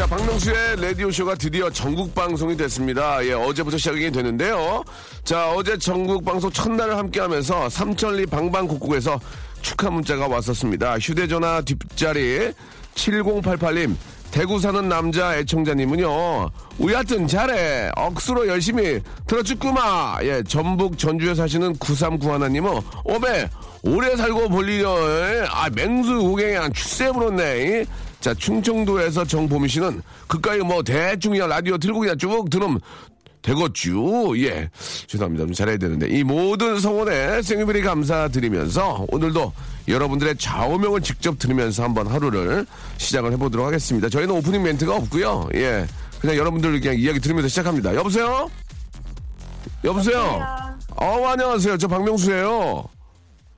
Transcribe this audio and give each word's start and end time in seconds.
자, 0.00 0.06
박명수의 0.06 0.80
라디오쇼가 0.80 1.34
드디어 1.34 1.68
전국 1.68 2.14
방송이 2.14 2.56
됐습니다. 2.56 3.22
예, 3.26 3.34
어제부터 3.34 3.76
시작이 3.76 4.10
됐는데요. 4.10 4.82
자, 5.24 5.52
어제 5.52 5.76
전국 5.76 6.24
방송 6.24 6.50
첫날을 6.50 6.96
함께 6.96 7.20
하면서 7.20 7.68
삼천리 7.68 8.24
방방곡곡에서 8.24 9.20
축하 9.60 9.90
문자가 9.90 10.26
왔었습니다. 10.26 10.98
휴대전화 11.00 11.60
뒷자리 11.60 12.50
7088님, 12.94 13.94
대구 14.30 14.58
사는 14.58 14.88
남자 14.88 15.36
애청자님은요, 15.36 16.48
하여튼 16.80 17.28
잘해. 17.28 17.90
억수로 17.94 18.48
열심히 18.48 19.00
들어주꾸마. 19.26 20.20
예, 20.22 20.42
전북 20.48 20.96
전주에 20.96 21.34
사시는 21.34 21.74
9391님은, 21.74 22.82
오메, 23.04 23.50
오래 23.82 24.16
살고 24.16 24.48
볼 24.48 24.66
일이요. 24.66 24.94
아, 25.50 25.68
맹수 25.68 26.20
고갱이 26.20 26.54
한 26.54 26.72
출세 26.72 27.12
부렀네. 27.12 27.84
자, 28.20 28.34
충청도에서 28.34 29.24
정보미 29.24 29.68
씨는 29.68 30.02
그까이 30.28 30.58
뭐 30.58 30.82
대충 30.82 31.32
그냥 31.32 31.48
라디오 31.48 31.78
틀고 31.78 32.00
그냥 32.00 32.18
쭉 32.18 32.48
들으면 32.50 32.80
되겠죠. 33.42 34.38
예. 34.38 34.68
죄송합니다. 35.06 35.46
좀 35.46 35.54
잘해야 35.54 35.78
되는데. 35.78 36.08
이 36.08 36.22
모든 36.22 36.78
성원에 36.78 37.40
생일비리 37.40 37.80
감사드리면서 37.82 39.06
오늘도 39.08 39.52
여러분들의 39.88 40.36
좌우명을 40.36 41.00
직접 41.00 41.38
들으면서 41.38 41.82
한번 41.82 42.06
하루를 42.06 42.66
시작을 42.98 43.32
해보도록 43.32 43.66
하겠습니다. 43.66 44.10
저희는 44.10 44.34
오프닝 44.36 44.62
멘트가 44.62 44.94
없고요. 44.94 45.48
예. 45.54 45.86
그냥 46.20 46.36
여러분들 46.36 46.78
그냥 46.80 46.96
이야기 46.98 47.18
들으면서 47.18 47.48
시작합니다. 47.48 47.94
여보세요? 47.94 48.50
여보세요? 49.84 50.38
어, 50.96 51.26
안녕하세요. 51.26 51.78
저 51.78 51.88
박명수예요. 51.88 52.84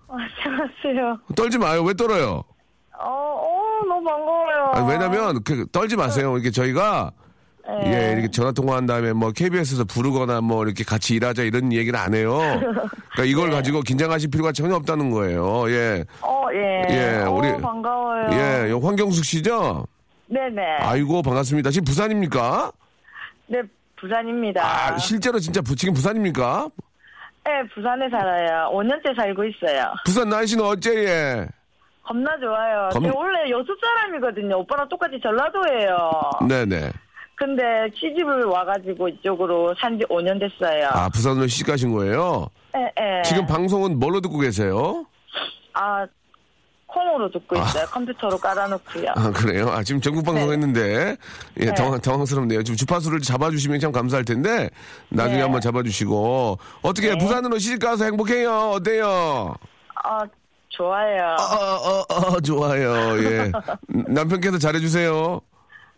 안녕하세요. 0.07 1.19
떨지 1.35 1.59
마요. 1.59 1.83
왜 1.83 1.93
떨어요? 1.95 2.45
어, 2.97 3.09
어, 3.09 3.85
너무 3.89 4.05
반가워요. 4.05 4.52
아니, 4.73 4.89
왜냐면, 4.91 5.43
그, 5.45 5.67
떨지 5.73 5.97
마세요. 5.97 6.33
이렇게 6.35 6.51
저희가, 6.51 7.13
네. 7.67 7.93
예, 8.09 8.13
이렇게 8.13 8.29
전화 8.31 8.51
통화한 8.53 8.87
다음에 8.87 9.13
뭐 9.13 9.31
KBS에서 9.31 9.85
부르거나 9.85 10.41
뭐 10.41 10.65
이렇게 10.65 10.83
같이 10.83 11.15
일하자 11.15 11.43
이런 11.45 11.73
얘기는 11.73 11.99
안 11.99 12.13
해요. 12.15 12.39
그러니까 12.39 13.25
이걸 13.25 13.49
네. 13.51 13.57
가지고 13.57 13.83
긴장하실 13.83 14.31
필요가 14.31 14.51
전혀 14.51 14.75
없다는 14.75 15.11
거예요. 15.11 15.71
예. 15.71 16.05
어, 16.23 16.47
예. 16.53 16.83
예, 16.91 17.23
어, 17.25 17.31
우리- 17.31 17.57
반가워요. 17.61 18.29
예, 18.33 18.71
요 18.71 18.81
황경숙 18.81 19.25
씨죠? 19.25 19.87
네 20.27 20.41
네. 20.51 20.63
아이고, 20.81 21.23
반갑습니다. 21.23 21.71
지금 21.71 21.85
부산입니까? 21.85 22.73
네, 23.47 23.61
부산입니다. 24.01 24.63
아, 24.65 24.99
실제로 24.99 25.39
진짜 25.39 25.61
부, 25.61 25.77
지금 25.77 25.95
부산입니까? 25.95 26.69
네, 27.45 27.51
부산에 27.75 28.09
살아요. 28.11 28.71
5년째 28.73 29.15
살고 29.17 29.45
있어요. 29.45 29.85
부산 30.05 30.29
날씨는 30.29 30.65
어째, 30.65 30.91
예? 31.05 31.49
겁나 32.03 32.37
좋아요. 32.39 32.89
겁- 32.93 33.03
제가 33.03 33.15
원래 33.17 33.51
여수 33.51 33.77
사람이거든요. 33.81 34.59
오빠랑 34.61 34.89
똑같이 34.89 35.21
전라도예요. 35.23 36.11
네네. 36.49 36.91
근데 37.37 37.63
시집을 37.95 38.45
와가지고 38.45 39.09
이쪽으로 39.09 39.75
산 39.81 39.99
지 39.99 40.05
5년 40.07 40.39
됐어요. 40.39 40.89
아, 40.93 41.09
부산으로 41.09 41.47
시집 41.47 41.67
가신 41.67 41.93
거예요? 41.93 42.49
예, 42.77 42.93
예. 43.19 43.23
지금 43.23 43.47
방송은 43.47 43.99
뭘로 43.99 44.21
듣고 44.21 44.39
계세요? 44.39 45.05
아, 45.75 46.07
콩으로 46.87 47.31
듣고 47.31 47.57
있어요. 47.57 47.87
컴퓨터로 47.87 48.37
깔아놓고요. 48.39 49.07
아, 49.17 49.31
그래요? 49.31 49.69
아, 49.71 49.83
지금 49.83 50.01
전국 50.01 50.25
방송 50.25 50.47
네. 50.49 50.53
했는데, 50.53 51.17
예, 51.61 51.65
네. 51.67 51.75
당황, 51.75 51.99
당황스럽네요. 52.01 52.63
지금 52.63 52.77
주파수를 52.77 53.21
잡아주시면 53.21 53.81
참 53.81 53.93
감사할 53.93 54.25
텐데, 54.27 54.69
나중에 55.09 55.37
네. 55.39 55.43
한번 55.43 55.61
잡아주시고, 55.63 56.59
어떻게 56.83 57.11
네. 57.11 57.19
부산으로 57.19 57.59
시집 57.59 57.81
가서 57.81 58.05
행복해요? 58.05 58.73
어때요? 58.77 59.55
아, 60.05 60.21
좋아요. 60.73 61.37
어, 61.39 61.55
어, 61.55 62.05
어, 62.09 62.41
좋아요. 62.41 63.23
예. 63.23 63.53
남편께서 64.09 64.59
잘해주세요. 64.59 65.41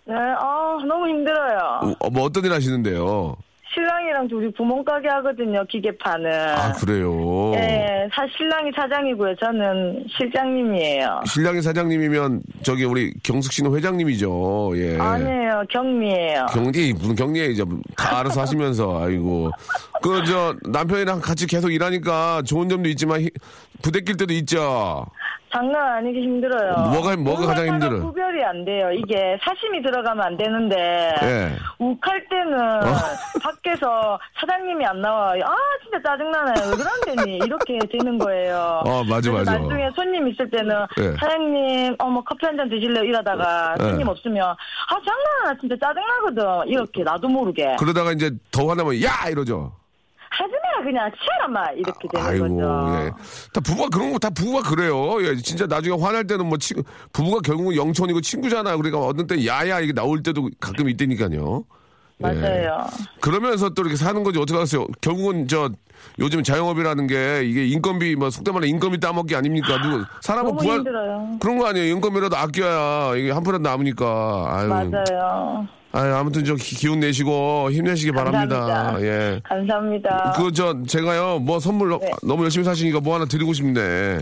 네, 0.07 0.15
아, 0.15 0.77
너무 0.87 1.09
힘들어요. 1.09 1.97
어, 2.01 2.11
뭐 2.11 2.25
어떤 2.25 2.45
일 2.45 2.53
하시는데요? 2.53 3.37
신랑이랑 3.75 4.29
둘이 4.29 4.53
구멍가게 4.53 5.09
하거든요, 5.09 5.65
기계파는. 5.67 6.31
아, 6.33 6.73
그래요? 6.75 7.51
네, 7.55 8.09
사, 8.15 8.25
신랑이 8.37 8.71
사장이고요. 8.77 9.35
저는 9.37 10.07
실장님이에요. 10.17 11.23
신랑이 11.27 11.61
사장님이면, 11.61 12.41
저기, 12.63 12.85
우리 12.85 13.13
경숙 13.25 13.53
씨는 13.53 13.75
회장님이죠. 13.75 14.73
예. 14.77 14.99
아니에요, 14.99 15.65
경미예요. 15.71 16.47
경리, 16.53 16.93
무슨 16.93 17.15
경리이죠. 17.17 17.65
다 17.97 18.21
알아서 18.21 18.43
하시면서, 18.43 19.03
아이고. 19.05 19.51
그, 20.03 20.23
저, 20.25 20.55
남편이랑 20.71 21.21
같이 21.21 21.47
계속 21.47 21.73
일하니까 21.73 22.43
좋은 22.43 22.69
점도 22.69 22.89
있지만, 22.91 23.23
히- 23.23 23.31
부대낄 23.83 24.17
때도 24.17 24.33
있죠. 24.35 25.05
장난 25.55 25.93
아니게 25.99 26.21
힘들어요. 26.21 26.73
뭐가- 26.93 27.17
뭐가 27.17 27.47
가장 27.47 27.67
힘들어요? 27.69 28.01
구별이 28.03 28.43
안 28.45 28.65
돼요. 28.65 28.91
이게 28.91 29.39
사심이 29.45 29.81
들어가면 29.83 30.25
안 30.25 30.37
되는데. 30.37 31.15
예. 31.23 31.53
욱할 31.79 32.27
때는 32.29 32.81
밖에서 33.43 34.19
사장님이 34.41 34.85
안 34.85 35.01
나와요. 35.01 35.43
아 35.47 35.55
진짜 35.83 36.03
짜증나네. 36.11 36.53
왜 36.71 36.77
그런데니 36.77 37.37
이렇게 37.39 37.79
되는 37.91 38.19
거예요. 38.19 38.83
어, 38.85 39.05
맞아, 39.05 39.31
맞아. 39.31 39.59
나중에 39.59 39.89
손님 39.95 40.27
있을 40.29 40.51
때는 40.51 40.75
예. 40.99 41.13
사장님 41.21 41.97
어머 41.99 42.21
커피 42.25 42.47
한 42.47 42.55
잔 42.57 42.69
드실래요? 42.69 43.03
이러다가 43.05 43.75
예. 43.81 43.85
손님 43.85 44.09
없으면 44.09 44.43
아 44.51 44.57
장난하나 45.05 45.59
진짜 45.61 45.75
짜증나거든. 45.81 46.69
이렇게 46.69 47.03
나도 47.03 47.29
모르게 47.29 47.77
그러다가 47.79 48.13
이제 48.13 48.31
더 48.51 48.67
화나면, 48.69 49.01
야! 49.03 49.29
이러죠. 49.29 49.73
하지마 50.37 50.85
그냥 50.85 51.11
치아라 51.23 51.49
마 51.49 51.71
이렇게 51.73 52.09
되는 52.09 52.27
아이고, 52.27 52.57
거죠. 52.57 53.05
예. 53.07 53.11
다 53.53 53.61
부부가 53.61 53.89
그런 53.89 54.13
거, 54.13 54.19
다 54.19 54.31
부부가 54.31 54.69
그래요. 54.69 55.23
예, 55.23 55.37
진짜 55.37 55.67
나중에 55.67 55.97
화날 56.01 56.27
때는 56.27 56.47
뭐, 56.47 56.59
친, 56.59 56.83
부부가 57.13 57.41
결국은 57.41 57.77
영천이고 57.77 58.21
친구잖아. 58.21 58.77
그러니까 58.77 58.99
어떤 58.99 59.27
때 59.27 59.47
야야 59.47 59.81
이게 59.81 59.93
나올 59.93 60.23
때도 60.23 60.51
가끔 60.61 60.89
있다니까요. 60.89 61.65
예. 62.21 62.23
맞아요. 62.23 62.87
그러면서 63.21 63.71
또 63.71 63.83
이렇게 63.83 63.97
사는 63.97 64.23
거지 64.23 64.39
어떻게 64.39 64.55
하겠어요. 64.55 64.87
결국은 65.01 65.47
저, 65.49 65.71
요즘 66.19 66.43
자영업이라는 66.43 67.07
게 67.07 67.43
이게 67.45 67.67
인건비, 67.67 68.17
뭐, 68.17 68.31
속된 68.31 68.55
말로 68.55 68.67
인건비 68.67 69.01
따먹기 69.01 69.35
아닙니까? 69.37 69.81
누구, 69.83 70.05
사람은 70.21 70.57
부활, 70.57 70.79
힘들어요. 70.79 71.39
그런 71.41 71.59
거 71.59 71.67
아니에요. 71.67 71.95
인건비라도 71.95 72.37
아껴야 72.37 73.17
이게 73.17 73.31
한 73.31 73.43
푼이라도 73.43 73.63
남으니까. 73.63 74.47
아유. 74.49 74.69
맞아요. 74.69 75.67
아유, 75.97 76.13
아무튼 76.15 76.45
저 76.45 76.57
기- 76.57 76.75
기운 76.75 76.99
내시고 76.99 77.71
힘내시기 77.71 78.11
바랍니다. 78.11 78.59
감사합니다. 78.67 79.07
예. 79.07 79.41
감사합니다. 79.45 80.33
그 80.37 80.51
저 80.53 80.83
제가요 80.89 81.39
뭐 81.39 81.61
선물 81.61 81.91
네. 82.01 82.11
너무 82.25 82.43
열심히 82.43 82.65
사시니까 82.65 82.99
뭐 82.99 83.15
하나 83.15 83.25
드리고 83.27 83.53
싶네. 83.53 84.19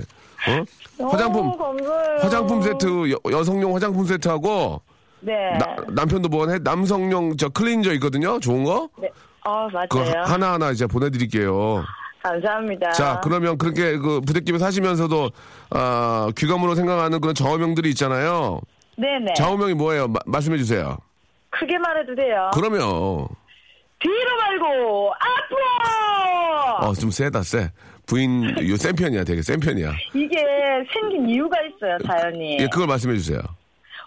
어? 0.99 1.07
화장품 1.11 1.57
감사해요. 1.57 2.19
화장품 2.21 2.61
세트 2.63 3.11
여, 3.33 3.45
성용 3.45 3.75
화장품 3.75 4.05
세트하고 4.05 4.83
네. 5.21 5.33
나- 5.59 5.77
남편도 5.89 6.29
뭐 6.29 6.47
해? 6.51 6.59
남성용 6.63 7.39
저 7.39 7.49
클렌저 7.49 7.93
있거든요. 7.95 8.39
좋은 8.39 8.65
거. 8.65 8.89
네. 9.01 9.09
어, 9.47 9.67
맞아요. 9.73 10.23
하나 10.25 10.53
하나 10.53 10.71
이제 10.73 10.87
보내드릴게요. 10.87 11.85
감사합니다. 12.23 12.91
자 12.91 13.21
그러면 13.25 13.57
그렇게 13.57 13.97
그 13.97 14.21
부대끼며 14.21 14.59
사시면서도 14.59 15.31
아 15.71 16.29
귀감으로 16.37 16.75
생각하는 16.75 17.19
그런 17.21 17.35
좌우명들이 17.35 17.89
있잖아요. 17.91 18.61
네네. 18.99 19.33
좌우명이 19.37 19.73
뭐예요? 19.75 20.07
마- 20.09 20.21
말씀해 20.27 20.59
주세요. 20.59 20.99
크게 21.53 21.79
말해도 21.79 22.15
돼요. 22.15 22.51
그러면 22.55 22.81
뒤로 24.01 24.37
말고 24.41 25.13
앞으로. 25.15 26.89
어 26.89 26.95
좀 26.95 27.11
세다 27.11 27.43
세. 27.43 27.71
부인 28.07 28.57
요센 28.69 28.97
편이야, 28.97 29.23
되게 29.25 29.41
센 29.43 29.61
편이야. 29.61 29.93
이게 30.15 30.37
생긴 30.93 31.29
이유가 31.29 31.57
있어요, 31.63 31.97
자연이. 32.07 32.59
예, 32.59 32.67
그걸 32.67 32.89
말씀해 32.89 33.17
주세요. 33.17 33.41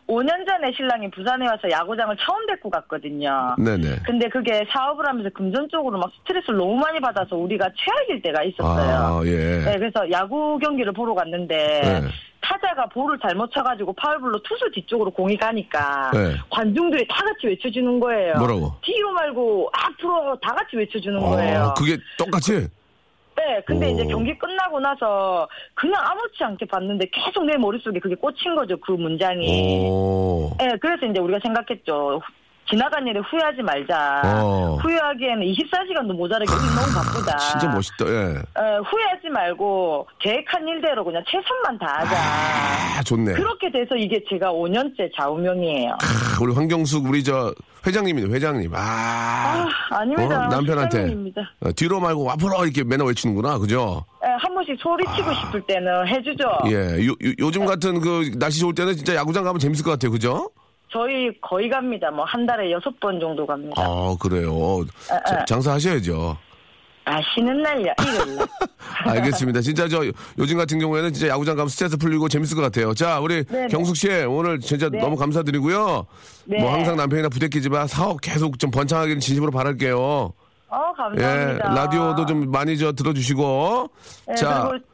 5년 0.08 0.46
전에 0.48 0.72
신랑이 0.76 1.10
부산에 1.10 1.48
와서 1.48 1.70
야구장을 1.70 2.16
처음 2.18 2.46
데리고 2.46 2.70
갔거든요. 2.70 3.56
네네. 3.58 4.02
근데 4.06 4.30
그게 4.30 4.64
사업을 4.70 5.08
하면서 5.08 5.30
금전적으로 5.32 5.98
막 5.98 6.12
스트레스를 6.20 6.58
너무 6.58 6.76
많이 6.76 7.00
받아서 7.00 7.36
우리가 7.36 7.68
최악일 7.76 8.22
때가 8.22 8.44
있었어요. 8.44 9.22
아, 9.22 9.22
예. 9.26 9.64
네, 9.66 9.78
그래서 9.78 10.10
야구 10.12 10.60
경기를 10.60 10.94
보러 10.94 11.16
갔는데 11.16 11.56
네. 11.82 12.02
타자가 12.40 12.88
볼을 12.90 13.18
잘못 13.20 13.50
쳐가지고 13.52 13.94
파울볼로 13.94 14.40
투수 14.44 14.70
뒤쪽으로 14.72 15.10
공이 15.10 15.36
가니까 15.38 16.12
네. 16.14 16.36
관중들이 16.52 17.08
다 17.08 17.16
같이 17.24 17.48
외쳐주는 17.48 18.00
거예요. 18.00 18.36
뭐라고? 18.38 18.74
뒤로 18.82 19.12
말고 19.12 19.70
앞으로 19.74 20.40
다 20.40 20.54
같이 20.54 20.78
외쳐주는 20.78 21.20
거예요. 21.20 21.62
어, 21.62 21.74
그게 21.74 21.98
똑같이? 22.20 22.68
네, 23.36 23.62
근데 23.66 23.88
오. 23.88 23.90
이제 23.90 24.06
경기 24.06 24.38
끝나고 24.38 24.80
나서 24.80 25.48
그냥 25.74 26.02
아무렇지 26.06 26.44
않게 26.44 26.66
봤는데 26.66 27.08
계속 27.12 27.46
내 27.46 27.58
머릿속에 27.58 28.00
그게 28.00 28.16
꽂힌 28.16 28.56
거죠, 28.56 28.78
그 28.78 28.94
문장이. 28.94 29.90
오. 29.90 30.52
네, 30.58 30.76
그래서 30.80 31.06
이제 31.06 31.20
우리가 31.20 31.40
생각했죠. 31.44 32.22
지나간 32.70 33.06
일에 33.08 33.20
후회하지 33.20 33.62
말자. 33.62 34.22
어. 34.26 34.78
후회하기에는 34.82 35.42
24시간도 35.54 36.14
모자라게 36.16 36.52
우리 36.52 36.62
너무 36.76 36.94
바쁘다. 36.96 37.38
진짜 37.38 37.70
멋있다, 37.70 38.06
예. 38.08 38.22
어, 38.60 38.82
후회하지 38.82 39.30
말고 39.32 40.08
계획한 40.20 40.68
일대로 40.68 41.04
그냥 41.06 41.24
최선만 41.30 41.78
다하자. 41.78 42.16
아, 43.00 43.04
좋네. 43.04 43.34
그렇게 43.34 43.72
돼서 43.72 43.96
이게 43.96 44.20
제가 44.30 44.52
5년째 44.52 45.12
좌우명이에요. 45.16 45.92
아, 45.92 45.98
우리 46.42 46.54
황경숙, 46.54 47.06
우리 47.06 47.24
저, 47.24 47.54
회장님이네, 47.86 48.34
회장님. 48.34 48.72
아. 48.74 48.78
아, 48.80 49.68
아닙니다. 50.00 50.46
어? 50.46 50.48
남편한테. 50.48 50.98
사장님입니다. 50.98 51.42
어, 51.62 51.72
뒤로 51.74 52.00
말고 52.00 52.32
앞으로 52.32 52.64
이렇게 52.64 52.84
맨날 52.84 53.08
외치는구나, 53.08 53.60
그죠? 53.60 54.04
예, 54.26 54.30
한 54.40 54.56
번씩 54.56 54.76
소리치고 54.80 55.34
싶을 55.34 55.62
때는 55.68 56.08
해주죠. 56.08 56.50
예. 56.68 57.06
요, 57.06 57.14
요, 57.40 57.52
즘 57.52 57.66
같은 57.68 58.02
그, 58.02 58.32
날씨 58.40 58.60
좋을 58.60 58.74
때는 58.74 58.96
진짜 58.96 59.14
야구장 59.14 59.44
가면 59.44 59.60
재밌을 59.60 59.86
것 59.86 59.92
같아요, 59.92 60.12
그죠? 60.12 60.50
저희 60.96 61.30
거의 61.42 61.70
갑니다. 61.70 62.10
뭐 62.10 62.24
한 62.26 62.46
달에 62.46 62.72
여섯 62.72 62.98
번 63.02 63.20
정도 63.20 63.46
갑니다. 63.46 63.74
아, 63.78 64.16
그래요. 64.20 64.82
아, 65.12 65.24
자, 65.28 65.40
아. 65.42 65.46
장사하셔야죠. 65.46 66.38
아, 67.04 67.20
쉬는 67.34 67.62
날이야, 67.62 67.94
일요일 68.02 68.36
날. 68.38 68.48
알겠습니다. 69.18 69.60
진짜 69.62 69.88
저 69.90 70.04
요즘 70.40 70.58
같은 70.58 70.80
경우에는 70.80 71.12
진짜 71.14 71.28
야구장 71.34 71.56
가면 71.58 71.68
스트레스 71.70 71.98
풀리고 71.98 72.30
재밌을 72.30 72.56
것 72.56 72.62
같아요. 72.64 72.94
자, 72.94 73.20
우리 73.20 73.44
네네. 73.44 73.68
경숙 73.68 73.96
씨 73.98 74.10
오늘 74.24 74.60
진짜 74.62 74.90
네. 74.90 75.00
너무 75.00 75.16
감사드리고요. 75.18 76.06
네. 76.46 76.60
뭐 76.62 76.74
항상 76.74 76.96
남편이나 76.96 77.28
부대끼지만 77.30 77.88
사업 77.88 78.22
계속 78.22 78.58
좀 78.58 78.72
번창하기를 78.72 79.20
진심으로 79.20 79.52
바랄게요. 79.52 79.98
어, 80.00 80.34
예, 80.70 80.98
감사합니다. 80.98 81.70
라디오도 81.76 82.26
좀 82.26 82.50
많이 82.52 82.78
저 82.78 82.92
들어주시고. 82.94 83.90
예, 84.32 84.36
자, 84.36 84.70
그리고 84.72 84.86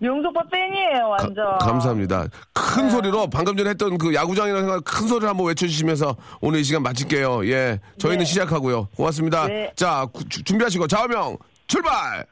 명소빠 0.00 0.40
팬이에요, 0.52 1.08
완전. 1.08 1.58
감사합니다. 1.58 2.26
큰 2.52 2.84
네. 2.84 2.90
소리로 2.90 3.28
방금 3.30 3.56
전에 3.56 3.70
했던 3.70 3.98
그 3.98 4.14
야구장이라는 4.14 4.64
생각 4.68 4.84
큰 4.84 5.08
소리를 5.08 5.28
한번 5.28 5.46
외쳐주시면서 5.48 6.16
오늘 6.40 6.60
이 6.60 6.64
시간 6.64 6.82
마칠게요. 6.82 7.46
예, 7.48 7.80
저희는 7.98 8.20
네. 8.20 8.24
시작하고요. 8.24 8.88
고맙습니다. 8.96 9.46
네. 9.48 9.72
자, 9.76 10.06
구- 10.12 10.28
주- 10.28 10.42
준비하시고 10.44 10.86
좌우명 10.86 11.36
출발. 11.66 12.24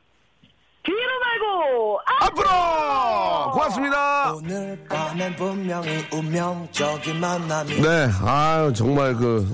뒤로 0.84 0.98
말고, 1.20 1.98
아! 2.06 2.26
앞으로 2.26 3.50
고맙습니다. 3.52 4.32
오늘 4.34 4.86
밤엔 4.88 5.34
분명히 5.34 6.06
운명적인 6.12 7.18
만남이 7.20 7.80
네, 7.80 8.08
아유 8.24 8.72
정말 8.72 9.14
그 9.14 9.52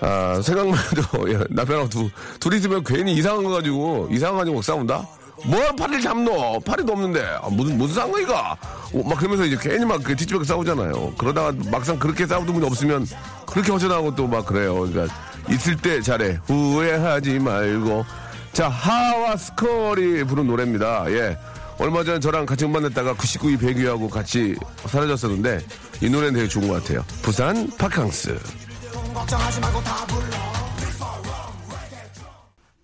아, 0.00 0.40
생각만 0.42 0.78
해도 0.78 1.32
예, 1.32 1.38
남편하고 1.48 1.88
두, 1.88 2.10
둘이 2.40 2.56
있으면 2.58 2.84
괜히 2.84 3.14
이상한 3.14 3.42
거 3.42 3.50
가지고 3.50 4.06
이상한 4.10 4.34
거 4.34 4.38
가지고 4.40 4.56
막 4.56 4.64
싸운다. 4.64 5.08
뭐 5.44 5.60
팔을 5.76 6.00
잡노? 6.00 6.60
팔이도 6.60 6.92
없는데 6.92 7.24
아, 7.42 7.48
무슨 7.50 7.78
무슨 7.78 7.94
상관이가? 7.96 8.56
어, 8.94 9.02
막 9.04 9.18
그러면서 9.18 9.44
이제 9.44 9.56
괜히 9.60 9.84
막그 9.84 10.16
뒤집어 10.16 10.42
싸우잖아요. 10.44 11.14
그러다가 11.16 11.52
막상 11.70 11.98
그렇게 11.98 12.26
싸우던 12.26 12.54
분이 12.54 12.66
없으면 12.66 13.06
그렇게 13.46 13.72
허전하고 13.72 14.14
또 14.14 14.26
막 14.26 14.44
그래요. 14.46 14.80
그러니까 14.80 15.14
있을 15.48 15.76
때 15.76 16.00
잘해 16.02 16.38
후회하지 16.46 17.38
말고 17.38 18.04
자 18.52 18.68
하와 18.68 19.36
스컬이 19.36 20.24
부른 20.24 20.46
노래입니다. 20.46 21.10
예. 21.12 21.38
얼마 21.78 22.02
전에 22.02 22.18
저랑 22.18 22.44
같이 22.44 22.66
냈다가 22.66 23.14
99위 23.14 23.58
배기하고 23.60 24.08
같이 24.10 24.56
사라졌었는데 24.86 25.60
이 26.02 26.10
노래는 26.10 26.34
되게 26.34 26.48
좋은 26.48 26.66
것 26.66 26.82
같아요. 26.82 27.04
부산 27.22 27.68
바캉스. 27.78 28.36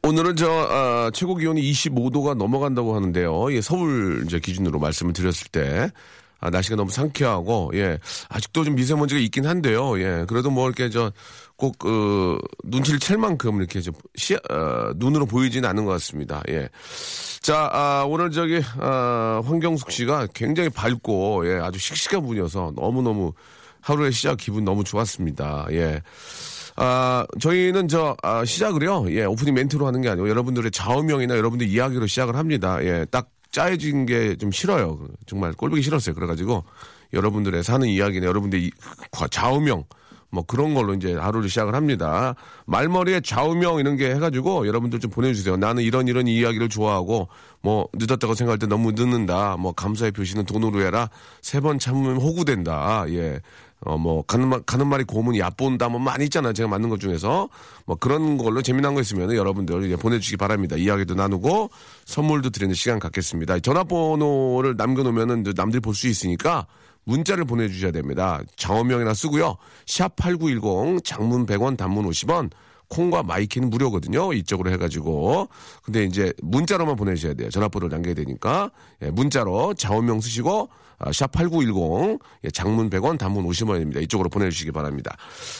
오늘은 0.04 0.36
저 0.36 0.50
아, 0.50 1.10
최고 1.14 1.34
기온이 1.34 1.62
25도가 1.62 2.34
넘어간다고 2.36 2.94
하는데요. 2.94 3.50
예, 3.54 3.62
서울 3.62 4.24
이제 4.26 4.38
기준으로 4.38 4.78
말씀을 4.78 5.14
드렸을 5.14 5.48
때 5.48 5.90
아, 6.40 6.50
날씨가 6.50 6.76
너무 6.76 6.90
상쾌하고 6.90 7.70
예 7.72 7.98
아직도 8.28 8.64
좀 8.64 8.74
미세먼지가 8.74 9.18
있긴 9.18 9.46
한데요. 9.46 9.98
예 10.00 10.26
그래도 10.28 10.50
뭐 10.50 10.66
이렇게 10.66 10.90
저꼭 10.90 11.78
그 11.78 12.38
눈치를 12.64 12.98
챌 12.98 13.16
만큼 13.16 13.56
이렇게 13.60 13.80
좀 13.80 13.94
시, 14.14 14.34
어, 14.34 14.92
눈으로 14.96 15.24
보이지는 15.24 15.66
않는 15.70 15.86
것 15.86 15.92
같습니다. 15.92 16.42
예. 16.50 16.68
자, 17.40 17.70
아, 17.72 18.04
오늘 18.06 18.30
저기, 18.30 18.62
아, 18.78 19.42
황경숙 19.44 19.90
씨가 19.90 20.28
굉장히 20.32 20.70
밝고, 20.70 21.46
예, 21.46 21.60
아주 21.60 21.78
씩씩한 21.78 22.24
분이어서 22.24 22.72
너무 22.74 23.02
너무 23.02 23.34
하루의 23.82 24.12
시작 24.12 24.38
기분 24.38 24.64
너무 24.64 24.82
좋았습니다. 24.82 25.66
예. 25.72 26.00
아, 26.76 27.24
저희는 27.40 27.88
저, 27.88 28.16
아, 28.22 28.44
시작을요, 28.44 29.06
예, 29.10 29.24
오프닝 29.24 29.54
멘트로 29.54 29.86
하는 29.86 30.00
게 30.00 30.08
아니고 30.08 30.28
여러분들의 30.28 30.70
좌우명이나 30.72 31.36
여러분들 31.36 31.68
이야기로 31.68 32.06
시작을 32.06 32.36
합니다. 32.36 32.78
예, 32.84 33.06
딱 33.10 33.28
짜여진 33.52 34.06
게 34.06 34.36
좀 34.36 34.50
싫어요. 34.50 34.98
정말 35.26 35.52
꼴보기 35.52 35.82
싫었어요. 35.82 36.14
그래가지고 36.16 36.64
여러분들의 37.12 37.62
사는 37.62 37.86
이야기나 37.86 38.26
여러분들의 38.26 38.72
좌우명, 39.30 39.84
뭐 40.30 40.42
그런 40.44 40.74
걸로 40.74 40.94
이제 40.94 41.14
하루를 41.14 41.48
시작을 41.48 41.76
합니다. 41.76 42.34
말머리에 42.66 43.20
좌우명 43.20 43.78
이런 43.78 43.96
게 43.96 44.12
해가지고 44.12 44.66
여러분들 44.66 44.98
좀 44.98 45.12
보내주세요. 45.12 45.56
나는 45.56 45.84
이런 45.84 46.08
이런 46.08 46.26
이야기를 46.26 46.68
좋아하고 46.70 47.28
뭐 47.62 47.86
늦었다고 47.94 48.34
생각할 48.34 48.58
때 48.58 48.66
너무 48.66 48.90
늦는다. 48.90 49.56
뭐 49.58 49.70
감사의 49.72 50.10
표시는 50.10 50.44
돈으로 50.46 50.80
해라. 50.80 51.08
세 51.40 51.60
번 51.60 51.78
참으면 51.78 52.16
호구된다. 52.16 53.04
예. 53.10 53.38
어, 53.84 53.98
뭐, 53.98 54.22
가는 54.22 54.48
말, 54.48 54.60
가는 54.62 54.86
말이 54.86 55.04
고문 55.04 55.36
얕본다. 55.36 55.88
뭐 55.88 56.00
많이 56.00 56.24
있잖아요. 56.24 56.52
제가 56.52 56.68
만든 56.68 56.88
것 56.88 57.00
중에서. 57.00 57.48
뭐 57.86 57.96
그런 57.96 58.38
걸로 58.38 58.62
재미난 58.62 58.94
거 58.94 59.00
있으면 59.00 59.34
여러분들 59.34 59.84
이제 59.84 59.96
보내주시기 59.96 60.36
바랍니다. 60.36 60.76
이야기도 60.76 61.14
나누고 61.14 61.70
선물도 62.06 62.50
드리는 62.50 62.74
시간 62.74 62.98
갖겠습니다. 62.98 63.58
전화번호를 63.60 64.76
남겨놓으면은 64.76 65.44
남들이 65.56 65.80
볼 65.80 65.94
수 65.94 66.08
있으니까 66.08 66.66
문자를 67.04 67.44
보내주셔야 67.44 67.92
됩니다. 67.92 68.40
장어명이나 68.56 69.14
쓰고요. 69.14 69.56
샵 69.86 70.16
8910 70.16 71.04
장문 71.04 71.46
100원 71.46 71.76
단문 71.76 72.08
50원 72.08 72.50
콩과 72.88 73.22
마이K는 73.22 73.70
무료거든요. 73.70 74.32
이쪽으로 74.32 74.70
해가지고. 74.72 75.48
근데 75.82 76.04
이제 76.04 76.32
문자로만 76.42 76.96
보내주셔야 76.96 77.34
돼요. 77.34 77.50
전화번호를 77.50 77.94
남겨야 77.94 78.14
되니까. 78.14 78.70
예, 79.02 79.10
문자로 79.10 79.74
자원명 79.74 80.20
쓰시고, 80.20 80.68
아, 80.98 81.10
샵8910, 81.10 82.20
예, 82.44 82.50
장문 82.50 82.90
100원, 82.90 83.18
단문 83.18 83.44
50원입니다. 83.46 84.02
이쪽으로 84.02 84.28
보내주시기 84.28 84.72
바랍니다. 84.72 85.16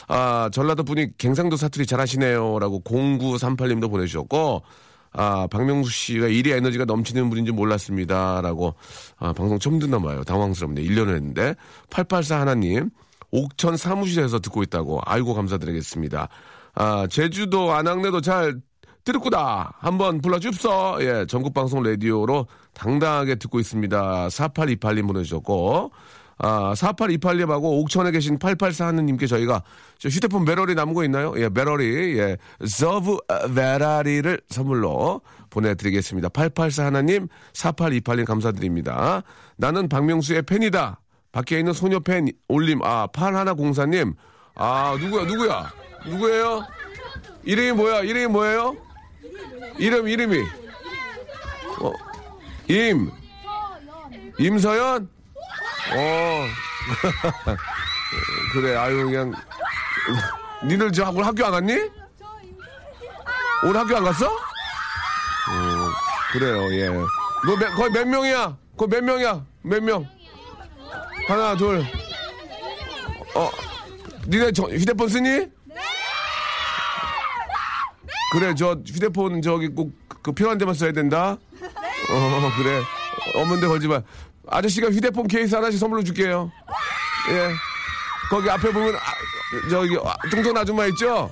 아, 0.07 0.49
전라도 0.51 0.83
분이 0.83 1.17
갱상도 1.17 1.57
사투리 1.57 1.85
잘하시네요. 1.85 2.59
라고 2.59 2.81
0938님도 2.83 3.89
보내주셨고, 3.89 4.63
아, 5.17 5.47
박명수 5.47 5.91
씨가 5.91 6.27
일이 6.27 6.51
에너지가 6.51 6.85
넘치는 6.85 7.29
분인지 7.29 7.51
몰랐습니다. 7.51 8.41
라고, 8.41 8.75
아, 9.17 9.33
방송 9.33 9.59
처음 9.59 9.79
듣나 9.79 9.99
봐요. 9.99 10.23
당황스럽네. 10.23 10.81
1년을 10.81 11.15
했는데. 11.15 11.55
884 11.89 12.41
하나님, 12.41 12.89
옥천 13.31 13.77
사무실에서 13.77 14.39
듣고 14.39 14.61
있다고. 14.63 14.99
아이고, 15.05 15.33
감사드리겠습니다. 15.33 16.27
아, 16.75 17.07
제주도 17.09 17.71
안악내도 17.71 18.19
잘 18.21 18.59
들었구다. 19.05 19.75
한번 19.79 20.19
불러줍소. 20.19 20.97
예, 21.01 21.25
전국방송 21.27 21.83
라디오로 21.83 22.47
당당하게 22.75 23.35
듣고 23.35 23.59
있습니다. 23.59 24.27
4828님 24.27 25.07
보내주셨고, 25.07 25.91
아, 26.37 26.73
4828님하고 26.73 27.63
옥천에 27.81 28.11
계신 28.11 28.37
884 28.37 28.87
하느님께 28.87 29.25
저희가 29.25 29.63
저 29.97 30.09
휴대폰 30.09 30.43
배럴이 30.45 30.75
남은 30.75 30.93
거 30.93 31.05
있나요? 31.05 31.33
예, 31.37 31.49
배럴이, 31.49 32.19
예, 32.19 32.37
서브 32.67 33.17
배러리를 33.55 34.41
선물로 34.49 35.21
보내드리겠습니다. 35.49 36.29
884 36.29 36.85
하나님, 36.85 37.27
4828님 37.53 38.25
감사드립니다. 38.25 39.23
나는 39.55 39.87
박명수의 39.87 40.41
팬이다. 40.43 40.99
밖에 41.31 41.57
있는 41.59 41.73
소녀 41.73 41.99
팬 41.99 42.27
올림, 42.49 42.81
아, 42.83 43.07
팔하나 43.07 43.53
공사님, 43.53 44.13
아, 44.55 44.97
누구야, 44.99 45.23
누구야? 45.25 45.73
누구예요? 46.05 46.65
이름이 47.43 47.71
뭐야? 47.73 48.01
이름이 48.01 48.27
뭐예요? 48.27 48.75
이름, 49.77 50.07
이름이. 50.07 50.64
어, 52.69 52.73
임. 52.73 53.11
임서연? 54.39 55.09
어. 55.95 56.45
그래, 58.53 58.75
아유, 58.75 59.05
그냥. 59.05 59.33
니들 60.65 60.91
저 60.91 61.09
오늘 61.09 61.25
학교 61.25 61.45
안 61.45 61.51
갔니? 61.51 61.73
오늘 63.63 63.79
학교 63.79 63.97
안 63.97 64.03
갔어? 64.03 64.27
어, 64.27 64.37
그래요, 66.31 66.73
예. 66.73 66.89
너 66.89 67.55
몇, 67.59 67.75
거의 67.75 67.91
몇 67.91 68.07
명이야? 68.07 68.57
거의 68.77 68.89
몇 68.89 69.03
명이야? 69.03 69.45
몇 69.61 69.83
명? 69.83 70.07
하나, 71.27 71.55
둘. 71.55 71.83
어, 73.35 73.51
니네 74.27 74.51
저, 74.51 74.63
휴대폰 74.63 75.07
쓰니? 75.09 75.29
네! 75.29 75.49
그래, 78.31 78.55
저 78.55 78.75
휴대폰 78.85 79.41
저기 79.41 79.67
꼭 79.67 80.05
그 80.25 80.31
필요한 80.31 80.57
데만 80.57 80.73
써야 80.73 80.91
된다? 80.91 81.37
어, 82.09 82.51
그래. 82.57 82.81
없는데 83.35 83.67
걸지 83.67 83.87
마. 83.87 84.01
아저씨가 84.47 84.91
휴대폰 84.91 85.27
케이스 85.27 85.55
하나씩 85.55 85.79
선물로 85.79 86.03
줄게요. 86.03 86.51
예. 87.31 87.49
거기 88.29 88.49
앞에 88.49 88.71
보면, 88.71 88.95
아, 88.95 89.69
저기, 89.69 89.97
아, 90.03 90.15
뚱뚱 90.29 90.55
아줌마 90.57 90.85
있죠? 90.87 91.31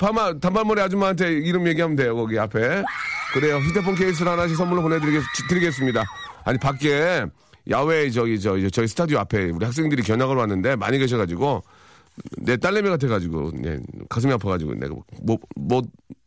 파마, 0.00 0.38
단발머리 0.38 0.80
아줌마한테 0.80 1.32
이름 1.32 1.66
얘기하면 1.66 1.96
돼요, 1.96 2.14
거기 2.16 2.38
앞에. 2.38 2.84
그래요. 3.32 3.58
휴대폰 3.58 3.94
케이스를 3.94 4.30
하나씩 4.32 4.56
선물로 4.56 4.82
보내드리겠습니다. 4.82 6.04
아니, 6.44 6.58
밖에, 6.58 7.26
야외 7.70 8.10
저기, 8.10 8.40
저기, 8.40 8.70
저희 8.70 8.86
스타디오 8.88 9.18
앞에 9.18 9.50
우리 9.50 9.64
학생들이 9.64 10.02
견학을 10.02 10.36
왔는데 10.36 10.76
많이 10.76 10.98
계셔가지고, 10.98 11.62
내 12.38 12.56
딸내미 12.56 12.88
같아가지고, 12.88 13.52
네, 13.54 13.78
가슴이 14.08 14.32
아파가지고, 14.32 14.74
내가 14.74 14.94
뭐, 15.22 15.38
뭐, 15.56 15.82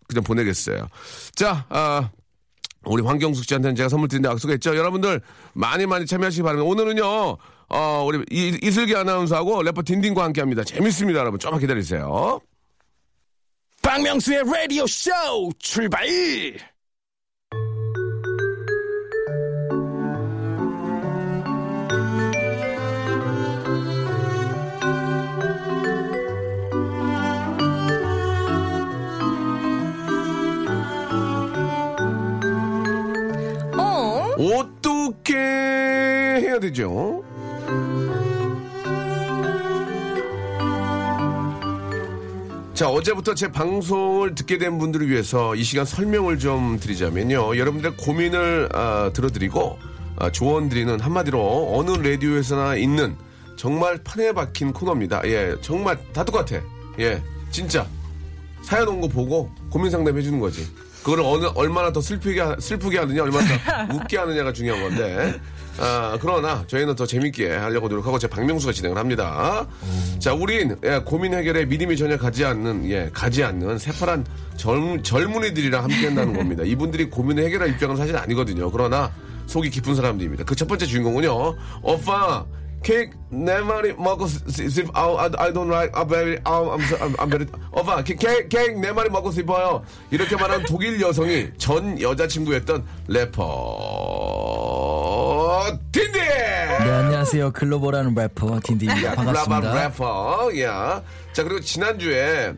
그냥 0.08 0.24
보내겠어요. 0.24 0.88
자, 1.34 1.66
아, 1.70 2.10
우리 2.86 3.04
황경숙 3.04 3.46
씨한테는 3.46 3.76
제가 3.76 3.90
선물 3.90 4.10
드린다 4.10 4.32
약속했죠. 4.32 4.76
여러분들 4.76 5.22
많이 5.54 5.86
많이 5.86 6.06
참여하시기 6.06 6.42
바랍니다. 6.42 6.68
오늘은요, 6.70 7.38
어, 7.70 8.04
우리 8.06 8.24
이, 8.32 8.58
이슬기 8.64 8.96
아나운서하고 8.96 9.62
래퍼 9.64 9.84
딘딘과 9.84 10.24
함께 10.24 10.42
합니다. 10.42 10.64
재밌습니다, 10.64 11.20
여러분. 11.20 11.40
조금만 11.40 11.62
기다리세요. 11.62 12.40
박명수의 13.82 14.44
라디오 14.46 14.86
쇼 14.88 15.12
출발! 15.60 16.06
되죠? 36.62 37.24
자, 42.74 42.90
어제부터 42.90 43.36
제 43.36 43.52
방송을 43.52 44.34
듣게 44.34 44.58
된 44.58 44.78
분들을 44.80 45.08
위해서 45.10 45.54
이 45.56 45.64
시간 45.64 45.86
설명을 45.86 46.40
좀 46.40 46.80
드리자면요. 46.80 47.58
여러분들의 47.58 47.98
고민을 47.98 48.70
아, 48.74 49.12
들어드리고 49.14 49.78
아, 50.18 50.32
조언 50.32 50.68
드리는 50.70 51.00
한마디로 51.00 51.76
어느 51.78 51.92
라디오에서나 51.92 52.76
있는 52.78 53.16
정말 53.56 53.98
판에 54.04 54.32
박힌 54.32 54.74
코너입니다. 54.74 55.22
예, 55.26 55.56
정말 55.62 55.98
다 56.14 56.24
똑같아. 56.24 56.60
예, 57.00 57.22
진짜. 57.52 57.86
사연 58.64 58.88
온 58.88 59.02
거 59.02 59.08
보고 59.08 59.52
고민 59.70 59.92
상담 59.92 60.18
해 60.18 60.22
주는 60.22 60.40
거지. 60.40 60.66
그거를 61.04 61.24
어느, 61.24 61.46
얼마나 61.56 61.92
더 61.92 62.00
슬프게, 62.02 62.42
하- 62.42 62.56
슬프게 62.60 62.98
하느냐, 63.00 63.24
얼마나 63.24 63.46
더 63.88 63.94
웃게 63.96 64.18
하느냐가 64.18 64.54
중요한 64.54 64.82
건데. 64.82 65.40
아, 65.80 66.18
그러나 66.22 66.64
저희는 66.68 66.96
더 66.96 67.06
재밌게 67.06 67.56
하려고 67.56 67.88
노력하고 67.88 68.20
제 68.20 68.28
박명수가 68.28 68.74
진행을 68.74 68.98
합니다. 68.98 69.66
자, 70.20 70.34
우린 70.34 70.76
예, 70.84 71.00
고민 71.04 71.34
해결에 71.34 71.66
믿음이 71.66 71.98
전혀 71.98 72.18
가지 72.18 72.46
않는, 72.46 72.90
예, 72.90 73.10
가지 73.14 73.44
않는 73.44 73.78
새파란 73.78 74.26
젊, 74.58 75.02
젊은이들이랑 75.02 75.84
함께 75.84 76.06
한다는 76.08 76.34
겁니다. 76.36 76.64
이분들이 76.64 77.10
고민을 77.10 77.44
해결할 77.46 77.70
입장은 77.70 77.96
사실 77.96 78.16
아니거든요. 78.16 78.70
그러나 78.72 79.12
속이 79.48 79.70
깊은 79.70 79.96
사람들입니다. 79.96 80.44
그 80.44 80.56
첫 80.56 80.68
번째 80.68 80.86
주인공은요. 80.86 81.56
오빠, 81.82 82.46
케이크 82.84 83.16
네 83.30 83.60
마리 83.60 83.94
먹고 83.94 84.26
싶 84.28 84.88
아, 84.94 85.06
I, 85.20 85.30
I 85.38 85.54
don't 85.54 85.68
like 85.72 85.92
I'm 85.94 86.08
very 86.10 86.38
I'm, 86.40 86.68
I'm, 86.74 86.82
so- 86.84 86.98
I'm, 86.98 87.16
I'm 87.18 87.30
very 87.30 87.46
오빠 87.72 88.04
케- 88.04 88.16
케이크 88.16 88.48
케이크 88.48 88.72
네 88.72 88.92
마리 88.92 89.08
먹고 89.08 89.32
싶어요 89.32 89.84
이렇게 90.10 90.36
말한 90.36 90.64
독일 90.66 91.00
여성이 91.00 91.48
전 91.60 92.02
여자친구였던 92.02 92.84
래퍼 93.08 94.11
딘디 95.92 96.20
네, 96.20 96.92
안녕하세요. 96.92 97.52
글로벌하는 97.52 98.16
래퍼 98.16 98.60
딘디입니다. 98.64 99.16
반갑습니다. 99.16 99.84
래퍼 99.84 100.52
야. 100.62 101.04
자 101.34 101.44
그리고 101.44 101.60
지난주에 101.60 102.54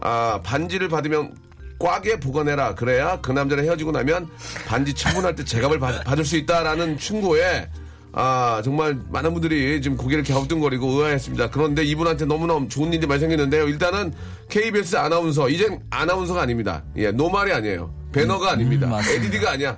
아, 0.00 0.40
반지를 0.44 0.88
받으면 0.88 1.34
꽉에 1.78 2.18
보관해라 2.20 2.74
그래야 2.74 3.20
그 3.20 3.32
남자랑 3.32 3.64
헤어지고 3.64 3.92
나면 3.92 4.28
반지 4.66 4.94
처분할 4.94 5.34
때 5.34 5.44
제값을 5.44 5.78
받, 5.78 6.04
받을 6.04 6.24
수 6.24 6.36
있다라는 6.36 6.98
충고에 6.98 7.68
아 8.12 8.62
정말 8.64 8.96
많은 9.10 9.34
분들이 9.34 9.82
지금 9.82 9.96
고개를 9.98 10.24
갸우뚱거리고 10.24 10.86
의아했습니다. 10.88 11.50
그런데 11.50 11.84
이분한테 11.84 12.24
너무나 12.24 12.58
좋은 12.68 12.92
일이 12.94 13.06
많이 13.06 13.20
생겼는데요. 13.20 13.68
일단은 13.68 14.14
KBS 14.48 14.96
아나운서 14.96 15.50
이젠 15.50 15.80
아나운서가 15.90 16.40
아닙니다. 16.42 16.82
예 16.96 17.10
노말이 17.10 17.52
아니에요. 17.52 17.92
배너가 18.12 18.52
아닙니다. 18.52 18.86
맞습니다. 18.86 19.24
LED가 19.26 19.50
아니야. 19.50 19.76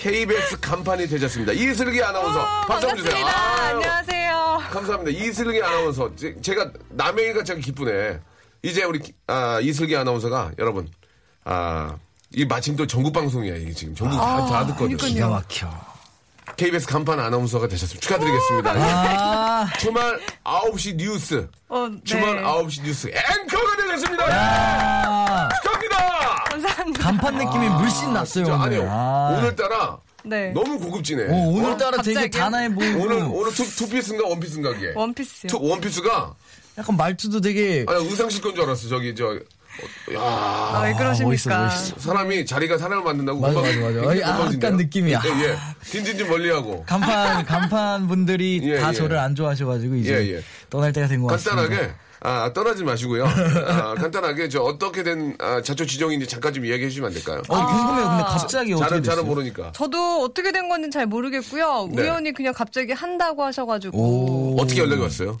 KBS 0.00 0.58
간판이 0.60 1.06
되셨습니다. 1.08 1.52
이슬기 1.52 2.02
아나운서 2.02 2.40
박수 2.66 2.88
한번 2.88 2.96
주세요. 3.04 3.22
반갑습니다. 3.26 3.62
아유. 3.62 3.76
안녕하세요. 3.76 4.62
감사합니다. 4.70 5.10
이슬기 5.24 5.62
아나운서. 5.62 6.16
제, 6.16 6.34
제가 6.40 6.70
남의 6.88 7.26
일 7.26 7.34
같이 7.34 7.52
하기 7.52 7.60
기쁘네. 7.62 8.18
이제 8.62 8.84
우리 8.84 9.00
아, 9.26 9.60
이슬기 9.60 9.94
아나운서가 9.96 10.52
여러분 10.58 10.88
아, 11.44 11.96
이 12.32 12.46
마침 12.46 12.76
또 12.76 12.86
전국 12.86 13.12
방송이야 13.12 13.56
이게 13.56 13.72
지금 13.74 13.94
전국 13.94 14.16
다, 14.16 14.46
다 14.46 14.66
듣거든요. 14.68 14.96
기가 14.96 15.28
막혀. 15.28 15.68
KBS 16.56 16.86
간판 16.86 17.20
아나운서가 17.20 17.68
되셨습니다. 17.68 18.00
축하드리겠습니다. 18.00 18.70
아, 18.72 19.70
주말 19.78 20.18
9시 20.44 20.96
뉴스. 20.96 21.46
어, 21.68 21.88
네. 21.88 22.00
주말 22.04 22.42
9시 22.42 22.82
뉴스 22.84 23.08
앵커가 23.08 23.76
되셨습니다. 23.76 24.24
아, 24.30 25.48
간판 27.00 27.34
느낌이 27.36 27.68
물씬 27.68 28.12
났어요. 28.12 28.44
진짜 28.44 28.54
오늘. 28.54 28.66
아니요. 28.66 28.88
아. 28.90 29.36
오늘따라 29.38 29.98
네. 30.24 30.50
너무 30.52 30.78
고급지네. 30.78 31.24
어, 31.32 31.34
오늘따라 31.48 31.96
갑자기요? 31.96 32.20
되게 32.20 32.38
단아해 32.38 32.72
보이고 32.74 33.00
오늘 33.02 33.16
오늘 33.32 33.52
투, 33.54 33.64
투피스인가 33.76 34.26
원피스인가 34.28 34.70
그게? 34.74 34.92
원피스요. 34.94 35.48
투, 35.50 35.58
원피스가 35.60 36.34
약간 36.78 36.96
말투도 36.96 37.40
되게 37.40 37.84
아니 37.88 38.04
의상실 38.06 38.40
건줄 38.42 38.64
알았어. 38.64 38.88
저기 38.88 39.14
저 39.14 39.28
어, 39.28 40.14
야. 40.14 40.20
아, 40.20 40.80
왜 40.84 40.92
그러십니까? 40.92 41.28
멋있어, 41.60 41.94
멋있어. 41.94 41.98
사람이 41.98 42.44
자리가 42.44 42.76
사람을 42.76 43.02
만든다고 43.04 43.40
맞아, 43.40 43.60
맞아, 43.60 43.78
맞아. 43.78 44.10
아, 44.10 44.18
약간 44.18 44.32
건방진데요? 44.50 44.76
느낌이, 44.76 45.16
아. 45.16 45.22
예, 45.24 45.44
예. 45.48 45.56
딘딘딘 45.90 46.28
멀리하고 46.28 46.84
간판 46.84 47.44
간판 47.46 48.06
분들이 48.08 48.60
예, 48.64 48.78
다 48.78 48.90
예. 48.90 48.92
저를 48.92 49.16
안 49.16 49.34
좋아하셔가지고 49.34 49.94
이제 49.96 50.12
예, 50.12 50.34
예. 50.36 50.42
떠날 50.68 50.92
때가 50.92 51.06
된 51.06 51.22
것 51.22 51.28
같습니다. 51.28 51.62
간단하게 51.62 51.94
아, 52.22 52.52
떠나지 52.52 52.84
마시고요. 52.84 53.24
아, 53.66 53.94
간단하게 53.94 54.48
저 54.50 54.60
어떻게 54.62 55.02
된 55.02 55.34
아, 55.38 55.62
자초 55.62 55.86
지정인지 55.86 56.26
잠깐 56.26 56.52
좀 56.52 56.64
이야기해 56.66 56.88
주시면 56.90 57.08
안 57.08 57.14
될까요? 57.14 57.42
어, 57.48 57.66
궁금해요. 57.66 58.08
근데 58.08 58.22
갑자기 58.24 58.72
어떻게 58.74 58.88
잘은? 58.88 59.02
잘은 59.02 59.26
모르니까 59.26 59.72
저도 59.72 60.22
어떻게 60.24 60.52
된 60.52 60.68
건지 60.68 60.90
잘 60.90 61.06
모르겠고요. 61.06 61.88
네. 61.92 62.02
우연히 62.02 62.32
그냥 62.32 62.52
갑자기 62.54 62.92
한다고 62.92 63.42
하셔가지고. 63.44 63.98
오. 63.98 64.56
어떻게 64.60 64.80
연락이 64.80 65.00
왔어요? 65.00 65.38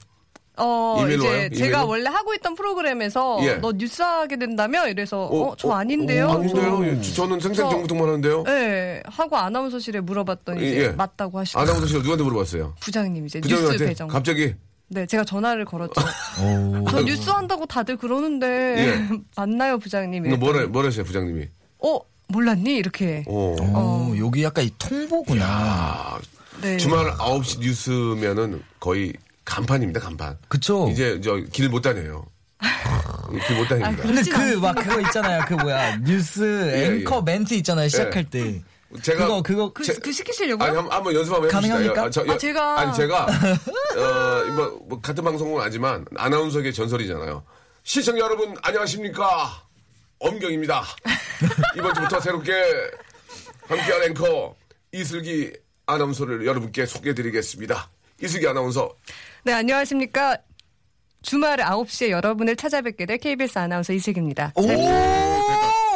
어, 0.56 0.96
이메일로 1.00 1.22
이제 1.24 1.28
와요? 1.28 1.48
제가 1.50 1.66
이메일로? 1.68 1.88
원래 1.88 2.10
하고 2.10 2.34
있던 2.34 2.54
프로그램에서 2.54 3.38
예. 3.42 3.54
너 3.54 3.72
뉴스 3.72 4.02
하게 4.02 4.36
된다며 4.36 4.88
이래서 4.88 5.24
어, 5.26 5.54
저 5.58 5.70
아닌데요? 5.72 6.26
어, 6.28 6.34
아닌데요? 6.38 6.84
예, 6.86 7.00
저- 7.02 7.14
저는 7.14 7.40
생생정보통만 7.40 8.08
하는데요. 8.08 8.42
네, 8.44 9.02
하고 9.06 9.36
아나운서실에 9.36 10.00
물어봤더니 10.00 10.62
예, 10.62 10.66
이제 10.66 10.82
예. 10.84 10.88
맞다고 10.88 11.38
하시더라고요. 11.38 11.70
아나운서 11.70 11.86
씨가 11.86 11.98
누구한테 12.00 12.24
물어봤어요? 12.24 12.74
부장님 12.80 13.26
이제 13.26 13.38
뉴스 13.40 13.54
부장님한테 13.54 13.84
배정. 13.86 14.08
갑자기 14.08 14.54
네, 14.92 15.06
제가 15.06 15.24
전화를 15.24 15.64
걸었죠. 15.64 16.00
오. 16.42 16.84
저 16.90 17.00
뉴스 17.02 17.30
한다고 17.30 17.64
다들 17.64 17.96
그러는데 17.96 18.46
예. 18.78 19.08
맞나요, 19.36 19.78
부장님? 19.78 20.24
너 20.28 20.36
뭐래 20.36 20.58
이랬더니, 20.58 20.72
뭐랬어요 20.72 21.04
부장님이? 21.04 21.48
어, 21.78 21.98
몰랐니? 22.28 22.74
이렇게. 22.74 23.24
어. 23.28 23.54
어, 23.60 24.12
여기 24.18 24.42
약간 24.42 24.64
이 24.64 24.70
통보구나. 24.78 25.44
아, 25.46 26.18
네. 26.60 26.76
주말 26.76 27.06
9시 27.16 27.60
뉴스면은 27.60 28.62
거의 28.80 29.12
간판입니다 29.44 30.00
간판. 30.00 30.36
그쵸? 30.48 30.88
이제 30.90 31.20
저 31.20 31.36
길 31.52 31.68
못 31.68 31.80
다녀요. 31.82 32.26
길못 33.46 33.68
다닙니다. 33.68 34.02
근데 34.02 34.22
그 34.22 34.58
막 34.60 34.74
그거 34.74 35.00
있잖아요. 35.02 35.42
그 35.46 35.54
뭐야 35.54 35.96
뉴스 35.98 36.42
예, 36.74 36.86
앵커 36.98 37.24
예. 37.26 37.32
멘트 37.32 37.54
있잖아요. 37.54 37.88
시작할 37.88 38.24
때. 38.24 38.60
제가 39.02 39.24
그거 39.26 39.42
그거 39.42 39.72
그, 39.72 39.84
제- 39.84 39.94
그 39.94 40.12
시키시려고요? 40.12 40.66
아니 40.66 40.76
한, 40.76 40.90
한번 40.90 41.14
연습 41.14 41.32
한번 41.32 41.48
해봅시다. 41.50 41.74
가능합니까? 41.74 42.04
여- 42.06 42.10
저- 42.10 42.22
아, 42.22 42.36
제가- 42.36 42.76
아니 42.78 42.94
제가 42.96 43.26
어, 43.96 44.44
뭐, 44.52 44.80
뭐 44.88 45.00
같은 45.00 45.22
방송은 45.22 45.62
아니지만 45.62 46.04
아나운서계 46.16 46.72
전설이잖아요. 46.72 47.44
시청자 47.84 48.20
여러분 48.20 48.54
안녕하십니까? 48.62 49.62
엄경입니다. 50.18 50.82
이번 51.76 51.94
주부터 51.94 52.18
새롭게 52.20 52.52
함께할 53.68 54.04
앵커 54.08 54.54
이슬기 54.92 55.52
아나운서를 55.86 56.44
여러분께 56.46 56.84
소개해드리겠습니다. 56.86 57.88
이슬기 58.22 58.46
아나운서 58.48 58.94
네, 59.44 59.52
안녕하십니까. 59.52 60.36
주말 61.22 61.58
9시에 61.58 62.10
여러분을 62.10 62.56
찾아뵙게 62.56 63.06
될 63.06 63.18
KBS 63.18 63.58
아나운서 63.58 63.92
이슬기입니다. 63.92 64.52
잘 64.56 64.76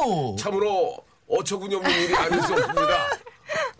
오! 0.06 0.36
참으로 0.38 0.96
어처구니 1.28 1.75
없는 1.75 1.90
일이 2.02 2.14
아닐 2.14 2.40
수 2.43 2.52
없습니다. 2.52 3.11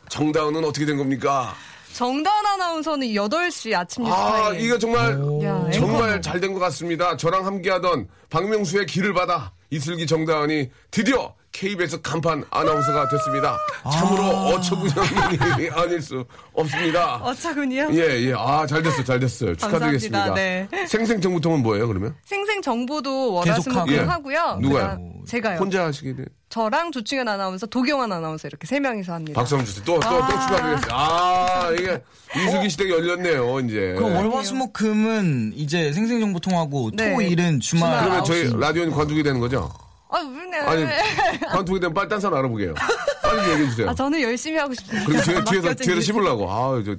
정다은은 0.09 0.65
어떻게 0.65 0.87
된 0.87 0.97
겁니까? 0.97 1.55
정다은 1.93 2.45
아나운서는 2.47 3.07
8시 3.09 3.75
아침 3.77 4.03
뉴스 4.05 4.15
아. 4.17 4.53
이거 4.55 4.77
정말 4.79 5.13
야, 5.45 5.71
정말. 5.73 6.21
잘 6.21 6.41
된 6.41 6.53
것 6.53 6.59
같습니다. 6.61 7.17
저랑 7.17 7.47
함께하던 7.47 8.09
박명수의 8.31 8.87
길을 8.87 9.15
받아 9.15 9.53
이슬기 9.71 10.07
정다은이 10.07 10.71
드디어 10.91 11.35
KBS 11.55 12.01
간판 12.03 12.45
아나운서가 12.51 13.09
됐습니다. 13.09 13.57
참으로 13.93 14.23
어처구니없는 14.25 15.33
일이 15.61 15.71
아닐 15.71 16.03
수 16.03 16.25
없습니다. 16.53 17.15
어차군요. 17.23 17.91
예, 17.93 18.27
예. 18.29 18.35
아, 18.37 18.67
잘 18.67 18.83
됐어요. 18.83 19.05
잘 19.05 19.21
됐어요. 19.21 19.55
축하드리겠습니다. 19.55 20.19
감사합니다. 20.19 20.77
네. 20.77 20.87
생생정보통은 20.89 21.63
뭐예요, 21.63 21.87
그러면? 21.87 22.17
생생 22.25 22.61
정보도 22.61 23.41
계속하고. 23.45 23.71
월화수목금 23.79 23.93
예. 23.95 23.99
하고요. 24.01 24.59
누가요? 24.61 24.83
그다음 24.83 25.13
제가요. 25.27 25.59
혼자 25.61 25.85
하시게 25.85 26.17
돼. 26.17 26.25
저랑 26.49 26.91
조충현 26.91 27.29
아나운서, 27.29 27.67
도경환 27.67 28.11
아나운서 28.11 28.49
이렇게 28.49 28.67
세 28.67 28.81
명이서 28.81 29.13
합니다. 29.15 29.41
박수 29.41 29.55
한번 29.55 29.67
주세요. 29.67 29.85
또, 29.85 30.01
또, 30.01 30.09
또 30.09 30.17
아. 30.17 30.29
축하드리겠습니다. 30.29 30.89
아, 30.97 31.71
이게 31.79 32.03
이슬기 32.37 32.69
시대가 32.69 32.91
열렸네요, 32.97 33.61
이제. 33.61 33.95
그 33.97 34.03
월화수목금은 34.03 35.53
이제 35.55 35.93
생생정보통하고 35.93 36.91
네. 36.95 37.15
토일은 37.15 37.61
주말 37.61 37.91
주말 37.91 38.05
그러면 38.05 38.25
저희 38.25 38.45
9시. 38.51 38.59
라디오는 38.59 38.93
관두게 38.93 39.23
되는 39.23 39.39
거죠? 39.39 39.73
아, 40.15 40.21
우리네. 40.21 40.59
아니, 40.59 40.87
관두게 41.41 41.81
되면 41.81 41.93
빨리 41.95 42.09
딴 42.09 42.21
사람 42.21 42.39
알아보게요. 42.39 42.75
빨리 43.23 43.51
얘기해 43.51 43.69
주세요. 43.71 43.91
아, 43.91 43.95
저는 43.95 44.21
열심히 44.23 44.59
하고 44.59 44.73
싶습니다. 44.75 45.07
그리고 45.07 45.23
뒤에, 45.23 45.35
뒤에서, 45.45 45.75
뒤에서 45.75 45.93
일. 45.97 46.03
씹으려고. 46.03 46.49
아, 46.51 46.83
저, 46.85 46.93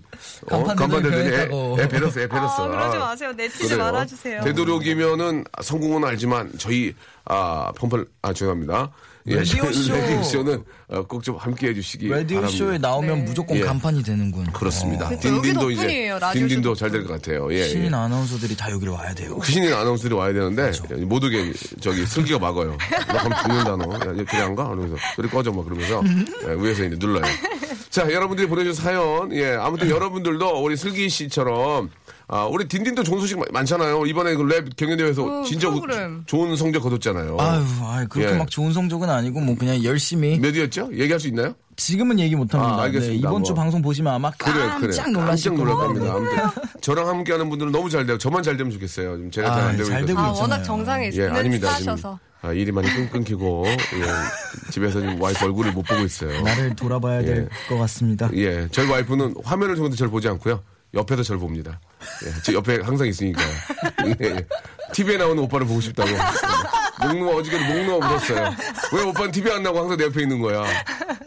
어, 0.56 0.64
간판 0.66 1.02
대단히 1.02 1.30
애. 1.30 1.50
애 1.84 1.88
베렸어, 1.88 2.20
애 2.22 2.28
베렸어. 2.28 2.66
아, 2.66 2.68
그러지 2.68 2.98
아, 2.98 3.00
마세요. 3.00 3.32
내치지 3.34 3.70
그래요. 3.70 3.84
말아주세요. 3.86 4.42
되도록이면은 4.44 5.46
성공은 5.62 6.04
알지만 6.04 6.52
저희, 6.58 6.94
아, 7.26 7.72
펌플, 7.78 8.06
아, 8.22 8.34
죄송합니다. 8.34 8.92
예, 9.28 9.38
라디오쇼. 9.38 9.92
라디오쇼는 9.94 10.64
어, 10.90 11.04
꼭좀 11.08 11.36
함께 11.38 11.70
해주시기 11.70 12.10
라디오 12.10 12.42
바랍니다. 12.42 12.58
쇼에 12.66 12.78
나오면 12.78 13.16
네. 13.20 13.24
무조건 13.24 13.58
예. 13.58 13.62
간판이 13.62 14.04
되는군. 14.04 14.52
그렇습니다. 14.54 15.06
여기 15.12 15.18
딘딘도 15.20 15.72
이제, 15.72 15.82
덕분이에요, 15.82 16.20
라디오쇼 16.20 16.48
딘딘도 16.48 16.76
잘 16.76 16.92
될 16.92 17.04
것 17.06 17.14
같아요. 17.14 17.52
예, 17.52 17.58
예. 17.60 17.64
신인 17.68 17.94
아나운서들이 17.94 18.56
다 18.56 18.70
여기로 18.72 18.94
와야 18.94 19.14
돼요. 19.16 19.40
신인 19.44 19.74
아나운서들이 19.74 20.14
와야 20.14 20.32
되는데 20.32 20.72
못 21.06 21.24
오게 21.24 21.54
저기 21.82 22.06
슬기가 22.06 22.38
막아요. 22.40 22.78
너 23.08 23.14
가면 23.14 23.38
죽는다 23.42 23.76
너. 23.78 24.40
야, 24.40 24.46
안 24.46 24.56
가? 24.56 24.68
그러면서 24.70 24.96
그래 25.16 25.28
꺼져 25.30 25.52
막 25.52 25.66
그러면서 25.66 26.04
예, 26.48 26.54
위에서 26.62 26.84
이제 26.84 26.96
눌러요. 27.00 27.24
자 27.90 28.12
여러분들이 28.12 28.48
보내주신 28.48 28.84
사연 28.84 29.34
예 29.34 29.54
아무튼 29.56 29.90
여러분들도 29.90 30.62
우리 30.64 30.76
슬기 30.78 31.10
씨처럼 31.10 31.90
아 32.28 32.46
우리 32.46 32.68
딘딘도 32.68 33.04
좋은 33.04 33.20
소식 33.22 33.38
많- 33.38 33.48
많잖아요. 33.52 34.06
이번에 34.08 34.34
그 34.36 34.44
랩 34.44 34.76
경연대회에서 34.76 35.24
어, 35.42 35.44
진짜 35.44 35.70
우-. 35.70 35.82
좋은 36.26 36.56
성적 36.56 36.80
거뒀잖아요. 36.82 37.38
아유, 37.40 37.64
아유, 37.84 38.08
그렇게 38.10 38.34
예. 38.34 38.38
막 38.38 38.50
좋은 38.50 38.74
성적은 38.74 39.10
아니고 39.10 39.40
뭐 39.42 39.56
그냥 39.56 39.84
열심히 39.84 40.40
몇이었죠? 40.40 40.90
얘기할 40.94 41.20
수 41.20 41.28
있나요? 41.28 41.54
지금은 41.76 42.20
얘기 42.20 42.36
못 42.36 42.52
합니다. 42.54 42.76
아, 42.78 42.82
알겠습니다. 42.84 43.12
네, 43.14 43.18
이번 43.20 43.32
뭐. 43.32 43.44
주 43.44 43.54
방송 43.54 43.82
보시면 43.82 44.14
아마 44.14 44.32
그래 44.32 44.54
그래 44.54 44.68
깜짝 44.88 45.12
놀라실 45.12 45.52
깜짝 45.52 45.64
놀랄 45.66 45.76
겁니다. 45.88 46.14
겁니다. 46.14 46.42
아무튼 46.56 46.82
저랑 46.82 47.08
함께하는 47.10 47.50
분들은 47.50 47.72
너무 47.72 47.90
잘 47.90 48.06
되고 48.06 48.18
저만 48.18 48.42
잘 48.44 48.58
되면 48.58 48.72
좋겠어요. 48.72 49.18
지금 49.18 49.30
제가 49.32 49.50
잘 49.50 49.60
아, 49.60 49.66
안 49.68 49.78
되고 49.78 49.90
잘 49.90 50.00
있거든요. 50.02 50.08
되고 50.08 50.20
아, 50.20 50.30
있잖아요. 50.32 50.42
워낙 50.42 50.64
정상에 50.64 51.12
예, 51.14 51.28
아닙니다. 51.28 51.68
지금 51.76 51.96
스타셔서. 51.96 52.20
아, 52.42 52.54
일이 52.54 52.72
많이 52.72 52.88
끊, 52.94 53.10
끊기고, 53.10 53.66
예, 53.68 54.72
집에서 54.72 55.00
지금 55.00 55.20
와이프 55.20 55.44
얼굴을 55.46 55.72
못 55.74 55.82
보고 55.84 56.02
있어요. 56.04 56.42
나를 56.42 56.76
돌아봐야 56.76 57.22
예. 57.22 57.26
될것 57.26 57.80
같습니다. 57.80 58.30
예, 58.36 58.68
저희 58.72 58.88
와이프는 58.90 59.36
화면을 59.44 59.76
통해서 59.76 59.96
저를 59.96 60.12
보지 60.12 60.28
않고요. 60.30 60.62
옆에서 60.96 61.24
저를 61.24 61.40
봅니다. 61.40 61.80
예, 62.26 62.42
제 62.42 62.54
옆에 62.54 62.80
항상 62.82 63.08
있으니까요. 63.08 63.48
예, 64.08 64.16
예. 64.22 64.46
TV에 64.94 65.18
나오는 65.18 65.42
오빠를 65.44 65.68
보고 65.68 65.82
싶다고. 65.82 66.10
목 67.02 67.18
놓아, 67.18 67.36
어저께도 67.36 67.66
목 67.66 67.86
놓아 67.86 67.96
울었어요. 67.98 68.56
왜 68.94 69.04
오빠는 69.04 69.32
TV 69.32 69.52
안 69.52 69.64
나고 69.64 69.80
항상 69.80 69.98
내 69.98 70.06
옆에 70.06 70.22
있는 70.22 70.40
거야. 70.40 70.64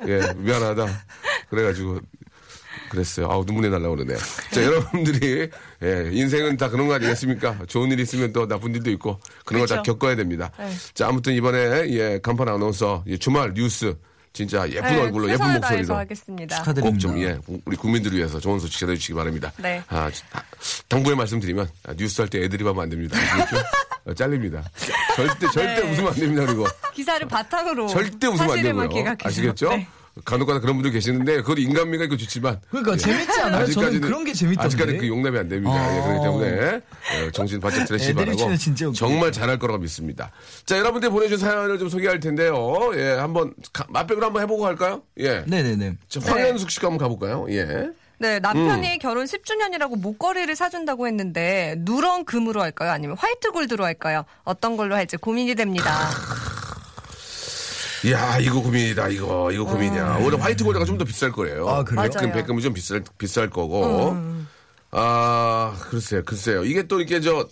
예, 0.07 0.33
미안하다. 0.37 0.87
그래가지고, 1.51 2.01
그랬어요. 2.91 3.31
아우, 3.31 3.45
눈물이 3.45 3.69
날라 3.69 3.91
그러네요. 3.91 4.17
자, 4.51 4.63
여러분들이, 4.65 5.51
예, 5.83 6.11
인생은 6.11 6.57
다 6.57 6.71
그런 6.71 6.89
거 6.89 6.95
아니겠습니까? 6.95 7.59
좋은 7.69 7.91
일 7.93 8.01
있으면 8.01 8.33
또 8.33 8.49
나쁜 8.49 8.75
일도 8.75 8.90
있고, 8.92 9.21
그런 9.45 9.61
걸다 9.61 9.77
그렇죠. 9.77 9.92
겪어야 9.92 10.16
됩니다. 10.16 10.51
네. 10.59 10.71
자, 10.95 11.09
아무튼 11.09 11.35
이번에, 11.35 11.90
예, 11.90 12.19
간판 12.23 12.49
아나운서, 12.49 13.05
예, 13.07 13.19
주말 13.19 13.53
뉴스, 13.53 13.95
진짜 14.33 14.69
예쁜 14.69 14.83
네, 14.91 15.01
얼굴로, 15.01 15.31
예쁜 15.31 15.53
목소리로. 15.55 15.97
하겠습니다. 15.97 16.57
축하드립니다. 16.59 16.91
꼭 16.95 16.99
좀, 17.01 17.21
예, 17.23 17.38
우리 17.64 17.77
국민들을 17.77 18.17
위해서 18.19 18.38
좋은 18.38 18.59
소식 18.61 18.79
전해 18.79 18.95
주시기 18.95 19.14
바랍니다. 19.14 19.53
네. 19.59 19.83
아, 19.88 20.11
아, 20.33 20.43
당부의 20.88 21.17
말씀드리면, 21.17 21.69
아, 21.87 21.95
뉴스 21.97 22.21
할 22.21 22.29
때 22.31 22.43
애드립 22.45 22.67
하면 22.67 22.83
안 22.83 22.88
됩니다. 22.88 23.17
아시겠죠? 23.19 23.57
아, 24.07 24.14
잘립니다. 24.14 24.62
절대, 25.17 25.47
절대 25.53 25.83
네. 25.83 25.91
웃으면 25.93 26.12
안 26.12 26.14
됩니다, 26.19 26.47
그리고. 26.47 26.67
기사를 26.95 27.27
바탕으로 27.27 27.87
절대 27.88 28.27
웃으면 28.27 28.51
안 28.51 28.62
되고요. 28.62 28.88
기각해서. 28.88 29.29
아시겠죠? 29.29 29.69
네. 29.71 29.88
간혹가다 30.24 30.61
그런 30.61 30.76
분들 30.76 30.90
계시는데, 30.92 31.37
그건 31.42 31.59
인간미가 31.59 32.04
있고 32.04 32.16
좋지만. 32.16 32.61
그러니까 32.70 32.96
재밌지 32.96 33.40
않아요? 33.40 33.66
저는 33.66 34.00
그런 34.00 34.24
게 34.24 34.33
재밌던데. 34.33 34.66
아직까지 34.66 34.96
그 34.98 35.09
용납이 35.09 35.38
안 35.38 35.48
됩니다. 35.48 35.72
아. 35.74 35.96
예, 35.96 36.02
그렇기 36.02 36.22
때문에 36.22 36.81
예, 37.26 37.31
정신 37.33 37.61
바짝 37.61 37.83
애드립 37.92 38.14
바라고. 38.16 38.92
정말 38.94 39.33
잘할 39.33 39.59
거라고 39.59 39.78
믿습니다. 39.81 40.31
자, 40.66 40.78
여러분들 40.78 41.11
보내준 41.11 41.38
사연을 41.38 41.78
좀 41.78 41.88
소개할 41.88 42.20
텐데요. 42.20 42.90
예, 42.94 43.11
한번 43.12 43.54
가- 43.72 43.87
맛백으로 43.88 44.26
한번 44.26 44.42
해보고 44.42 44.62
갈까요? 44.62 45.02
예. 45.18 45.44
네네네. 45.46 45.96
자, 46.09 46.20
황현숙 46.24 46.70
씨가 46.70 46.88
한번 46.88 46.98
가볼까요? 46.98 47.46
예. 47.50 47.88
네, 48.20 48.40
남편이 48.40 48.94
음. 48.94 48.98
결혼 48.98 49.26
10주년이라고 49.26 50.00
목걸이를 50.00 50.57
사준다고 50.57 51.07
했는데 51.07 51.76
누런 51.78 52.24
금으로 52.24 52.61
할까요? 52.61 52.90
아니면 52.90 53.16
화이트 53.16 53.52
골드로 53.52 53.85
할까요? 53.85 54.24
어떤 54.42 54.76
걸로 54.76 54.96
할지 54.96 55.16
고민이 55.16 55.54
됩니다. 55.54 56.09
이야, 58.05 58.39
이거 58.39 58.61
고민이다, 58.63 59.09
이거, 59.09 59.51
이거 59.53 59.65
고민이야. 59.65 60.19
원래 60.23 60.37
화이트 60.37 60.63
골드가 60.65 60.85
좀 60.85 60.99
더 60.99 61.05
비쌀 61.05 61.33
거예요. 61.33 61.69
아, 61.69 61.85
그래요? 61.85 61.97
맞아요. 61.97 62.11
백금, 62.11 62.33
백금이 62.33 62.63
좀 62.63 62.73
비쌀, 62.75 63.03
비쌀 63.19 63.51
거고. 63.51 64.17
아, 64.91 65.77
글쎄요, 65.91 66.23
글쎄요. 66.25 66.65
이게 66.65 66.87
또 66.87 66.99
이렇게 67.01 67.21
저, 67.21 67.47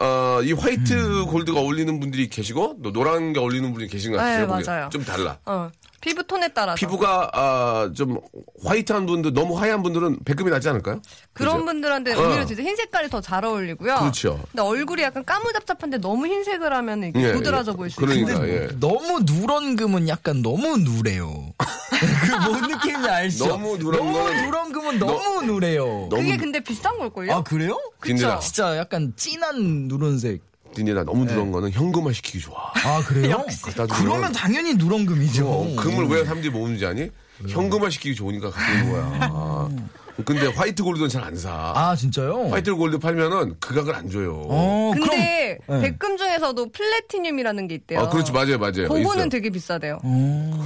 어, 0.00 0.40
이 0.42 0.52
화이트 0.52 0.92
음. 0.92 1.26
골드가 1.26 1.60
어울리는 1.60 1.98
분들이 2.00 2.28
계시고, 2.28 2.78
또 2.82 2.92
노란 2.92 3.32
게 3.32 3.40
어울리는 3.40 3.72
분이 3.72 3.88
계신 3.88 4.12
것 4.12 4.18
같아요. 4.18 4.40
네, 4.40 4.46
보기에. 4.46 4.64
맞아요. 4.66 4.88
좀 4.90 5.04
달라. 5.04 5.38
어, 5.46 5.70
피부 6.02 6.22
톤에 6.26 6.48
따라서. 6.48 6.74
피부가, 6.76 7.30
아, 7.32 7.90
좀 7.96 8.18
화이트한 8.64 9.06
분들, 9.06 9.32
너무 9.32 9.58
하얀 9.58 9.82
분들은 9.82 10.24
백금이 10.24 10.50
낫지 10.50 10.68
않을까요? 10.68 11.00
그런 11.32 11.54
그죠? 11.54 11.64
분들한테 11.66 12.14
어. 12.14 12.28
오히려 12.28 12.44
진짜 12.44 12.62
흰 12.62 12.76
색깔이 12.76 13.08
더 13.08 13.20
잘 13.22 13.44
어울리고요. 13.44 13.94
그렇죠. 14.00 14.42
근데 14.50 14.62
얼굴이 14.62 15.00
약간 15.02 15.24
까무잡잡한데 15.24 15.98
너무 15.98 16.26
흰색을 16.26 16.72
하면 16.72 17.04
이렇게 17.04 17.28
예, 17.28 17.32
도드라져 17.32 17.70
예. 17.72 17.76
보일 17.76 17.90
수 17.90 17.96
그러니까, 18.00 18.32
있어요. 18.32 18.52
예. 18.52 18.68
너무 18.80 19.20
누런 19.24 19.76
금은 19.76 20.08
약간 20.08 20.42
너무 20.42 20.76
누래요. 20.76 21.52
그 22.02 22.32
뭔 22.50 22.62
느낌인지 22.68 23.08
알죠? 23.08 23.46
너무 23.46 23.76
누런 23.78 23.98
너무 24.04 24.18
누런 24.44 24.72
금은 24.72 24.98
너무 24.98 25.42
누래요. 25.42 26.08
너무, 26.10 26.22
그게 26.22 26.36
근데 26.36 26.58
비싼 26.58 26.98
걸걸요? 26.98 27.32
아 27.32 27.42
그래요? 27.44 27.78
딘딘아, 28.02 28.40
진짜 28.40 28.76
약간 28.76 29.12
진한 29.16 29.86
누런색. 29.86 30.42
딘딘아, 30.74 31.04
너무 31.04 31.24
누런 31.24 31.52
거는 31.52 31.70
현금화 31.70 32.12
시키기 32.12 32.40
좋아. 32.40 32.72
아 32.84 33.02
그래요? 33.06 33.44
그러면 34.00 34.32
당연히 34.32 34.74
누런 34.74 35.06
금이죠. 35.06 35.46
어, 35.48 35.76
금을 35.76 36.06
왜 36.08 36.24
사람들이 36.24 36.50
모으는지 36.52 36.86
아니? 36.86 37.10
현금화 37.48 37.90
시키기 37.90 38.14
좋으니까 38.14 38.50
갖고 38.50 38.72
있는 38.72 38.92
거야. 38.92 39.18
아. 39.32 39.68
근데 40.26 40.46
화이트 40.46 40.82
골드는 40.84 41.08
잘 41.08 41.22
안 41.24 41.34
사. 41.36 41.72
아 41.74 41.96
진짜요? 41.96 42.48
화이트 42.50 42.74
골드 42.74 42.98
팔면은 42.98 43.56
그 43.58 43.74
값을 43.74 43.94
안 43.94 44.10
줘요. 44.10 44.44
어, 44.48 44.92
근데 44.94 45.58
그럼, 45.66 45.80
네. 45.80 45.90
백금 45.90 46.16
중에서도 46.16 46.70
플래티늄이라는 46.70 47.66
게 47.68 47.74
있대요. 47.76 48.00
아, 48.00 48.08
그렇지, 48.08 48.30
맞아요, 48.32 48.58
맞아요. 48.58 48.88
그거는 48.88 49.00
있어요. 49.00 49.28
되게 49.30 49.50
비싸대요. 49.50 49.98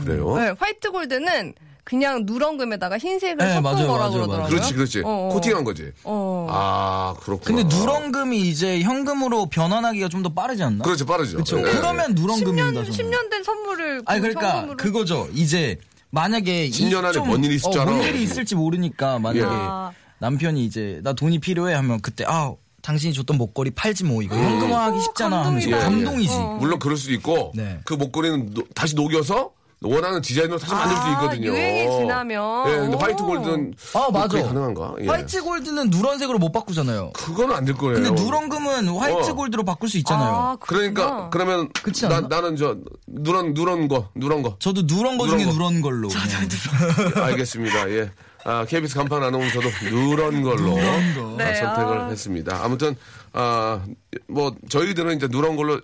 그래요? 0.05 0.37
네, 0.37 0.53
화이트 0.59 0.90
골드는 0.90 1.55
그냥 1.87 2.25
누런 2.27 2.57
금에다가 2.59 2.99
흰색을 2.99 3.37
네, 3.37 3.51
섞은 3.53 3.62
맞아요, 3.62 3.87
거라고 3.87 3.99
맞아요, 3.99 4.11
그러더라고요. 4.12 4.38
맞아요. 4.38 4.49
그렇지, 4.51 4.75
그렇지. 4.75 5.03
어, 5.05 5.29
어. 5.31 5.35
코팅한 5.35 5.62
거지. 5.62 5.92
어. 6.03 6.49
아, 6.51 7.14
그렇구나. 7.20 7.62
근데 7.62 7.77
누런금이 7.77 8.40
이제 8.40 8.81
현금으로 8.83 9.46
변환하기가 9.46 10.09
좀 10.09 10.25
더 10.25 10.31
빠르지 10.35 10.64
않나? 10.64 10.83
그렇죠, 10.83 11.07
빠르죠. 11.07 11.35
그렇죠. 11.37 11.59
예. 11.61 11.62
그러면 11.62 12.14
누런금입니다. 12.16 12.83
10년, 12.83 12.90
10년 12.90 13.31
된 13.31 13.44
선물을 13.44 14.03
아니 14.07 14.20
그 14.20 14.27
그러니까 14.29 14.55
현금으로 14.57 14.77
그거죠. 14.79 15.29
이제 15.33 15.79
만약에 16.11 16.70
10년 16.70 17.05
안에 17.05 17.12
좀- 17.12 17.29
뭔 17.29 17.44
일이 17.44 17.55
있을 17.55 17.70
줄 17.70 17.79
어, 17.81 17.83
알아. 17.85 17.92
뭔 17.92 18.05
일이 18.05 18.22
있을지 18.25 18.57
모르니까 18.57 19.20
만약에 19.20 19.40
예. 19.44 19.46
아. 19.49 19.92
남편이 20.18 20.64
이제 20.64 21.01
나 21.05 21.12
돈이 21.12 21.38
필요해 21.38 21.72
하면 21.75 22.01
그때 22.01 22.25
아 22.27 22.53
당신이 22.83 23.12
줬던 23.14 23.37
목걸이 23.38 23.70
팔지 23.72 24.03
뭐 24.05 24.22
이거 24.22 24.35
현금화하기 24.35 25.01
쉽잖아 25.03 25.44
하면서 25.44 25.70
감동이다. 25.70 25.85
감동이지. 25.90 26.35
어. 26.35 26.57
물론 26.61 26.79
그럴 26.81 26.96
수도 26.96 27.12
있고, 27.12 27.53
네. 27.55 27.79
그 27.85 27.94
목걸이는 27.94 28.55
노- 28.55 28.62
다시 28.75 28.94
녹여서 28.96 29.51
원하는 29.83 30.23
디자인으로 30.23 30.59
다시 30.59 30.73
만들 30.73 30.97
수 30.97 31.03
아, 31.03 31.11
있거든요. 31.12 31.49
유행이 31.49 31.99
지나면. 32.01 32.69
예, 32.71 32.77
근데 32.77 32.97
화이트 32.97 33.23
오. 33.23 33.27
골드는 33.27 33.75
아 33.95 34.09
맞아. 34.11 34.29
그게 34.29 34.43
가능한가? 34.43 34.95
예. 35.03 35.07
화이트 35.07 35.43
골드는 35.43 35.91
누런색으로 35.91 36.39
못 36.39 36.51
바꾸잖아요. 36.51 37.12
그거는 37.12 37.55
안될 37.55 37.75
거예요. 37.77 37.95
근데 38.03 38.23
누런금은 38.23 38.89
화이트 38.89 39.31
어. 39.31 39.35
골드로 39.35 39.65
바꿀 39.65 39.89
수 39.91 39.99
있잖아요. 39.99 40.35
아, 40.35 40.57
그러니까. 40.61 41.29
그러면 41.31 41.69
나? 42.09 42.21
나는 42.23 42.57
저 42.57 42.77
누런 43.07 43.53
누런 43.53 43.89
거 43.89 44.09
누런 44.15 44.43
거 44.43 44.57
저도 44.59 44.83
누런 44.83 45.19
거 45.19 45.27
누런 45.27 45.39
중에 45.41 45.47
거. 45.47 45.53
누런 45.53 45.81
걸로. 45.83 46.09
그냥. 46.09 47.25
알겠습니다. 47.27 47.91
예. 47.91 48.11
아, 48.45 48.65
KBS 48.65 48.95
간판 48.95 49.23
아나운서도 49.25 49.69
누런 49.91 50.43
걸로 50.43 50.75
거. 50.75 50.81
아, 50.81 51.37
네, 51.37 51.55
선택을 51.57 51.99
아. 52.01 52.07
했습니다. 52.09 52.61
아무튼 52.65 52.97
아, 53.33 53.83
뭐 54.29 54.55
저희들은 54.71 55.17
이제 55.17 55.27
누런 55.29 55.57
걸로 55.57 55.81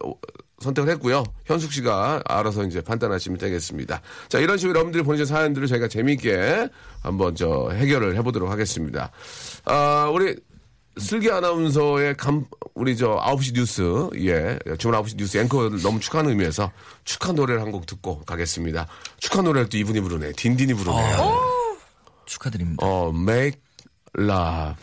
선택을 0.63 0.91
했고요. 0.93 1.25
현숙 1.45 1.73
씨가 1.73 2.23
알아서 2.25 2.65
이제 2.65 2.81
판단하시면 2.81 3.39
되겠습니다. 3.39 4.01
자, 4.29 4.39
이런 4.39 4.57
식으로 4.57 4.77
여러분들이 4.77 5.03
보내주신 5.03 5.35
사연들을 5.35 5.67
저희가 5.69 5.89
재미있게 5.89 6.69
한번 7.03 7.35
저 7.35 7.71
해결을 7.73 8.17
해보도록 8.17 8.51
하겠습니다. 8.51 9.11
아, 9.65 10.11
우리 10.13 10.37
슬기 10.99 11.31
아나운서의 11.31 12.17
감, 12.19 12.45
우리 12.75 12.97
저 12.97 13.17
9시 13.17 13.55
뉴스, 13.55 13.83
예, 14.17 14.59
주말 14.79 15.01
9시 15.03 15.17
뉴스 15.17 15.39
앵커를 15.39 15.81
너무 15.83 15.99
축하하는 16.01 16.31
의미에서 16.33 16.71
축하 17.05 17.33
노래를 17.33 17.63
한 17.63 17.73
곡 17.73 17.87
듣고 17.87 18.21
가겠습니다. 18.25 18.87
축하 19.19 19.41
노래를 19.41 19.69
또 19.71 19.79
이분이 19.79 20.01
부르네. 20.03 20.33
딘딘이 20.33 20.75
부르네요. 20.75 21.77
축하드립니다. 22.27 22.85
어, 22.87 23.09
make 23.15 23.59
love. 24.19 24.75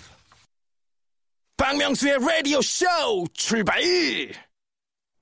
박명수의 1.58 2.18
라디오 2.20 2.62
쇼 2.62 2.86
출발! 3.34 3.80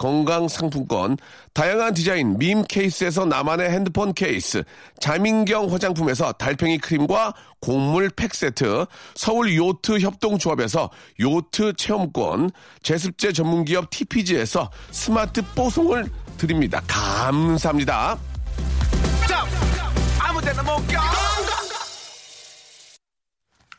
건강상품권, 0.00 1.18
다양한 1.52 1.92
디자인 1.92 2.38
밈 2.38 2.64
케이스에서 2.64 3.26
나만의 3.26 3.70
핸드폰 3.70 4.14
케이스, 4.14 4.62
자민경 4.98 5.70
화장품에서 5.70 6.32
달팽이 6.32 6.78
크림과 6.78 7.34
곡물 7.60 8.08
팩 8.08 8.34
세트, 8.34 8.86
서울 9.14 9.54
요트 9.54 10.00
협동조합에서 10.00 10.90
요트 11.20 11.74
체험권, 11.74 12.50
제습제 12.82 13.34
전문기업 13.34 13.90
TPG에서 13.90 14.70
스마트 14.90 15.42
뽀송을 15.54 16.06
드립니다. 16.38 16.80
감사합니다. 16.86 18.16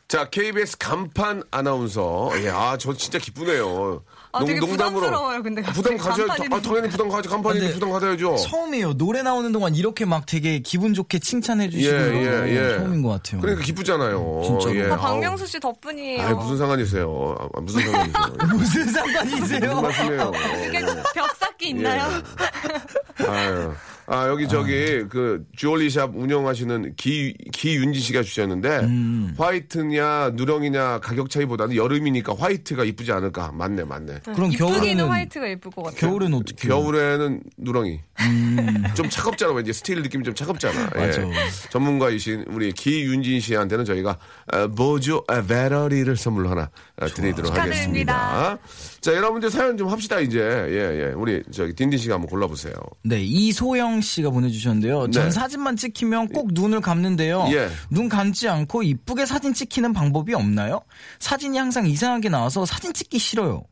자, 0.07 0.29
KBS 0.29 0.77
간판 0.77 1.41
아나운서. 1.49 2.29
예, 2.43 2.49
아, 2.49 2.77
저 2.77 2.93
진짜 2.93 3.17
기쁘네요. 3.17 4.03
아, 4.33 4.45
되게 4.45 4.59
부담스러워요, 4.59 5.43
근데 5.43 5.61
아, 5.65 5.71
부담 5.71 5.97
갑자기 5.97 6.27
가져야죠. 6.27 6.55
아, 6.55 6.61
당연히 6.61 6.89
부담 6.89 7.09
가져. 7.09 7.29
간판인데 7.29 7.65
근데 7.67 7.73
부담 7.73 7.91
가져야죠. 7.91 8.35
처음이에요. 8.37 8.93
노래 8.93 9.21
나오는 9.23 9.51
동안 9.51 9.75
이렇게 9.75 10.05
막 10.05 10.25
되게 10.25 10.59
기분 10.59 10.93
좋게 10.93 11.19
칭찬해 11.19 11.65
예, 11.65 11.69
주시는 11.69 12.23
거 12.23 12.47
예, 12.47 12.49
예. 12.55 12.77
처음인 12.77 13.01
것 13.01 13.09
같아요. 13.09 13.41
그러니까 13.41 13.65
기쁘잖아요. 13.65 14.41
진짜로. 14.45 14.75
예. 14.75 14.87
다 14.87 14.95
아우. 14.95 15.01
박명수 15.01 15.45
씨 15.45 15.59
덕분이에요. 15.59 16.21
아이, 16.21 16.33
무슨 16.33 16.57
상관이세요? 16.57 17.35
아, 17.53 17.61
무슨 17.61 17.81
상관이세요? 17.81 18.47
무슨 18.57 18.85
상관이세요? 18.85 19.59
무슨 19.59 19.81
말씀이에요? 19.81 20.31
이게 20.67 20.79
벽 21.13 21.35
쌓기 21.35 21.69
있나요? 21.69 22.03
예. 23.21 23.25
아유. 23.27 23.71
아, 24.07 24.27
여기 24.27 24.47
저기 24.49 25.05
그 25.07 25.45
주얼리샵 25.55 26.15
운영하시는 26.15 26.95
기, 26.97 27.33
기윤지 27.53 28.01
씨가 28.01 28.23
주셨는데 28.23 28.79
음. 28.79 29.35
화이트냐 29.37 30.31
누렁이냐 30.33 30.99
가격 30.99 31.29
차이보다는 31.29 31.77
여름이니까 31.77 32.35
화이트가 32.37 32.83
이쁘지 32.83 33.13
않을까? 33.13 33.51
맞네, 33.53 33.85
맞네. 33.85 34.20
그럼 34.23 34.51
이쁘기는 34.51 34.57
겨울에는 34.73 35.07
화이트가 35.07 35.49
예쁠 35.49 35.71
것 35.71 35.83
같아요. 35.83 35.99
겨울에는 35.99 36.37
어떻게? 36.37 36.67
겨울에는 36.67 37.43
누렁이. 37.57 37.99
좀 38.95 39.09
차갑잖아. 39.09 39.53
왠지 39.53 39.73
스틸 39.73 40.01
느낌이 40.03 40.23
좀 40.23 40.35
차갑잖아. 40.35 40.91
예. 40.95 40.99
맞아. 41.07 41.21
전문가이신 41.69 42.45
우리 42.49 42.71
기윤진 42.71 43.39
씨한테는 43.39 43.85
저희가 43.85 44.17
어, 44.53 44.67
보조 44.67 45.23
어, 45.27 45.41
배러리를 45.41 46.15
선물로 46.15 46.49
하나 46.49 46.69
어, 47.01 47.07
드리도록. 47.07 47.57
하겠습니다. 47.57 48.57
자, 48.99 49.13
여러분들 49.13 49.49
사연 49.49 49.77
좀 49.77 49.87
합시다, 49.89 50.19
이제. 50.19 50.39
예, 50.39 51.07
예. 51.07 51.13
우리 51.15 51.41
저기 51.51 51.73
딘딘 51.73 51.97
씨가 51.99 52.15
한번 52.15 52.29
골라보세요. 52.29 52.73
네, 53.03 53.21
이소영 53.21 54.01
씨가 54.01 54.29
보내주셨는데요. 54.29 55.05
네. 55.07 55.11
전 55.11 55.31
사진만 55.31 55.75
찍히면 55.75 56.29
꼭 56.29 56.49
눈을 56.53 56.81
감는데요. 56.81 57.47
예. 57.53 57.69
눈 57.89 58.07
감지 58.09 58.47
않고 58.47 58.83
이쁘게 58.83 59.25
사진 59.25 59.53
찍히는 59.53 59.93
방법이 59.93 60.33
없나요? 60.33 60.81
사진이 61.19 61.57
항상 61.57 61.87
이상하게 61.87 62.29
나와서 62.29 62.65
사진 62.65 62.93
찍기 62.93 63.17
싫어요. 63.17 63.63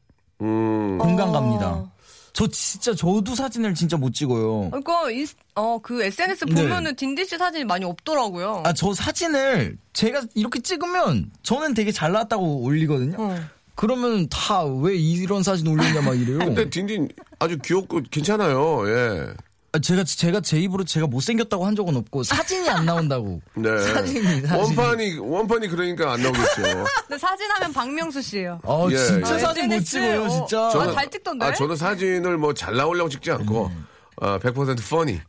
음. 0.42 0.98
공감 0.98 1.30
어. 1.30 1.32
갑니다. 1.34 1.92
저 2.32 2.48
진짜 2.48 2.94
저도 2.94 3.36
사진을 3.36 3.74
진짜 3.74 3.98
못 3.98 4.14
찍어요. 4.14 4.70
그러니까 4.70 5.12
인 5.12 5.28
어, 5.56 5.80
그 5.82 6.02
SNS 6.04 6.46
네. 6.46 6.56
보면은 6.56 6.96
딘디 6.96 7.26
씨 7.26 7.38
사진이 7.38 7.66
많이 7.66 7.84
없더라고요. 7.86 8.64
아, 8.66 8.72
저 8.74 8.94
사진을 8.94 9.78
제가 9.94 10.22
이렇게 10.36 10.60
찍으면 10.62 11.32
저는 11.44 11.74
되게 11.74 11.92
잘 11.92 12.12
나왔다고 12.14 12.62
올리거든요. 12.62 13.18
어. 13.20 13.36
그러면 13.76 14.28
다 14.30 14.64
왜 14.66 14.96
이런 14.96 15.42
사진 15.44 15.68
올리냐 15.68 16.02
막 16.02 16.14
이래요. 16.14 16.40
근데 16.40 16.70
딘딘 16.70 17.10
아주 17.40 17.58
귀엽고 17.64 18.02
괜찮아요. 18.12 18.88
예. 18.90 19.28
아, 19.72 19.78
제가 19.80 20.04
제가 20.04 20.42
제 20.42 20.60
입으로 20.60 20.84
제가 20.84 21.06
못생겼다고 21.06 21.64
한 21.66 21.76
적은 21.76 21.96
없고 21.96 22.24
사진이 22.24 22.68
안 22.70 22.86
나온다고. 22.86 23.40
네. 23.56 23.70
사진이 23.94 24.42
사진. 24.42 24.52
원판이, 24.52 25.18
원판이 25.20 25.68
그러니까 25.68 26.14
안 26.14 26.24
나오겠죠. 26.24 26.62
근데 27.08 27.18
사진 27.20 27.50
하면 27.52 27.72
박명수 27.74 28.22
씨예요. 28.22 28.60
아, 28.64 28.88
예, 28.90 28.98
진짜 28.98 29.36
예. 29.36 29.40
사진 29.40 29.68
못 29.68 29.74
SNS, 29.76 29.86
찍어요, 29.92 30.24
어. 30.26 30.30
진짜. 30.30 30.58
저는- 30.74 30.90
아, 30.90 30.94
잘 30.94 31.10
찍던데? 31.12 31.46
아, 31.46 31.54
저는 31.54 31.76
사진을 31.76 32.38
뭐 32.38 32.54
잘 32.54 32.76
나오려고 32.76 33.10
찍지 33.10 33.30
않고, 33.32 33.72
어, 34.22 34.40
100% 34.40 34.90
퍼니. 34.90 35.22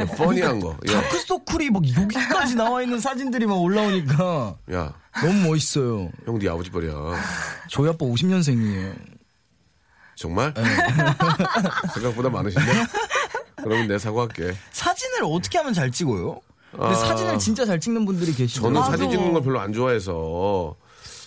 예, 0.00 0.04
퍼니한 0.16 0.58
거. 0.58 0.76
예. 0.88 0.92
다크서클이 0.92 1.70
막 1.70 1.82
여기까지 1.96 2.56
나와 2.56 2.82
있는 2.82 2.98
사진들이 2.98 3.46
막 3.46 3.54
올라오니까 3.60 4.56
야, 4.72 4.92
너무 5.22 5.48
멋있어요. 5.48 6.10
형, 6.24 6.38
네 6.40 6.48
아버지 6.48 6.70
버려. 6.70 7.14
저희 7.70 7.88
아빠 7.88 7.98
50년생이에요. 8.04 8.94
정말? 10.16 10.52
생각보다 11.94 12.30
많으신데? 12.30 12.72
그러면 13.66 13.88
내 13.88 13.98
사과할게. 13.98 14.54
사진을 14.70 15.24
어떻게 15.24 15.58
하면 15.58 15.72
잘 15.74 15.90
찍어요? 15.90 16.40
근데 16.70 16.86
아. 16.86 16.94
사진을 16.94 17.38
진짜 17.40 17.64
잘 17.64 17.80
찍는 17.80 18.04
분들이 18.04 18.32
계시죠. 18.32 18.62
저는. 18.62 18.80
사진 18.84 19.10
찍는 19.10 19.32
걸 19.32 19.42
별로 19.42 19.58
안 19.58 19.72
좋아해서. 19.72 20.76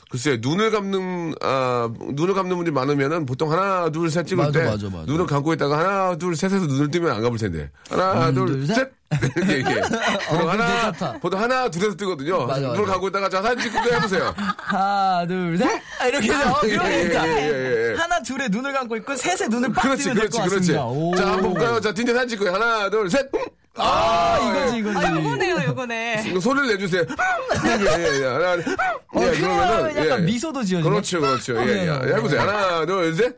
글쎄 0.10 0.40
눈을 0.42 0.72
감는 0.72 1.36
아 1.42 1.88
눈을 2.14 2.34
감는 2.34 2.56
분들이 2.56 2.74
많으면은 2.74 3.26
보통 3.28 3.52
하나 3.52 3.90
둘 3.92 4.10
셋 4.10 4.26
찍을 4.26 4.44
맞아, 4.44 4.60
때 4.60 4.66
맞아, 4.66 4.88
맞아. 4.90 5.04
눈을 5.06 5.28
감고 5.28 5.54
있다가 5.54 5.78
하나 5.78 6.16
둘 6.18 6.36
셋에서 6.36 6.66
눈을 6.66 6.90
뜨면 6.90 7.12
안 7.12 7.22
감을 7.22 7.38
텐데 7.38 7.70
하나 7.90 8.30
음, 8.30 8.34
둘 8.34 8.48
둘, 8.48 8.66
셋 8.68 8.76
셋. 8.76 8.92
이렇게 9.38 9.54
이렇게 9.60 9.82
보통 10.30 10.50
하나 10.50 10.66
괜찮다. 10.92 11.14
보통 11.20 11.40
하나 11.42 11.70
둘에서 11.70 11.96
뜨거든요 11.96 12.46
맞아, 12.48 12.60
눈을. 12.60 12.86
감고 12.86 13.08
있다가 13.10 13.30
자 13.30 13.42
사진 13.44 13.60
찍고 13.72 13.84
또 13.88 13.96
해보세요 13.96 14.34
하나, 14.58 15.26
둘, 15.28 15.58
셋! 15.58 15.82
아, 16.00 16.08
이렇게 16.08 16.32
해서, 16.34 16.52
어, 16.54 16.60
예, 16.64 16.70
그러면 16.70 16.92
예, 16.92 17.02
일단 17.02 17.28
예, 17.28 17.32
예, 17.32 17.92
예. 17.92 17.96
하나, 17.98 18.22
둘에 18.22 18.48
눈을 18.50 18.72
감고 18.72 18.96
있고, 18.98 19.16
셋에 19.16 19.48
눈을 19.48 19.74
빡 19.74 19.82
그렇지 19.82 20.04
뜨면 20.04 20.18
될 20.18 20.30
그렇지 20.30 20.38
것 20.42 20.50
그렇지. 20.50 20.74
자 21.18 21.32
한번 21.34 21.54
볼까요 21.54 21.80
자 21.82 21.92
딘딘 21.94 22.14
사진 22.16 22.30
찍고요 22.30 22.54
하나 22.54 22.90
둘셋 22.90 23.30
아, 23.76 24.38
이거지, 24.42 24.78
이거지. 24.80 24.98
아, 24.98 25.12
요거네요, 25.16 25.56
요거네. 25.68 26.40
소리를 26.42 26.68
내주세요 26.70 27.02
예 27.04 28.02
예 28.02 28.22
예 28.22 28.26
하나 28.26 28.52
어, 28.54 29.22
예, 29.22 29.32
그러면 29.40 29.96
약간 29.96 30.22
예. 30.22 30.26
미소도 30.26 30.64
지어지네. 30.64 30.90
그렇죠, 30.90 31.22
그렇죠. 31.22 31.62
예, 31.62 31.66
네. 31.66 31.88
예. 31.88 32.16
해보세요. 32.16 32.42
하나, 32.42 32.86
둘, 32.86 33.16
셋. 33.16 33.38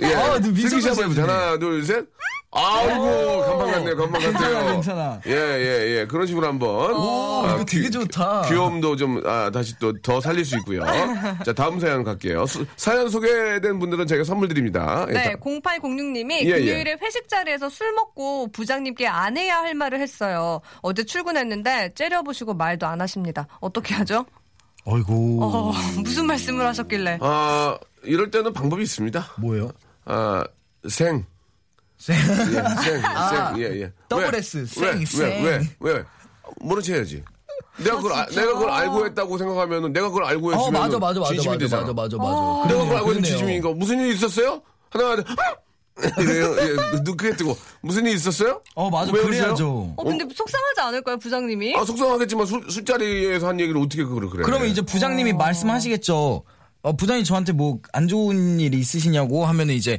예. 0.00 0.14
아, 0.14 0.38
너 0.38 0.48
미소도 0.48 0.68
슬기 0.68 0.80
씨 0.82 0.88
한번 0.88 1.04
해보세요. 1.04 1.24
하나, 1.26 1.58
둘, 1.58 1.84
셋. 1.84 2.04
아이고, 2.52 3.40
간판 3.46 3.70
같네요, 3.70 3.96
간판 3.96 4.20
같아요. 4.22 4.32
괜찮아, 4.32 4.72
괜찮아. 4.72 5.20
예, 5.26 5.32
예, 5.32 5.98
예. 6.00 6.06
그런 6.06 6.26
식으로 6.26 6.48
한 6.48 6.58
번. 6.58 6.92
오, 6.96 7.46
아, 7.46 7.54
이거 7.54 7.64
되게 7.64 7.88
좋다. 7.90 8.42
귀여움도 8.48 8.96
좀, 8.96 9.22
아, 9.24 9.50
다시 9.50 9.78
또 9.78 9.92
더 10.02 10.20
살릴 10.20 10.44
수 10.44 10.56
있고요. 10.58 10.82
자, 11.46 11.52
다음 11.52 11.78
사연 11.78 12.02
갈게요. 12.02 12.46
수- 12.46 12.66
사연 12.76 13.08
소개된 13.08 13.78
분들은 13.78 14.06
저희가 14.08 14.24
선물 14.24 14.48
드립니다. 14.48 15.06
예, 15.10 15.12
네, 15.12 15.24
자, 15.24 15.32
0806님이 15.36 16.32
예, 16.32 16.46
예. 16.46 16.52
금요일에 16.58 16.96
회식 17.00 17.28
자리에서 17.28 17.68
술 17.68 17.92
먹고 17.92 18.48
부장님께 18.52 19.06
안 19.06 19.36
해야 19.36 19.58
할 19.58 19.74
말을 19.74 20.00
했어요. 20.00 20.60
어제 20.82 21.04
출근했는데 21.04 21.90
째려보시고 21.94 22.54
말도 22.54 22.84
안 22.86 23.00
하십니다. 23.00 23.46
어떻게 23.60 23.94
하죠? 23.94 24.26
어이구. 24.86 25.38
어, 25.42 25.72
무슨 26.02 26.26
말씀을 26.26 26.66
하셨길래? 26.66 27.18
아, 27.20 27.78
이럴 28.02 28.30
때는 28.30 28.52
방법이 28.52 28.82
있습니다. 28.82 29.34
뭐예요? 29.38 29.70
아, 30.06 30.42
생. 30.88 31.24
생. 32.00 32.16
예, 32.16 32.22
생, 32.82 33.04
아, 33.04 33.52
생, 33.52 33.62
예, 33.62 33.82
예. 33.82 33.92
더블 34.08 34.30
왜? 34.32 34.38
S, 34.38 34.58
왜? 34.58 34.66
생, 34.66 35.04
생. 35.06 35.26
왜, 35.44 35.60
왜, 35.80 35.92
왜? 35.92 36.04
모른 36.60 36.82
체 36.82 36.94
해야지. 36.94 37.22
내가 37.76 37.96
그걸, 37.96 38.12
아- 38.14 38.26
내가 38.26 38.52
그걸 38.54 38.70
알고 38.70 39.06
했다고 39.06 39.38
생각하면 39.38 39.92
내가 39.92 40.08
그걸 40.08 40.24
알고 40.24 40.52
했으면 40.52 40.76
어, 40.76 40.80
맞아, 40.80 40.98
맞아, 40.98 41.20
맞아, 41.20 41.32
진심이 41.32 41.54
맞아, 41.54 41.58
되잖아. 41.58 41.92
맞아, 41.92 42.16
맞아, 42.16 42.16
맞아. 42.16 42.32
내가 42.34 42.62
그러네요, 42.66 42.78
그걸 42.84 42.96
알고 42.96 43.06
그러네요. 43.08 43.22
진심인 43.24 43.62
거. 43.62 43.72
무슨 43.74 44.00
일 44.00 44.12
있었어요? 44.14 44.62
하나, 44.90 45.16
둘, 45.16 45.24
이래요. 46.24 46.56
예, 46.58 47.02
눈 47.04 47.16
크게 47.16 47.36
뜨고. 47.36 47.56
무슨 47.82 48.06
일 48.06 48.14
있었어요? 48.14 48.62
어, 48.74 48.88
맞아, 48.90 49.12
왜 49.12 49.22
그래야죠. 49.22 49.94
어, 49.96 50.02
근데 50.04 50.24
속상하지 50.34 50.80
않을까요, 50.80 51.18
부장님이? 51.18 51.76
아, 51.76 51.84
속상하겠지만 51.84 52.46
술, 52.46 52.70
술자리에서 52.70 53.48
한 53.48 53.60
얘기를 53.60 53.78
어떻게 53.80 54.02
그걸 54.04 54.28
그래. 54.30 54.42
그러면 54.44 54.68
이제 54.68 54.80
부장님이 54.82 55.32
말씀하시겠죠. 55.34 56.42
어, 56.82 56.96
부장님 56.96 57.24
저한테 57.24 57.52
뭐 57.52 57.78
안 57.92 58.08
좋은 58.08 58.58
일이 58.58 58.78
있으시냐고 58.78 59.44
하면은 59.44 59.74
이제 59.74 59.98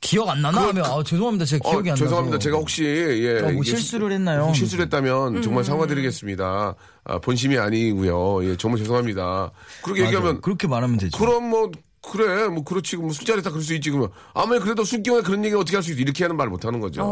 기억 0.00 0.28
안 0.28 0.42
나나 0.42 0.68
하면 0.68 0.84
아, 0.84 1.02
죄송합니다. 1.02 1.44
제가 1.44 1.68
어, 1.68 1.72
기억이 1.72 1.90
안 1.90 1.94
나서. 1.94 2.04
죄송합니다. 2.04 2.38
제가 2.38 2.56
혹시 2.58 2.84
예, 2.84 3.40
어, 3.40 3.50
뭐 3.52 3.62
실수를 3.62 4.12
했나요? 4.12 4.52
실수를 4.54 4.84
했다면 4.84 5.42
정말 5.42 5.64
사과드리겠습니다. 5.64 6.74
아, 7.04 7.18
본심이 7.18 7.58
아니고요. 7.58 8.44
예, 8.50 8.56
정말 8.56 8.78
죄송합니다. 8.78 9.50
그렇게 9.82 10.02
맞아요. 10.02 10.14
얘기하면 10.16 10.40
그렇게 10.42 10.66
말하면 10.68 10.98
되죠. 10.98 11.18
그럼 11.18 11.48
뭐 11.50 11.70
그래, 12.12 12.46
뭐, 12.46 12.62
그렇지. 12.62 12.96
뭐, 12.98 13.10
술자리 13.12 13.42
다 13.42 13.50
그럴 13.50 13.64
수 13.64 13.74
있지. 13.74 13.90
그러면. 13.90 14.10
아무리 14.32 14.60
그래도 14.60 14.84
술기운에 14.84 15.22
그런 15.22 15.44
얘기 15.44 15.56
어떻게 15.56 15.76
할 15.76 15.82
수 15.82 15.90
있어. 15.90 16.00
이렇게 16.00 16.22
하는 16.22 16.36
말못 16.36 16.64
하는 16.64 16.78
거죠. 16.78 17.02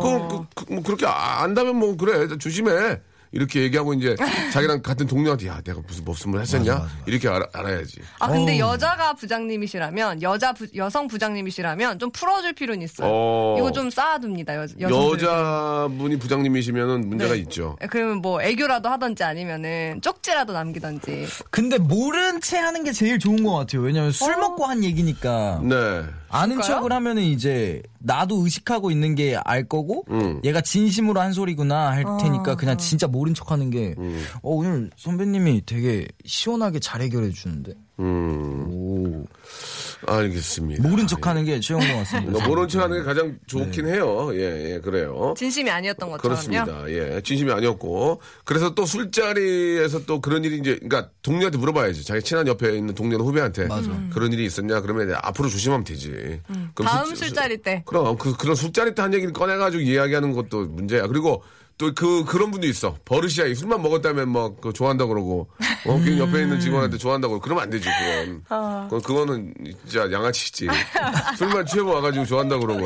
그럼, 0.00 0.46
그, 0.54 0.64
그, 0.64 0.72
뭐, 0.72 0.82
그렇게 0.82 1.04
아- 1.04 1.42
안다면 1.42 1.76
뭐, 1.76 1.94
그래. 1.98 2.26
조심해. 2.38 2.98
이렇게 3.32 3.62
얘기하고 3.62 3.94
이제 3.94 4.16
자기랑 4.52 4.82
같은 4.82 5.06
동료한테 5.06 5.48
야, 5.48 5.60
내가 5.62 5.80
무슨 5.86 6.04
머슴을 6.04 6.40
했었냐? 6.40 6.88
이렇게 7.06 7.28
알아, 7.28 7.46
알아야지. 7.52 8.00
아 8.18 8.28
근데 8.28 8.58
여자가 8.58 9.14
부장님이시라면 9.14 10.22
여자 10.22 10.52
부, 10.52 10.66
여성 10.76 11.06
부장님이시라면 11.08 11.98
좀 11.98 12.10
풀어줄 12.10 12.54
필요는 12.54 12.82
있어요. 12.82 13.08
어. 13.10 13.56
이거 13.58 13.72
좀 13.72 13.90
쌓아둡니다. 13.90 14.56
여. 14.56 14.66
여자분이 14.90 16.18
부장님이시면은 16.18 17.08
문제가 17.08 17.34
네. 17.34 17.40
있죠. 17.40 17.76
그러면 17.90 18.18
뭐 18.18 18.42
애교라도 18.42 18.88
하던지 18.88 19.24
아니면은 19.24 20.00
쪽지라도 20.02 20.52
남기던지. 20.52 21.26
근데 21.50 21.78
모른 21.78 22.40
채 22.40 22.58
하는 22.58 22.84
게 22.84 22.92
제일 22.92 23.18
좋은 23.18 23.42
것 23.44 23.52
같아요. 23.54 23.82
왜냐면 23.82 24.12
술 24.12 24.36
먹고 24.36 24.64
한 24.64 24.84
얘기니까. 24.84 25.60
네. 25.62 26.04
아는 26.30 26.56
그럴까요? 26.56 26.62
척을 26.62 26.92
하면은 26.92 27.22
이제 27.22 27.82
나도 28.00 28.44
의식하고 28.44 28.90
있는 28.90 29.14
게 29.14 29.36
알 29.44 29.64
거고 29.64 30.04
음. 30.10 30.40
얘가 30.44 30.60
진심으로 30.60 31.20
한 31.20 31.32
소리구나 31.32 31.90
할 31.90 32.04
테니까 32.20 32.54
그냥 32.56 32.74
어. 32.74 32.76
진짜 32.76 33.06
모른 33.06 33.34
척 33.34 33.50
하는 33.50 33.70
게 33.70 33.94
음. 33.98 34.22
어, 34.42 34.50
오늘 34.50 34.90
선배님이 34.96 35.62
되게 35.66 36.06
시원하게 36.24 36.78
잘 36.80 37.00
해결해 37.00 37.30
주는데 37.30 37.74
음, 38.00 38.66
오. 38.70 39.24
알겠습니다. 40.06 40.88
모른 40.88 41.06
척 41.06 41.26
하는 41.26 41.44
게 41.44 41.58
최고인 41.60 41.88
것 41.88 41.98
같습니다. 41.98 42.26
그러니까 42.32 42.48
모른 42.48 42.68
척 42.68 42.80
하는 42.82 42.98
게 42.98 43.04
가장 43.04 43.38
좋긴 43.46 43.86
네. 43.86 43.92
해요. 43.94 44.30
예, 44.32 44.74
예, 44.74 44.80
그래요. 44.80 45.34
진심이 45.36 45.70
아니었던 45.70 46.10
것처럼요. 46.10 46.40
그렇습니다. 46.40 46.90
예, 46.90 47.20
진심이 47.22 47.50
아니었고. 47.52 48.20
그래서 48.44 48.74
또 48.74 48.86
술자리에서 48.86 50.04
또 50.06 50.20
그런 50.20 50.44
일이 50.44 50.58
이제, 50.58 50.74
그러니까 50.80 51.10
동료한테 51.22 51.58
물어봐야지. 51.58 52.04
자기 52.04 52.22
친한 52.22 52.46
옆에 52.46 52.76
있는 52.76 52.94
동료는 52.94 53.24
후배한테. 53.24 53.68
그런 54.12 54.32
일이 54.32 54.44
있었냐? 54.44 54.80
그러면 54.80 55.14
앞으로 55.22 55.48
조심하면 55.48 55.84
되지. 55.84 56.10
그럼 56.10 56.42
음. 56.50 56.72
다음 56.84 57.06
술- 57.06 57.16
술자리 57.16 57.58
때. 57.58 57.82
그럼 57.86 58.16
그, 58.16 58.36
그런 58.36 58.54
술자리 58.54 58.94
때 58.94 59.02
한 59.02 59.14
얘기를 59.14 59.32
꺼내가지고 59.32 59.82
이야기하는 59.82 60.32
것도 60.32 60.66
문제야. 60.66 61.06
그리고 61.06 61.42
또 61.78 61.92
그, 61.94 62.24
그런 62.24 62.50
분도 62.50 62.66
있어. 62.66 62.96
버릇이야. 63.04 63.46
이 63.46 63.54
술만 63.54 63.80
먹었다면 63.82 64.28
뭐, 64.28 64.56
그 64.56 64.72
좋아한다 64.72 65.06
그러고, 65.06 65.48
어, 65.86 66.00
그 66.04 66.18
옆에 66.18 66.42
있는 66.42 66.58
직원한테 66.58 66.98
좋아한다고 66.98 67.34
그러고. 67.34 67.44
그러면 67.44 67.62
안 67.64 67.70
되지, 67.70 67.88
그건. 67.88 68.42
그건, 68.88 69.00
그거는 69.02 69.54
진짜 69.86 70.10
양아치지. 70.10 70.66
술만 71.38 71.66
취해고 71.66 71.94
와가지고 71.94 72.26
좋아한다 72.26 72.58
그러고. 72.58 72.82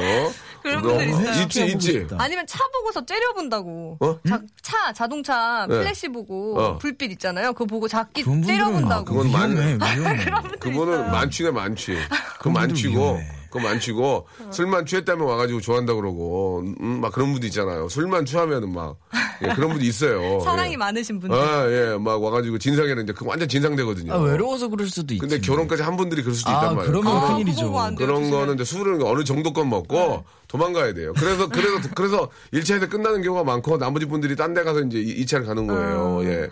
그런 0.62 0.82
분들 0.82 1.08
있어요. 1.08 1.42
있지, 1.42 1.66
있지. 1.68 2.06
아니면 2.18 2.46
차 2.46 2.58
보고서 2.70 3.04
째려본다고. 3.06 3.96
어? 3.98 4.18
자, 4.28 4.40
차, 4.60 4.92
자동차 4.92 5.66
네. 5.68 5.78
플래시 5.78 6.08
보고 6.08 6.60
어. 6.60 6.78
불빛 6.78 7.10
있잖아요. 7.12 7.54
그거 7.54 7.64
보고 7.64 7.88
자기 7.88 8.22
째려본다고. 8.22 9.04
그건 9.06 9.32
만- 9.32 9.52
위험해, 9.52 9.74
위험해. 9.96 10.24
그거는 10.60 11.10
만취네 11.10 11.50
만취. 11.50 11.96
그 12.38 12.48
만취고 12.48 13.18
위험해. 13.52 13.68
그 13.68 13.72
만취고 13.72 14.26
술만 14.50 14.86
취했다면 14.86 15.26
와가지고 15.26 15.60
좋아한다 15.60 15.94
그러고 15.94 16.60
음, 16.80 17.00
막 17.00 17.12
그런 17.12 17.32
분도 17.32 17.46
있잖아요. 17.46 17.88
술만 17.88 18.24
취하면은 18.24 18.72
막 18.72 18.96
예, 19.42 19.48
그런 19.54 19.70
분도 19.70 19.84
있어요. 19.84 20.40
사랑이 20.44 20.72
예. 20.72 20.76
많으신 20.76 21.20
분들. 21.20 21.38
아, 21.38 21.70
예, 21.70 21.98
막 21.98 22.22
와가지고 22.22 22.58
진상에는 22.58 23.04
이제 23.04 23.12
그 23.12 23.26
완전 23.26 23.48
진상되거든요. 23.48 24.12
아, 24.12 24.18
외로워서 24.18 24.68
그럴 24.68 24.88
수도 24.88 25.14
있지. 25.14 25.20
근데 25.20 25.40
결혼까지 25.40 25.82
한 25.82 25.96
분들이 25.96 26.22
그럴 26.22 26.34
수도 26.34 26.50
아, 26.50 26.54
있단 26.54 26.76
말이에요. 26.76 26.92
그러면 26.92 27.16
아, 27.16 27.26
큰일이죠. 27.28 27.78
안 27.78 27.94
돼요, 27.94 28.06
그런 28.06 28.22
조심해야 28.22 28.40
거는 28.40 28.54
이제 28.54 28.64
술을 28.64 29.02
어느 29.04 29.24
정도껏 29.24 29.66
먹고 29.66 30.24
도망가야 30.52 30.92
돼요. 30.92 31.14
그래서 31.18 31.48
그래서 31.48 31.88
그래서 31.94 32.28
1차에서 32.52 32.88
끝나는 32.90 33.22
경우가 33.22 33.42
많고 33.42 33.78
나머지 33.78 34.04
분들이 34.06 34.36
딴 34.36 34.52
데 34.52 34.62
가서 34.62 34.80
이제 34.80 34.98
2차를 34.98 35.46
가는 35.46 35.66
거예요. 35.66 36.20
예. 36.24 36.48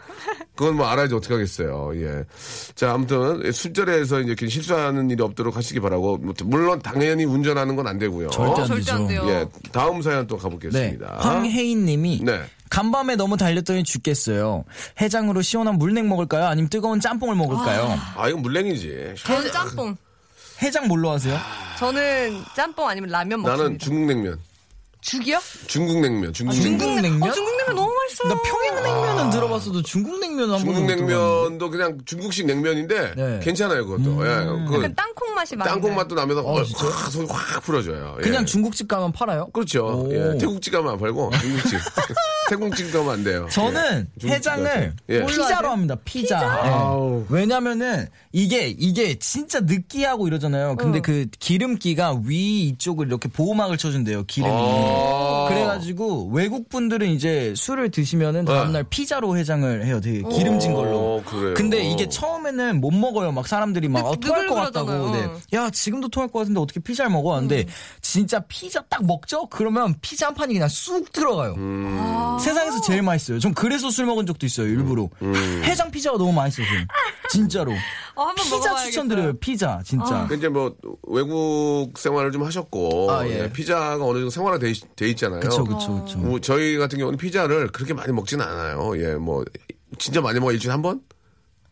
그건 0.56 0.76
뭐 0.76 0.86
알아야지 0.86 1.14
어떻게 1.14 1.34
하겠어요. 1.34 1.92
예. 1.96 2.24
자, 2.74 2.92
아무튼 2.94 3.52
술자리에서 3.52 4.20
이제 4.22 4.34
실수하는 4.48 5.10
일이 5.10 5.22
없도록 5.22 5.54
하시기 5.54 5.80
바라고 5.80 6.16
뭐, 6.16 6.32
물론 6.44 6.80
당연히 6.80 7.24
운전하는 7.24 7.76
건 7.76 7.86
안 7.86 7.98
되고요. 7.98 8.30
절대 8.30 8.62
안 8.62 8.66
절대 8.68 8.92
안. 8.92 9.06
돼요. 9.06 9.24
예. 9.28 9.46
다음 9.72 10.00
사연 10.00 10.26
또 10.26 10.36
네. 10.36 10.42
가보겠습니다. 10.44 11.16
황혜인 11.18 11.84
님이 11.84 12.20
네. 12.24 12.40
간밤에 12.70 13.16
너무 13.16 13.36
달렸더니 13.36 13.84
죽겠어요. 13.84 14.64
해장으로 15.00 15.42
시원한 15.42 15.74
물냉 15.76 16.08
먹을까요? 16.08 16.46
아니면 16.46 16.70
뜨거운 16.70 17.00
짬뽕을 17.00 17.34
먹을까요? 17.34 17.98
아, 18.16 18.28
이건 18.28 18.40
물냉이지. 18.42 19.14
저는 19.24 19.50
짬뽕. 19.52 19.96
해장 20.62 20.88
뭘로 20.88 21.10
하세요? 21.10 21.38
저는 21.78 22.44
짬뽕 22.54 22.88
아니면 22.88 23.10
라면 23.10 23.40
먹습니다. 23.42 23.62
나는 23.64 23.78
중국 23.78 24.06
냉면. 24.06 24.38
죽이요? 25.00 25.38
중국 25.66 26.00
냉면. 26.00 26.32
중국 26.32 26.54
냉면. 26.58 26.78
중국 26.78 27.00
냉면? 27.00 27.30
어, 27.30 27.32
중국 27.32 27.56
냉면 27.70 27.76
너무 27.76 27.94
맛있어요. 27.94 28.28
나 28.34 28.42
평양냉면은 28.42 29.30
들어봤어도 29.30 29.82
중국 29.82 30.18
냉면은 30.20 30.54
한 30.54 30.58
중국 30.60 30.74
번도 30.74 30.80
못 30.82 30.96
들어봤는데. 30.96 31.14
냉면도 31.14 31.70
그냥 31.70 31.98
중국식 32.04 32.46
냉면인데 32.46 33.14
네. 33.16 33.40
괜찮아요 33.42 33.86
그것도. 33.86 34.26
예, 34.26 34.68
그 34.68 34.74
약간 34.76 34.94
땅콩 34.94 35.34
맛이 35.34 35.56
많이 35.56 35.70
땅콩. 35.70 35.94
맛도 35.94 36.14
나면서 36.14 36.42
어, 36.42 36.58
확? 36.58 37.10
속이 37.10 37.26
확 37.30 37.62
풀어줘요. 37.62 38.16
예. 38.18 38.22
그냥 38.22 38.46
중국집 38.46 38.88
가면 38.88 39.12
팔아요? 39.12 39.48
그렇죠. 39.52 39.86
오. 39.86 40.12
예, 40.12 40.38
태국집 40.38 40.72
가면 40.72 40.92
안 40.92 40.98
팔고 40.98 41.30
중국집. 41.40 41.78
태국집 42.50 42.92
가면 42.92 43.10
안 43.10 43.24
돼요. 43.24 43.46
저는 43.50 44.08
예, 44.24 44.28
해장을. 44.28 44.94
예. 45.08 45.26
피자로 45.26 45.70
합니다. 45.70 45.96
피자. 46.04 46.40
예. 46.64 46.68
아우. 46.68 47.24
왜냐면은 47.28 48.06
이게 48.32 48.68
이게 48.68 49.18
진짜 49.18 49.60
느끼하고 49.60 50.26
이러잖아요. 50.26 50.76
근데 50.76 51.00
그 51.00 51.26
기름기가 51.38 52.20
위 52.24 52.64
이쪽을 52.68 53.06
이렇게 53.06 53.28
보호막을 53.28 53.76
쳐준대요. 53.76 54.24
기름이. 54.24 54.52
아. 54.52 55.46
그래가지고 55.48 56.30
외국 56.32 56.68
분들은 56.68 57.08
이제 57.10 57.54
술을 57.60 57.90
드시면은 57.90 58.46
다음날 58.46 58.84
피자로 58.84 59.36
해장을 59.36 59.84
해요. 59.84 60.00
되게 60.00 60.22
기름진 60.22 60.72
걸로. 60.72 60.98
어, 60.98 61.22
그래요. 61.24 61.54
근데 61.54 61.82
이게 61.84 62.08
처음에는 62.08 62.80
못 62.80 62.90
먹어요. 62.90 63.32
막 63.32 63.46
사람들이 63.46 63.88
막 63.88 64.06
어, 64.06 64.16
토할 64.16 64.46
것 64.46 64.54
같다고. 64.54 65.10
네. 65.12 65.28
야 65.52 65.68
지금도 65.70 66.08
토할 66.08 66.30
것 66.30 66.40
같은데 66.40 66.58
어떻게 66.58 66.80
피자를 66.80 67.10
먹어? 67.10 67.38
근데 67.38 67.66
진짜 68.00 68.40
피자 68.48 68.80
딱 68.88 69.04
먹죠? 69.04 69.46
그러면 69.46 69.94
피자 70.00 70.28
한 70.28 70.34
판이 70.34 70.54
그냥 70.54 70.68
쑥 70.68 71.12
들어가요. 71.12 71.54
음. 71.58 72.38
세상에서 72.40 72.80
제일 72.80 73.02
맛있어요. 73.02 73.38
전 73.38 73.52
그래서 73.52 73.90
술 73.90 74.06
먹은 74.06 74.24
적도 74.26 74.46
있어요. 74.46 74.66
일부러. 74.66 75.08
음. 75.22 75.62
해장 75.64 75.90
피자가 75.90 76.16
너무 76.16 76.32
맛있어요. 76.32 76.66
진짜로. 77.28 77.72
어, 78.20 78.24
한번 78.24 78.44
피자 78.44 78.56
먹어봐야겠어요. 78.56 78.90
추천드려요. 78.90 79.32
피자 79.38 79.80
진짜. 79.82 80.26
그 80.28 80.34
이제 80.34 80.48
뭐 80.48 80.76
외국 81.04 81.92
생활을 81.96 82.32
좀 82.32 82.42
하셨고 82.44 83.10
아, 83.10 83.26
예. 83.26 83.44
예, 83.44 83.52
피자가 83.52 84.04
어느 84.04 84.18
정도 84.18 84.28
생활화 84.30 84.58
돼, 84.58 84.70
있- 84.70 84.94
돼 84.94 85.08
있잖아요. 85.08 85.40
그쵸 85.40 85.64
그쵸 85.64 86.04
그쵸. 86.04 86.18
뭐 86.18 86.38
저희 86.40 86.76
같은 86.76 86.98
경우는 86.98 87.16
피자를 87.16 87.68
그렇게 87.68 87.94
많이 87.94 88.12
먹지는 88.12 88.44
않아요. 88.44 88.92
예, 89.02 89.14
뭐 89.14 89.42
진짜 89.98 90.20
많이 90.20 90.38
먹어 90.38 90.52
일주일에 90.52 90.72
한 90.72 90.82
번? 90.82 91.00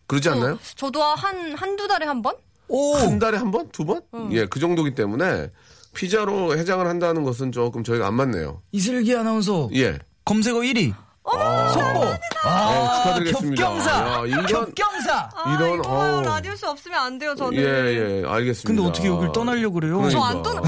그러지 0.06 0.30
않나요? 0.30 0.54
어, 0.54 0.58
저도 0.74 1.02
한, 1.02 1.52
한두 1.54 1.86
달에 1.86 2.06
한 2.06 2.22
번? 2.22 2.34
오 2.68 2.94
한 2.96 3.18
달에 3.18 3.36
한 3.36 3.50
번? 3.50 3.68
두 3.70 3.84
번? 3.84 4.00
예, 4.32 4.46
그 4.46 4.58
정도기 4.58 4.94
때문에 4.94 5.50
피자로 5.94 6.56
해장을 6.56 6.86
한다는 6.86 7.24
것은 7.24 7.52
조금 7.52 7.84
저희가 7.84 8.06
안 8.06 8.14
맞네요. 8.14 8.62
이슬기 8.72 9.14
아나운서 9.14 9.68
예. 9.74 9.98
검색어 10.24 10.60
1위. 10.60 10.94
속보. 11.32 12.04
네, 12.04 12.18
아, 12.44 13.02
축하드리겠습니다. 13.02 13.62
겹경사. 13.62 13.90
야, 13.90 14.22
이런- 14.26 14.46
겹경사. 14.46 15.30
아, 15.34 15.54
이런, 15.54 15.78
이거 15.80 15.88
어우. 15.88 16.22
라디오 16.22 16.56
쇼 16.56 16.68
없으면 16.68 16.98
안 16.98 17.18
돼요, 17.18 17.34
저는. 17.34 17.58
예, 17.58 17.62
예, 17.62 18.22
알겠습니다. 18.26 18.66
근데 18.66 18.82
어떻게 18.82 19.08
여길 19.08 19.32
떠나려고 19.32 19.74
그래요? 19.74 19.96
그러니까. 19.98 20.18
저안 20.20 20.42
떠나, 20.42 20.62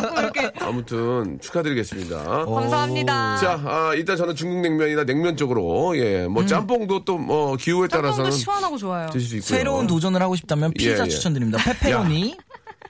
자꾸 0.00 0.20
이렇게. 0.20 0.50
아무튼 0.60 1.38
축하드리겠습니다. 1.40 2.16
어. 2.46 2.54
감사합니다. 2.54 3.36
자, 3.36 3.60
아, 3.64 3.92
일단 3.94 4.16
저는 4.16 4.34
중국 4.34 4.60
냉면이나 4.60 5.04
냉면 5.04 5.36
쪽으로 5.36 5.96
예, 5.96 6.26
뭐 6.26 6.44
짬뽕도 6.46 7.04
또 7.04 7.18
뭐 7.20 7.54
기후에 7.56 7.86
따라서는 7.88 8.30
짬뽕도 8.30 8.36
시원하고 8.36 8.76
좋아요. 8.78 9.10
드실 9.10 9.28
수 9.28 9.36
있고요. 9.36 9.58
새로운 9.58 9.86
도전을 9.86 10.22
하고 10.22 10.34
싶다면 10.36 10.72
피자 10.72 11.02
예, 11.02 11.04
예. 11.04 11.08
추천드립니다. 11.08 11.62
페페로니. 11.62 12.36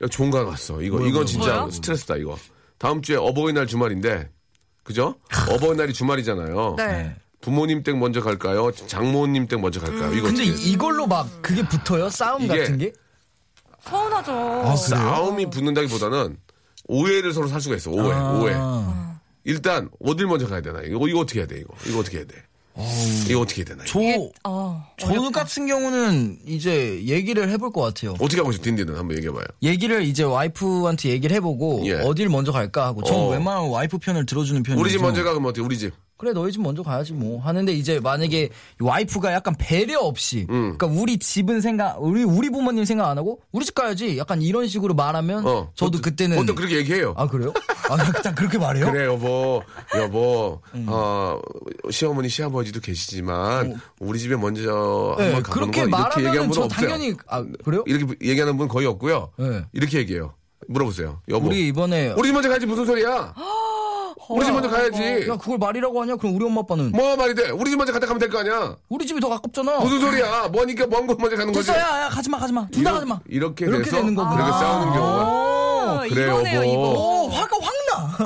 야, 0.03 0.07
좋은 0.09 0.31
거 0.31 0.45
갔어. 0.47 0.81
이거 0.81 1.01
이건 1.05 1.27
진짜 1.27 1.55
뭐요? 1.57 1.71
스트레스다 1.71 2.17
이거. 2.17 2.37
다음 2.79 3.03
주에 3.03 3.17
어버이날 3.17 3.67
주말인데, 3.67 4.29
그죠? 4.91 5.15
어버이날이 5.49 5.93
주말이잖아요. 5.93 6.75
네. 6.77 7.15
부모님 7.41 7.85
댁 7.85 7.97
먼저 7.97 8.21
갈까요? 8.21 8.73
장모님 8.73 9.47
댁 9.47 9.61
먼저 9.61 9.79
갈까요? 9.79 10.13
이거 10.15 10.27
근데 10.27 10.43
어떻게- 10.51 10.63
이걸로 10.69 11.07
막 11.07 11.29
그게 11.41 11.63
붙어요? 11.63 12.11
싸움 12.11 12.43
이게- 12.43 12.59
같은 12.59 12.79
게? 12.79 12.93
서운하죠. 13.85 14.33
아? 14.33 14.75
싸움이 14.77 15.49
붙는다기보다는 15.51 16.37
오해를 16.89 17.33
서로 17.33 17.47
살 17.47 17.61
수가 17.61 17.77
있어. 17.77 17.93
오해, 17.93 18.13
아. 18.13 18.33
오해. 18.33 18.55
일단 19.45 19.89
어딜 20.05 20.27
먼저 20.27 20.49
가야 20.49 20.61
되나? 20.61 20.81
이거 20.83 21.07
이거 21.09 21.21
어떻게 21.21 21.39
해야 21.39 21.47
돼? 21.47 21.61
이거 21.61 21.73
이거 21.87 22.01
어떻게 22.01 22.19
해야 22.19 22.27
돼? 22.27 22.35
이거 23.29 23.41
어떻게 23.41 23.63
해야 23.63 23.65
되나? 23.67 23.85
저, 23.85 24.01
이게, 24.01 24.31
어, 24.45 24.87
저 24.97 25.31
같은 25.31 25.67
경우는 25.67 26.39
이제 26.47 27.03
얘기를 27.05 27.49
해볼 27.51 27.73
것 27.73 27.83
같아요. 27.83 28.13
어떻게 28.21 28.39
하고 28.39 28.53
싶어? 28.53 28.65
딘딘은 28.65 28.97
한번 28.97 29.17
얘기해봐요. 29.17 29.45
얘기를 29.63 30.03
이제 30.03 30.23
와이프한테 30.23 31.11
얘기를 31.11 31.35
해보고 31.37 31.83
예. 31.87 31.95
어딜 31.95 32.29
먼저 32.29 32.53
갈까 32.53 32.87
하고 32.87 33.03
저는 33.03 33.21
어. 33.21 33.29
웬만하면 33.31 33.71
와이프 33.71 33.99
편을 33.99 34.27
들어주는 34.27 34.63
편이에요. 34.63 34.81
우리 34.81 34.91
집 34.91 35.03
먼저 35.03 35.23
가 35.23 35.31
그러면 35.31 35.51
어떻게? 35.51 35.65
우리 35.65 35.79
집. 35.79 35.93
그래 36.21 36.33
너희 36.35 36.53
집 36.53 36.61
먼저 36.61 36.83
가야지 36.83 37.15
뭐 37.15 37.41
하는데 37.41 37.73
이제 37.73 37.99
만약에 37.99 38.51
와이프가 38.79 39.33
약간 39.33 39.55
배려 39.59 40.01
없이 40.01 40.47
음. 40.51 40.77
그러니까 40.77 40.87
우리 41.01 41.17
집은 41.19 41.63
생각 41.63 41.97
우리 41.99 42.25
우리 42.25 42.51
부모님 42.51 42.85
생각 42.85 43.09
안 43.09 43.17
하고 43.17 43.41
우리 43.53 43.65
집 43.65 43.75
가야지 43.75 44.19
약간 44.19 44.43
이런 44.43 44.69
식으로 44.69 44.93
말하면 44.93 45.47
어. 45.47 45.71
저도 45.75 45.93
보통- 45.93 46.03
그때는 46.03 46.37
보통 46.37 46.55
그렇게 46.57 46.77
얘기해요. 46.77 47.15
아 47.17 47.27
그래요? 47.27 47.55
아딱 47.89 48.35
그렇게 48.35 48.59
말해요? 48.59 48.93
그래 48.93 49.07
여보 49.07 49.63
여보 49.97 50.61
음. 50.75 50.85
어 50.91 51.41
시어머니 51.91 52.29
시아버지도 52.29 52.81
계시지만 52.81 53.81
우리 53.99 54.19
집에 54.19 54.37
먼저 54.37 55.15
네, 55.17 55.25
한번 55.33 55.43
가보는 55.43 55.71
그렇게 55.73 55.91
거 55.91 55.99
이렇게 55.99 56.23
분은 56.39 56.53
저 56.53 56.63
없어요. 56.65 56.69
당연히 56.89 57.15
아 57.29 57.43
그래요? 57.65 57.83
이렇게 57.87 58.15
얘기하는 58.23 58.59
분 58.59 58.69
거의 58.69 58.87
없고요. 58.87 59.31
네. 59.39 59.65
이렇게 59.73 59.97
얘기해요. 59.99 60.35
물어보세요. 60.69 61.23
여보. 61.31 61.47
우리 61.47 61.69
이번에 61.69 62.13
우리 62.19 62.29
집 62.29 62.35
먼저 62.35 62.51
가야지 62.51 62.67
무슨 62.67 62.85
소리야? 62.85 63.33
우리 64.29 64.45
집 64.45 64.53
먼저 64.53 64.69
가야지. 64.69 65.29
야 65.29 65.37
그걸 65.37 65.59
말이라고 65.59 66.03
하냐? 66.03 66.17
그럼 66.17 66.37
우리 66.37 66.45
엄마 66.45 66.61
아빠는 66.61 66.93
뭐 66.93 67.17
말이 67.17 67.35
돼? 67.35 67.51
우리 67.51 67.71
집 67.71 67.77
먼저 67.77 67.93
갔다 67.93 68.07
가면 68.07 68.19
될 68.21 68.29
거 68.31 68.39
아니야? 68.39 68.77
우리 68.89 69.07
집이 69.07 69.21
더 69.21 69.29
가깝잖아. 69.29 69.79
무슨 69.81 70.01
소리야? 70.01 70.49
뭐니까 70.49 70.87
먼 70.87 71.07
곳 71.07 71.19
먼저 71.21 71.37
가는 71.37 71.53
거지. 71.53 71.67
됐어 71.67 71.79
야, 71.79 72.03
야 72.05 72.09
가지마 72.09 72.39
가지마 72.39 72.69
둘 72.71 72.85
다 72.85 72.93
가지마 72.93 73.21
이렇게, 73.29 73.65
이렇게 73.67 73.85
돼서 73.85 73.97
되는 73.97 74.15
거구나. 74.15 74.37
그렇게 74.37 74.53
싸우는 74.53 74.93
경우가 74.93 75.51
어, 75.51 76.01
그래, 76.09 76.25
이거네요, 76.27 76.61
여보. 76.61 76.65
이거. 76.73 76.83
오 77.25 77.29
화가 77.31 77.57
확나 77.61 77.70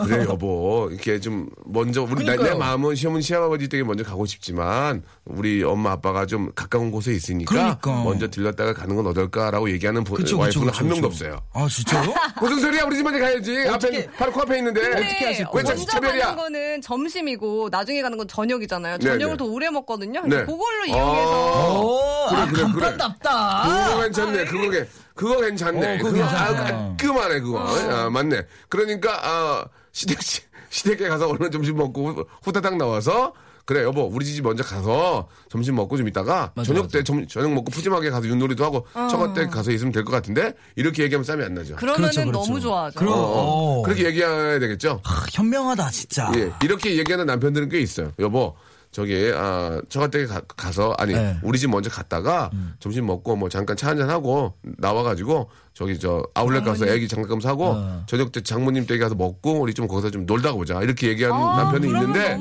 그래 0.02 0.24
여보 0.24 0.88
이렇게 0.90 1.20
좀 1.20 1.48
먼저 1.66 2.02
우리 2.02 2.24
나, 2.24 2.36
내. 2.36 2.54
마음은 2.54 2.94
시어머니 2.94 3.22
시아버지 3.22 3.68
댁에 3.68 3.82
먼저 3.82 4.02
가고 4.04 4.26
싶지만 4.26 5.02
우리 5.24 5.62
엄마 5.62 5.92
아빠가 5.92 6.26
좀 6.26 6.50
가까운 6.54 6.90
곳에 6.90 7.12
있으니까 7.12 7.52
그러니까. 7.54 8.02
먼저 8.04 8.28
들렀다가 8.28 8.72
가는 8.74 8.96
건 8.96 9.06
어떨까라고 9.06 9.70
얘기하는 9.70 10.04
부- 10.04 10.14
그쵸, 10.14 10.38
와이프는 10.38 10.66
그쵸, 10.68 10.78
한 10.78 10.88
명도. 10.88 11.06
없어요. 11.06 11.40
아 11.52 11.66
진짜요? 11.68 12.12
무슨 12.40 12.60
소리야 12.60 12.84
우리 12.84 12.96
집 12.96 13.02
먼저 13.02 13.18
가야지 13.20 13.66
어떻게- 13.68 13.98
앞에 13.98 14.10
바로 14.12 14.32
코앞에 14.32 14.58
있는데 14.58 14.80
어떻게 14.88 15.24
하실 15.26 15.44
거예요? 15.46 15.66
먼저 15.68 15.84
차별이야? 15.86 16.24
가는 16.26 16.36
거는 16.36 16.80
점심이고 16.82 17.68
나중에 17.70 18.02
가는 18.02 18.16
건 18.18 18.26
저녁이잖아요. 18.28 18.98
네, 18.98 19.04
저녁을 19.04 19.34
네. 19.34 19.36
더 19.36 19.44
오래 19.44 19.70
먹거든요. 19.70 20.22
네. 20.26 20.44
그걸로 20.44 20.82
어. 20.82 20.86
이용해서 20.86 21.80
오, 21.80 22.28
그래, 22.30 22.40
아, 22.40 22.46
그래, 22.46 22.52
그래. 22.52 22.62
간판답다. 22.62 23.62
그거 23.88 24.02
괜찮네. 24.02 24.44
그거 24.46 24.70
괜- 24.70 24.88
그거 25.14 25.40
괜찮네. 25.40 25.94
어, 25.94 25.98
그거 25.98 26.10
그거. 26.10 26.24
아, 26.24 26.54
깔끔하네 26.96 27.40
그거. 27.40 27.58
아, 27.60 28.10
맞네. 28.10 28.42
그러니까 28.68 29.20
아, 29.22 29.64
시댁 29.94 30.20
시- 30.20 30.42
시댁에 30.68 31.08
가서 31.08 31.28
얼른 31.28 31.50
점심 31.50 31.76
먹고 31.76 32.08
후- 32.10 32.26
후다닥 32.42 32.76
나와서 32.76 33.32
그래 33.64 33.82
여보 33.82 34.02
우리 34.02 34.26
집 34.26 34.42
먼저 34.42 34.62
가서 34.62 35.26
점심 35.48 35.76
먹고 35.76 35.96
좀 35.96 36.06
있다가 36.06 36.52
맞아, 36.54 36.66
저녁 36.66 36.82
맞아. 36.82 36.98
때 36.98 37.02
점, 37.04 37.26
저녁 37.26 37.50
먹고 37.54 37.70
푸짐하게 37.70 38.10
가서 38.10 38.28
윷놀이도 38.28 38.62
하고 38.62 38.86
처갓 38.92 39.32
때 39.32 39.46
가서 39.46 39.70
있으면 39.70 39.90
될 39.90 40.04
것 40.04 40.10
같은데 40.12 40.52
이렇게 40.76 41.02
얘기하면 41.04 41.24
싸움이 41.24 41.42
안 41.44 41.54
나죠. 41.54 41.76
그러면은 41.76 42.10
그렇죠, 42.10 42.20
그렇죠. 42.30 42.46
너무 42.46 42.60
좋아하죠. 42.60 42.98
그럼- 42.98 43.14
어, 43.14 43.16
어. 43.16 43.78
어. 43.78 43.82
그렇게 43.82 44.04
얘기해야 44.04 44.58
되겠죠. 44.58 45.00
아, 45.04 45.24
현명하다 45.32 45.90
진짜. 45.92 46.30
예, 46.36 46.50
이렇게 46.62 46.98
얘기하는 46.98 47.24
남편들은 47.24 47.70
꽤 47.70 47.80
있어요. 47.80 48.12
여보, 48.18 48.54
저기, 48.94 49.32
아, 49.34 49.80
처갓댁에 49.88 50.26
가, 50.56 50.70
서 50.70 50.94
아니, 50.98 51.14
네. 51.14 51.36
우리 51.42 51.58
집 51.58 51.68
먼저 51.68 51.90
갔다가 51.90 52.48
점심 52.78 53.06
먹고 53.06 53.34
뭐 53.34 53.48
잠깐 53.48 53.76
차 53.76 53.88
한잔 53.88 54.08
하고 54.08 54.54
나와가지고 54.62 55.50
저기 55.72 55.98
저 55.98 56.22
아울렛 56.32 56.62
가서 56.64 56.86
애기 56.86 57.08
장난감 57.08 57.40
사고 57.40 57.70
어. 57.70 58.04
저녁 58.06 58.30
때 58.30 58.40
장모님 58.40 58.86
댁에 58.86 59.00
가서 59.00 59.16
먹고 59.16 59.58
우리 59.60 59.74
좀 59.74 59.88
거기서 59.88 60.12
좀 60.12 60.26
놀다 60.26 60.52
오자. 60.52 60.80
이렇게 60.82 61.08
얘기하는 61.08 61.36
아, 61.36 61.64
남편이 61.64 61.88
있는데. 61.88 62.36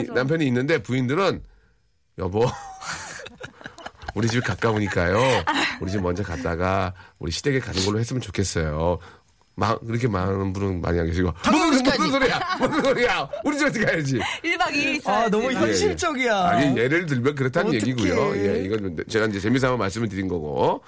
이- 0.00 0.02
남편이 0.12 0.44
있는데 0.48 0.82
부인들은 0.82 1.40
여보, 2.18 2.44
우리 4.16 4.26
집이 4.28 4.42
가까우니까요. 4.42 5.18
우리 5.80 5.90
집 5.92 6.02
먼저 6.02 6.22
갔다가 6.24 6.94
우리 7.20 7.30
시댁에 7.30 7.60
가는 7.60 7.80
걸로 7.84 8.00
했으면 8.00 8.20
좋겠어요. 8.20 8.98
마, 9.54 9.76
그렇게 9.78 10.08
많은 10.08 10.52
분은 10.52 10.80
많이 10.80 10.98
안 10.98 11.06
계시고. 11.06 11.32
무슨, 11.44 11.82
무슨 11.84 12.10
소리야? 12.10 12.40
무슨 12.58 12.82
소리야? 12.84 13.28
우리 13.44 13.58
집에 13.58 13.84
가야지. 13.84 14.18
1박 14.42 14.60
2일 14.70 14.96
있어야지. 14.96 15.08
아 15.08 15.28
너무 15.28 15.44
예, 15.44 15.50
예. 15.50 15.54
현실적이야. 15.60 16.36
아니, 16.48 16.76
예를 16.78 17.04
들면 17.06 17.34
그렇다는 17.34 17.68
어떡해. 17.76 17.90
얘기고요. 17.92 18.36
예, 18.36 18.62
이건 18.64 18.96
제가 19.08 19.26
이제 19.26 19.40
재미삼아 19.40 19.76
말씀을 19.76 20.08
드린 20.08 20.26
거고. 20.28 20.82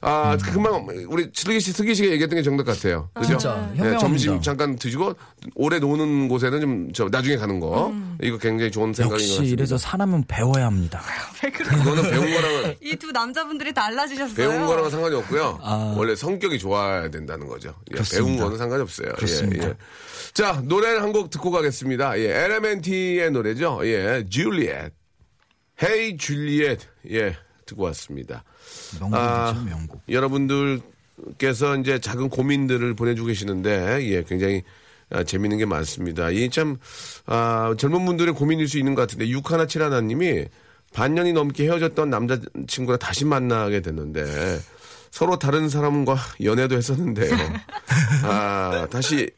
아, 0.00 0.32
음. 0.34 0.38
금방 0.52 0.86
우리 1.08 1.28
슬기 1.34 1.60
씨, 1.60 1.72
슬기 1.72 1.94
씨가 1.94 2.08
얘기했던 2.12 2.36
게 2.36 2.42
정답 2.42 2.64
같아요. 2.64 3.08
그죠? 3.14 3.38
진짜 3.38 3.72
예. 3.76 3.98
점심 3.98 4.40
잠깐 4.40 4.76
드시고 4.76 5.14
오래 5.54 5.78
노는 5.78 6.28
곳에는 6.28 6.60
좀 6.60 6.78
저 6.94 7.08
나중에 7.10 7.36
가는 7.36 7.60
거. 7.60 7.92
이거 8.22 8.38
굉장히 8.38 8.70
좋은 8.70 8.92
생각인 8.92 9.24
것 9.26 9.32
같습니다. 9.34 9.52
이래서 9.52 9.78
사람은 9.78 10.24
배워야 10.26 10.66
합니다. 10.66 11.00
그거는 11.40 12.02
배운 12.10 12.32
거랑은 12.32 12.74
이 12.82 12.96
두 12.98 13.12
남자분들이 13.12 13.72
달라지셨어요. 13.72 14.34
배운 14.34 14.66
거랑은 14.66 14.90
상관이 14.90 15.14
없고요. 15.14 15.60
아. 15.62 15.94
원래 15.96 16.16
성격이 16.16 16.58
좋아야 16.58 17.08
된다는 17.10 17.46
거죠. 17.46 17.72
예, 17.92 17.98
그렇습니다. 18.08 18.26
배운 18.26 18.36
거는 18.38 18.58
상관이 18.58 18.82
없어요. 18.82 19.12
그렇습니다. 19.14 19.64
예, 19.66 19.70
예. 19.70 19.74
자, 20.34 20.62
노래를 20.64 21.02
한 21.02 21.12
곡 21.12 21.30
듣고 21.30 21.50
가겠습니다. 21.50 22.18
예, 22.18 22.44
엘레멘티의 22.44 23.30
노래죠. 23.30 23.80
예, 23.84 24.24
줄리엣. 24.28 24.92
헤이 25.82 26.16
줄리엣. 26.16 26.80
예, 27.10 27.36
듣고 27.66 27.82
왔습니다. 27.84 28.44
명곡이죠 29.00 29.16
아, 29.20 29.64
명곡. 29.66 30.02
여러분들께서 30.08 31.76
이제 31.80 31.98
작은 31.98 32.28
고민들을 32.28 32.94
보내주고 32.94 33.28
계시는데, 33.28 33.98
예, 34.10 34.22
굉장히 34.24 34.62
아, 35.10 35.24
재밌는 35.24 35.56
게 35.56 35.64
많습니다. 35.64 36.30
이 36.30 36.50
참, 36.50 36.76
아, 37.24 37.74
젊은 37.78 38.04
분들의 38.04 38.34
고민일 38.34 38.68
수 38.68 38.76
있는 38.78 38.94
것 38.94 39.02
같은데, 39.02 39.26
6171님이 39.28 40.48
반년이 40.92 41.32
넘게 41.32 41.64
헤어졌던 41.64 42.10
남자친구랑 42.10 42.98
다시 42.98 43.24
만나게 43.24 43.80
됐는데, 43.80 44.22
서로 45.10 45.38
다른 45.38 45.68
사람과 45.68 46.16
연애도 46.42 46.76
했었는데요. 46.76 47.34
아, 48.24 48.86
다시 48.90 49.30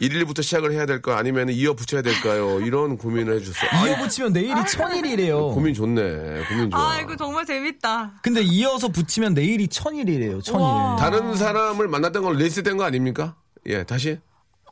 1일부터 0.00 0.42
시작을 0.42 0.72
해야 0.72 0.86
될까? 0.86 1.18
아니면 1.18 1.48
이어 1.50 1.74
붙여야 1.74 2.02
될까요? 2.02 2.60
이런 2.60 2.96
고민을 2.96 3.36
해주셨어요. 3.36 3.70
아, 3.72 3.88
이어 3.88 3.96
붙이면 3.98 4.32
내일이 4.32 4.66
천일이래요. 4.66 5.48
고민 5.50 5.74
좋네. 5.74 6.44
고민 6.48 6.70
좋아. 6.70 6.92
아, 6.92 7.00
이거 7.00 7.16
정말 7.16 7.44
재밌다. 7.44 8.12
근데 8.22 8.42
이어서 8.42 8.88
붙이면 8.88 9.34
내일이 9.34 9.68
천일이래요. 9.68 10.40
천일. 10.42 10.66
다른 10.98 11.36
사람을 11.36 11.88
만났던 11.88 12.22
건 12.22 12.36
리셋된 12.36 12.76
거 12.76 12.84
아닙니까? 12.84 13.36
예, 13.66 13.84
다시. 13.84 14.18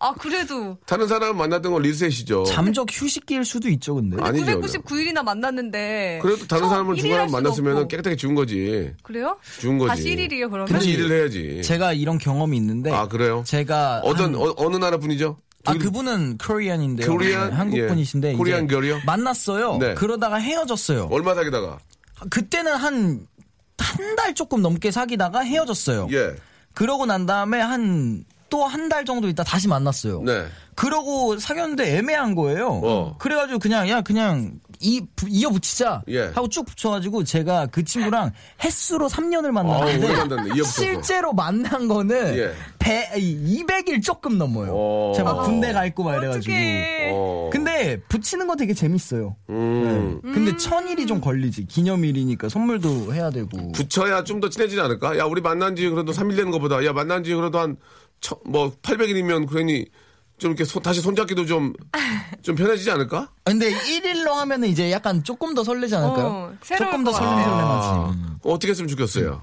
아, 0.03 0.13
그래도. 0.15 0.79
다른 0.87 1.07
사람 1.07 1.37
만났던 1.37 1.73
건 1.73 1.83
리셋이죠. 1.83 2.45
잠적 2.45 2.87
휴식기일 2.91 3.45
수도 3.45 3.69
있죠, 3.69 3.95
근데. 3.97 4.17
아니죠. 4.21 4.47
999일이나 4.61 5.23
만났는데. 5.23 6.21
그래도 6.23 6.47
다른 6.47 6.69
사람을 6.71 6.97
중간에 6.97 7.31
만났으면. 7.31 7.87
깨끗하게 7.87 8.17
지운 8.17 8.35
거지. 8.35 8.93
그래요? 9.03 9.37
지운 9.61 9.77
거지. 9.77 9.89
다시 9.89 10.17
1일이에요, 10.17 10.51
그러면? 10.51 10.67
다시 10.67 10.91
일을 10.93 11.13
해야지. 11.21 11.63
제가 11.63 11.93
이런 11.93 12.17
경험이 12.17 12.57
있는데. 12.57 12.91
아, 12.91 13.09
그래요? 13.09 13.45
제가. 13.47 14.01
어떤, 14.03 14.35
한- 14.35 14.55
어, 14.57 14.71
느 14.71 14.77
나라 14.79 14.97
분이죠? 14.97 15.37
아, 15.67 15.75
그분은 15.75 16.39
코리안인데요. 16.39 17.07
코리안? 17.07 17.51
네, 17.51 17.57
한국 17.57 17.79
예. 17.79 17.87
분이신데. 17.87 18.33
코리안 18.33 18.65
이제 18.65 18.75
결이요? 18.75 19.01
만났어요. 19.05 19.77
네. 19.77 19.93
그러다가 19.95 20.37
헤어졌어요. 20.37 21.09
얼마 21.11 21.35
사귀다가? 21.35 21.79
그때는 22.31 22.75
한, 22.75 23.27
한 23.79 24.17
달 24.17 24.35
조금 24.35 24.63
넘게 24.63 24.91
사귀다가 24.91 25.41
헤어졌어요. 25.41 26.09
예. 26.13 26.35
그러고 26.73 27.05
난 27.05 27.27
다음에 27.27 27.61
한, 27.61 28.25
또 28.51 28.67
한 28.67 28.89
달 28.89 29.05
정도 29.05 29.29
있다 29.29 29.45
다시 29.45 29.69
만났어요. 29.69 30.23
네. 30.23 30.45
그러고 30.75 31.39
사귀었는데 31.39 31.97
애매한 31.99 32.35
거예요. 32.35 32.81
어. 32.83 33.17
그래가지고 33.19 33.59
그냥, 33.59 33.89
야, 33.89 34.01
그냥, 34.01 34.53
이, 34.81 35.03
부- 35.15 35.27
이어 35.29 35.51
붙이자. 35.51 36.03
예. 36.09 36.27
하고 36.35 36.49
쭉 36.49 36.65
붙여가지고 36.65 37.25
제가 37.25 37.67
그 37.67 37.85
친구랑 37.85 38.33
횟수로 38.65 39.09
3년을 39.09 39.49
아, 39.49 39.53
만났는데. 39.53 40.09
붙어서. 40.55 40.63
실제로 40.83 41.33
만난 41.35 41.87
거는 41.87 42.35
예. 42.39 42.53
배, 42.79 43.11
200일 43.15 44.03
조금 44.03 44.39
넘어요. 44.39 44.71
어. 44.75 45.13
제가 45.15 45.35
막 45.35 45.43
군대 45.45 45.73
가 45.73 45.85
있고 45.87 46.05
막 46.05 46.17
이래가지고. 46.17 46.55
어. 47.13 47.51
근데 47.53 48.01
붙이는 48.09 48.47
거 48.47 48.57
되게 48.57 48.73
재밌어요. 48.73 49.37
음. 49.51 50.21
네. 50.25 50.33
근데 50.33 50.57
천일이 50.57 51.07
좀 51.07 51.21
걸리지. 51.21 51.67
기념일이니까 51.67 52.49
선물도 52.49 53.13
해야 53.13 53.29
되고. 53.31 53.73
붙여야 53.73 54.25
좀 54.25 54.41
더 54.41 54.49
친해지지 54.49 54.81
않을까? 54.81 55.19
야, 55.19 55.25
우리 55.25 55.43
만난 55.43 55.77
지 55.77 55.87
그래도 55.91 56.13
3일 56.13 56.37
되는 56.37 56.51
것보다, 56.51 56.83
야, 56.87 56.95
만난 56.95 57.23
지 57.23 57.35
그래도 57.35 57.59
한, 57.59 57.71
천, 57.71 57.77
뭐, 58.45 58.71
800일이면 58.83 59.53
괜히 59.53 59.87
좀 60.39 60.51
이렇게 60.53 60.65
손- 60.65 60.83
다시 60.83 61.01
손잡기도 61.01 61.45
좀, 61.47 61.73
좀 62.43 62.55
편해지지 62.55 62.91
않을까? 62.91 63.31
근데 63.45 63.71
1일로 63.73 64.29
하면은 64.31 64.69
이제 64.69 64.91
약간 64.91 65.23
조금 65.25 65.55
더 65.55 65.63
설레지 65.65 65.95
않을까요? 65.95 66.27
어, 66.27 66.53
조금 66.63 67.05
더것 67.05 67.15
설렘설렘하지. 67.21 67.89
아, 67.89 68.37
어떻게 68.45 68.71
했으면 68.71 68.89
좋겠어요. 68.89 69.43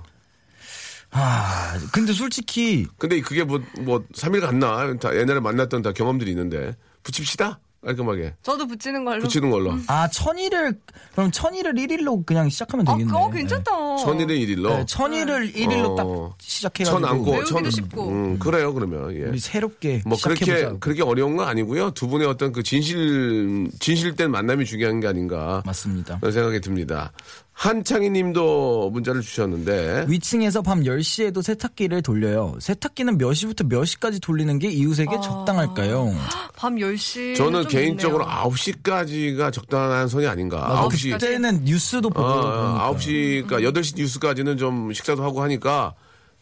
아, 1.12 1.78
근데 1.94 2.13
솔직히 2.13 2.86
근데 2.98 3.22
그게 3.22 3.44
뭐, 3.44 3.62
뭐, 3.80 4.04
3일 4.13 4.42
갔나? 4.42 4.94
다 4.98 5.16
옛날에 5.16 5.40
만났던 5.40 5.82
다 5.82 5.92
경험들이 5.92 6.32
있는데. 6.32 6.76
붙입시다? 7.04 7.60
깔끔하게. 7.86 8.34
저도 8.42 8.68
붙이는 8.68 9.06
걸로. 9.06 9.22
붙이는 9.22 9.50
걸로. 9.50 9.74
아 9.88 10.08
천일을 10.10 10.80
그럼 11.13 11.32
천일을 11.32 11.74
1일로 11.76 12.26
그냥 12.26 12.50
시작하면 12.50 12.88
아, 12.88 12.94
되겠네. 12.94 13.12
그거 13.12 13.30
괜찮다. 13.30 13.98
천일에 13.98 14.36
일일로 14.36 14.70
네, 14.78 14.86
천일을 14.86 15.54
1일로 15.54 15.92
어. 15.92 15.96
딱 15.96 16.38
시작해가지고 16.42 17.00
천 17.00 17.10
안고, 17.10 17.44
천. 17.46 17.70
쉽고. 17.72 18.10
음, 18.10 18.40
그래요, 18.40 18.74
그러면. 18.74 19.16
예. 19.16 19.24
우리 19.26 19.40
새롭게 19.40 20.02
뭐 20.06 20.18
그렇게 20.22 20.46
시작해보자. 20.46 20.80
그렇게 20.80 21.04
어려운 21.04 21.38
건 21.38 21.47
아니고요. 21.47 21.91
두 21.91 22.08
분의 22.08 22.28
어떤 22.28 22.51
그 22.51 22.64
진실 22.64 23.70
진실된 23.80 24.32
만남이 24.32 24.66
중요한 24.66 24.99
게 24.99 25.08
아닌가 25.08 25.62
맞습니다. 25.66 26.20
그런 26.20 26.32
생각이 26.34 26.60
듭니다. 26.62 27.12
한창희 27.58 28.12
님도 28.12 28.91
문자를 28.93 29.22
주셨는데. 29.22 30.05
위층에서 30.08 30.62
밤 30.62 30.82
10시에도 30.82 31.41
세탁기를 31.41 32.03
돌려요. 32.03 32.55
세탁기는 32.60 33.18
몇 33.18 33.34
시부터 33.34 33.64
몇 33.64 33.84
시까지 33.84 34.20
돌리는 34.20 34.60
게 34.60 34.70
이웃에게 34.70 35.20
적당할까요? 35.24 36.14
밤 36.55 36.76
10시. 36.76 37.36
저는 37.36 37.68
개인적으로 37.68 38.26
9시까지가 38.26 39.51
적당한 39.51 40.08
선이 40.08 40.28
아닌가. 40.28 40.88
9시. 40.88 41.14
그때는 41.14 41.64
뉴스도 41.64 42.12
보고. 42.12 42.28
어, 42.28 42.41
그러니까. 42.41 42.93
9시, 42.93 43.47
그러니까 43.47 43.72
8시 43.72 43.97
뉴스까지는 43.97 44.58
좀 44.58 44.93
식사도 44.93 45.24
하고 45.24 45.41
하니까 45.41 45.95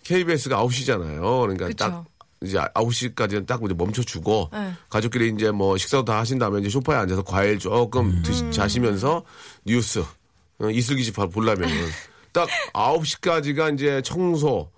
KBS가 0.04 0.62
9시잖아요. 0.66 1.42
그러니까 1.42 1.68
그쵸. 1.68 1.78
딱 1.78 2.06
이제 2.44 2.58
9시까지는 2.58 3.48
딱 3.48 3.62
이제 3.64 3.74
멈춰주고 3.74 4.50
네. 4.52 4.74
가족끼리 4.90 5.30
이제 5.30 5.50
뭐 5.52 5.78
식사도 5.78 6.04
다 6.04 6.20
하신 6.20 6.40
다음에 6.40 6.60
이제 6.60 6.68
소파에 6.68 6.98
앉아서 6.98 7.24
과일 7.24 7.58
조금 7.58 8.22
드시, 8.22 8.52
자시면서 8.52 9.24
뉴스 9.66 10.00
어, 10.00 10.06
이슬기 10.74 11.04
집 11.04 11.16
보려면은 11.16 11.76
딱 12.32 12.48
9시까지가 12.74 13.74
이제 13.74 14.02
청소, 14.04 14.72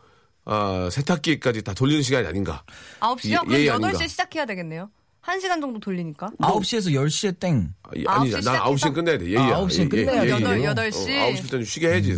아, 0.45 0.89
세탁기까지 0.91 1.63
다 1.63 1.73
돌리는 1.73 2.01
시간이 2.01 2.27
아닌가. 2.27 2.63
9시요? 2.99 3.31
예- 3.31 3.37
그럼 3.37 3.53
예의 3.53 3.67
8시에 3.69 3.83
아닌가. 3.85 4.07
시작해야 4.07 4.45
되겠네요. 4.45 4.89
1시간 5.23 5.59
정도 5.59 5.79
돌리니까. 5.79 6.29
9시에서 6.39 6.93
10시에 6.93 7.37
땡. 7.39 7.73
아니, 7.83 8.05
아니, 8.07 8.31
9시 8.31 8.45
난 8.45 8.59
9시엔 8.61 8.93
끝내야 8.93 9.17
돼. 9.17 9.25
예의야. 9.25 9.41
아, 9.57 9.61
9시엔 9.65 9.89
끝내야 9.89 10.13
예, 10.13 10.19
예? 10.19 10.25
예. 10.25 10.29
여덟- 10.31 10.61
8시. 10.61 11.19
어, 11.19 11.33
9시부터 11.33 11.49
좀 11.49 11.63
쉬게 11.65 11.89
해야지. 11.89 12.13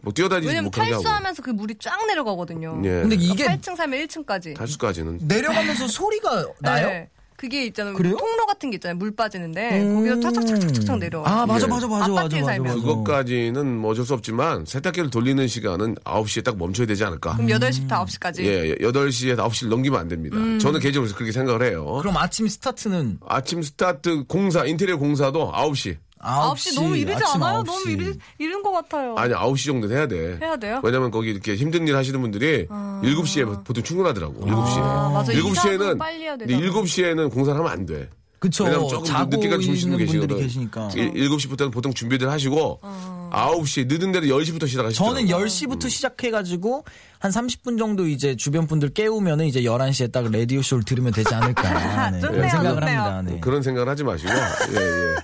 뭐 0.00 0.12
뛰어다니지 0.12 0.48
왜냐면 0.48 0.70
하고. 0.74 0.92
탈수하면서 0.94 1.42
그 1.42 1.50
물이 1.50 1.76
쫙 1.78 2.04
내려가거든요. 2.06 2.80
예. 2.84 2.88
근데 3.02 3.16
이게 3.16 3.44
8층 3.46 3.76
살면 3.76 4.00
1층까지. 4.06 4.56
탈수까지는. 4.56 5.20
내려가면서 5.22 5.86
소리가 5.86 6.46
나요? 6.60 6.88
네. 6.88 7.08
그게 7.44 7.66
있잖아요. 7.66 7.94
그래요? 7.94 8.16
통로 8.16 8.46
같은 8.46 8.70
게 8.70 8.76
있잖아요. 8.76 8.96
물 8.96 9.14
빠지는데 9.14 9.82
음. 9.82 9.94
거기서 9.96 10.20
착착착착착 10.20 10.98
내려와. 10.98 11.28
아, 11.28 11.46
맞아, 11.46 11.66
예. 11.66 11.70
맞아, 11.70 11.86
맞아, 11.86 12.08
맞아, 12.08 12.20
아파트에 12.20 12.40
맞아, 12.40 12.52
살면. 12.52 12.74
맞아. 12.74 12.86
그것까지는 12.86 13.76
뭐 13.78 13.90
어쩔 13.90 14.06
수 14.06 14.14
없지만 14.14 14.64
세탁기를 14.64 15.10
돌리는 15.10 15.46
시간은 15.46 15.96
9시에 15.96 16.42
딱 16.42 16.56
멈춰야 16.56 16.86
되지 16.86 17.04
않을까. 17.04 17.36
그럼 17.36 17.48
8시부터 17.48 17.88
9시까지. 17.88 18.44
예, 18.44 18.74
8시에 18.76 19.36
9시를 19.36 19.68
넘기면 19.68 20.00
안 20.00 20.08
됩니다. 20.08 20.36
음. 20.38 20.58
저는 20.58 20.80
개인적으로 20.80 21.12
그렇게 21.12 21.32
생각을 21.32 21.66
해요. 21.66 21.98
그럼 22.00 22.16
아침 22.16 22.48
스타트는 22.48 23.18
아침 23.26 23.60
스타트 23.62 24.24
공사, 24.24 24.64
인테리어 24.64 24.96
공사도 24.96 25.52
9시. 25.52 25.96
9시, 26.20 26.74
너무 26.74 26.96
이르지 26.96 27.22
아침 27.22 27.42
않아요? 27.42 27.62
9시. 27.62 27.66
너무 27.66 27.90
이르, 27.90 28.14
이른 28.38 28.62
것 28.62 28.72
같아요. 28.72 29.14
아니, 29.16 29.34
9시 29.34 29.66
정도는 29.66 29.96
해야 29.96 30.06
돼. 30.08 30.38
해야 30.40 30.56
돼요? 30.56 30.80
왜냐면 30.82 31.10
거기 31.10 31.30
이렇게 31.30 31.54
힘든 31.54 31.86
일 31.86 31.96
하시는 31.96 32.18
분들이 32.20 32.66
7시에 32.68 33.64
보통 33.64 33.82
출근하더라고. 33.84 34.34
7시에. 34.46 34.80
아, 34.80 35.10
맞아. 35.12 35.32
7시에는 35.32 35.50
이사도 35.52 35.98
빨리 35.98 36.22
해야 36.22 36.36
되잖아. 36.36 36.62
7시에는 36.66 37.30
공사를 37.32 37.58
하면 37.58 37.70
안 37.70 37.84
돼. 37.86 38.08
그쵸. 38.38 38.64
왜냐면 38.64 38.88
조금 38.88 39.04
자고 39.06 39.30
늦게까지 39.36 39.64
주무시는 39.64 39.96
분들 39.98 40.18
분들이. 40.18 40.42
계시니까. 40.42 40.88
7시부터는 40.88 41.72
보통 41.72 41.94
준비들 41.94 42.30
하시고 42.30 42.78
어. 42.82 43.30
9시 43.32 43.86
늦은 43.88 44.12
데는 44.12 44.28
10시부터 44.28 44.68
시작하시더라고요. 44.68 45.26
저는 45.26 45.26
10시부터 45.26 45.88
시작해 45.88 46.30
가지고 46.30 46.84
한 47.18 47.30
30분 47.30 47.78
정도 47.78 48.06
이제 48.06 48.36
주변 48.36 48.66
분들 48.66 48.90
깨우면은 48.90 49.46
이제 49.46 49.62
11시에 49.62 50.12
딱 50.12 50.30
라디오 50.30 50.60
쇼를 50.60 50.84
들으면 50.84 51.12
되지 51.12 51.34
않을까. 51.34 51.62
네, 52.12 52.20
좋네요, 52.20 52.36
그런 52.36 52.50
생각을 52.50 52.80
좋네요. 52.82 53.00
합니다. 53.00 53.32
네. 53.34 53.40
그런 53.40 53.62
생각을 53.62 53.88
하지 53.88 54.04
마시고. 54.04 54.30
예, 54.30 54.76
예. 54.76 55.14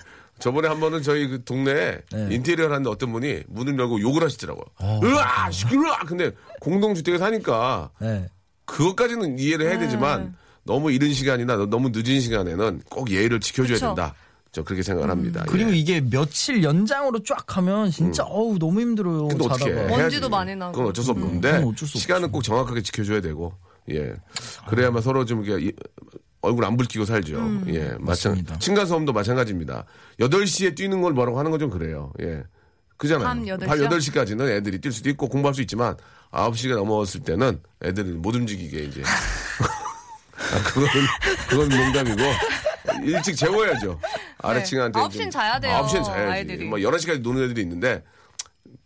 저번에 0.41 0.69
한 0.69 0.81
번은 0.81 1.03
저희 1.03 1.29
그 1.29 1.45
동네에 1.45 1.99
네. 2.13 2.29
인테리어를 2.31 2.73
하는데 2.75 2.91
어떤 2.91 3.13
분이 3.13 3.43
문을 3.49 3.79
열고 3.79 4.01
욕을 4.01 4.23
하시더라고요. 4.25 4.65
어. 4.81 5.01
으아! 5.05 5.51
시끄러워! 5.51 5.97
근데 6.07 6.31
공동주택에 6.61 7.19
사니까 7.19 7.91
네. 8.01 8.27
그것까지는 8.65 9.39
이해를 9.39 9.69
해야 9.71 9.79
되지만 9.79 10.35
너무 10.65 10.91
이른 10.93 11.13
시간이나 11.13 11.57
너무 11.67 11.91
늦은 11.93 12.21
시간에는 12.21 12.83
꼭 12.91 13.11
예의를 13.11 13.41
지켜줘야 13.41 13.75
그쵸. 13.75 13.87
된다. 13.89 14.15
저 14.53 14.65
그렇게 14.65 14.83
생각을 14.83 15.09
합니다. 15.11 15.45
그리고 15.49 15.71
예. 15.73 15.77
이게 15.77 16.01
며칠 16.01 16.65
연장으로 16.65 17.23
쫙 17.23 17.57
하면 17.57 17.89
진짜 17.91 18.25
어우 18.25 18.59
너무 18.59 18.81
힘들어요. 18.81 19.29
근데 19.29 19.45
어떻게 19.45 19.71
자다가. 19.73 19.81
해? 19.95 19.97
먼지도. 20.03 20.29
많이 20.29 20.57
나고. 20.57 20.73
그건 20.73 20.89
어쩔 20.89 21.05
수 21.05 21.13
없는데 21.13 21.53
그건 21.53 21.69
어쩔 21.69 21.87
수 21.89 21.99
시간은 21.99 22.33
꼭 22.33 22.43
정확하게 22.43 22.83
지켜줘야 22.83 23.21
되고 23.21 23.53
예 23.91 24.13
그래야만 24.69 25.03
서로 25.03 25.25
좀 25.25 25.45
이렇게 25.45 25.67
이- 25.67 25.73
얼굴 26.43 26.65
안 26.65 26.77
붉히고 26.77 27.05
살죠. 27.05 27.63
예 27.69 27.89
마찬 28.01 28.33
맞습니다. 28.33 28.59
층간소음도 28.59 29.13
마찬가지입니다. 29.13 29.85
8시에 30.21 30.75
뛰는 30.75 31.01
걸 31.03 31.13
뭐라고 31.13 31.39
하는 31.39 31.51
건 31.51 31.61
좀 31.61 31.69
그래요. 31.71 32.13
예 32.21 32.43
그잖아요. 32.97 33.27
밤 33.29 33.43
8시 33.45 33.49
요? 33.85 33.89
8시까지는 33.89 34.49
애들이 34.51 34.79
뛸 34.81 34.93
수도 34.93 35.11
있고 35.11 35.29
공부할 35.29 35.55
수 35.55 35.61
있지만 35.63 35.97
9시가 36.33 36.75
넘어왔을 36.77 37.21
때는 37.21 37.61
애들이 37.83 38.13
못 38.13 38.35
움직이게 38.35 38.85
이제 38.85 39.03
아, 40.37 40.63
그건 40.65 40.89
그건 41.49 41.69
농담이고 41.69 42.23
일찍 43.05 43.37
재워야죠. 43.37 44.01
아래층한테 44.39 44.99
네. 44.99 45.07
9시엔 45.07 45.31
자야 45.31 45.61
돼요, 45.61 45.83
9시엔 45.85 46.05
자야지. 46.05 46.33
아이들이. 46.33 46.65
뭐 46.65 46.79
11시까지 46.79 47.21
노는 47.21 47.45
애들이 47.45 47.63
있는데 47.63 48.03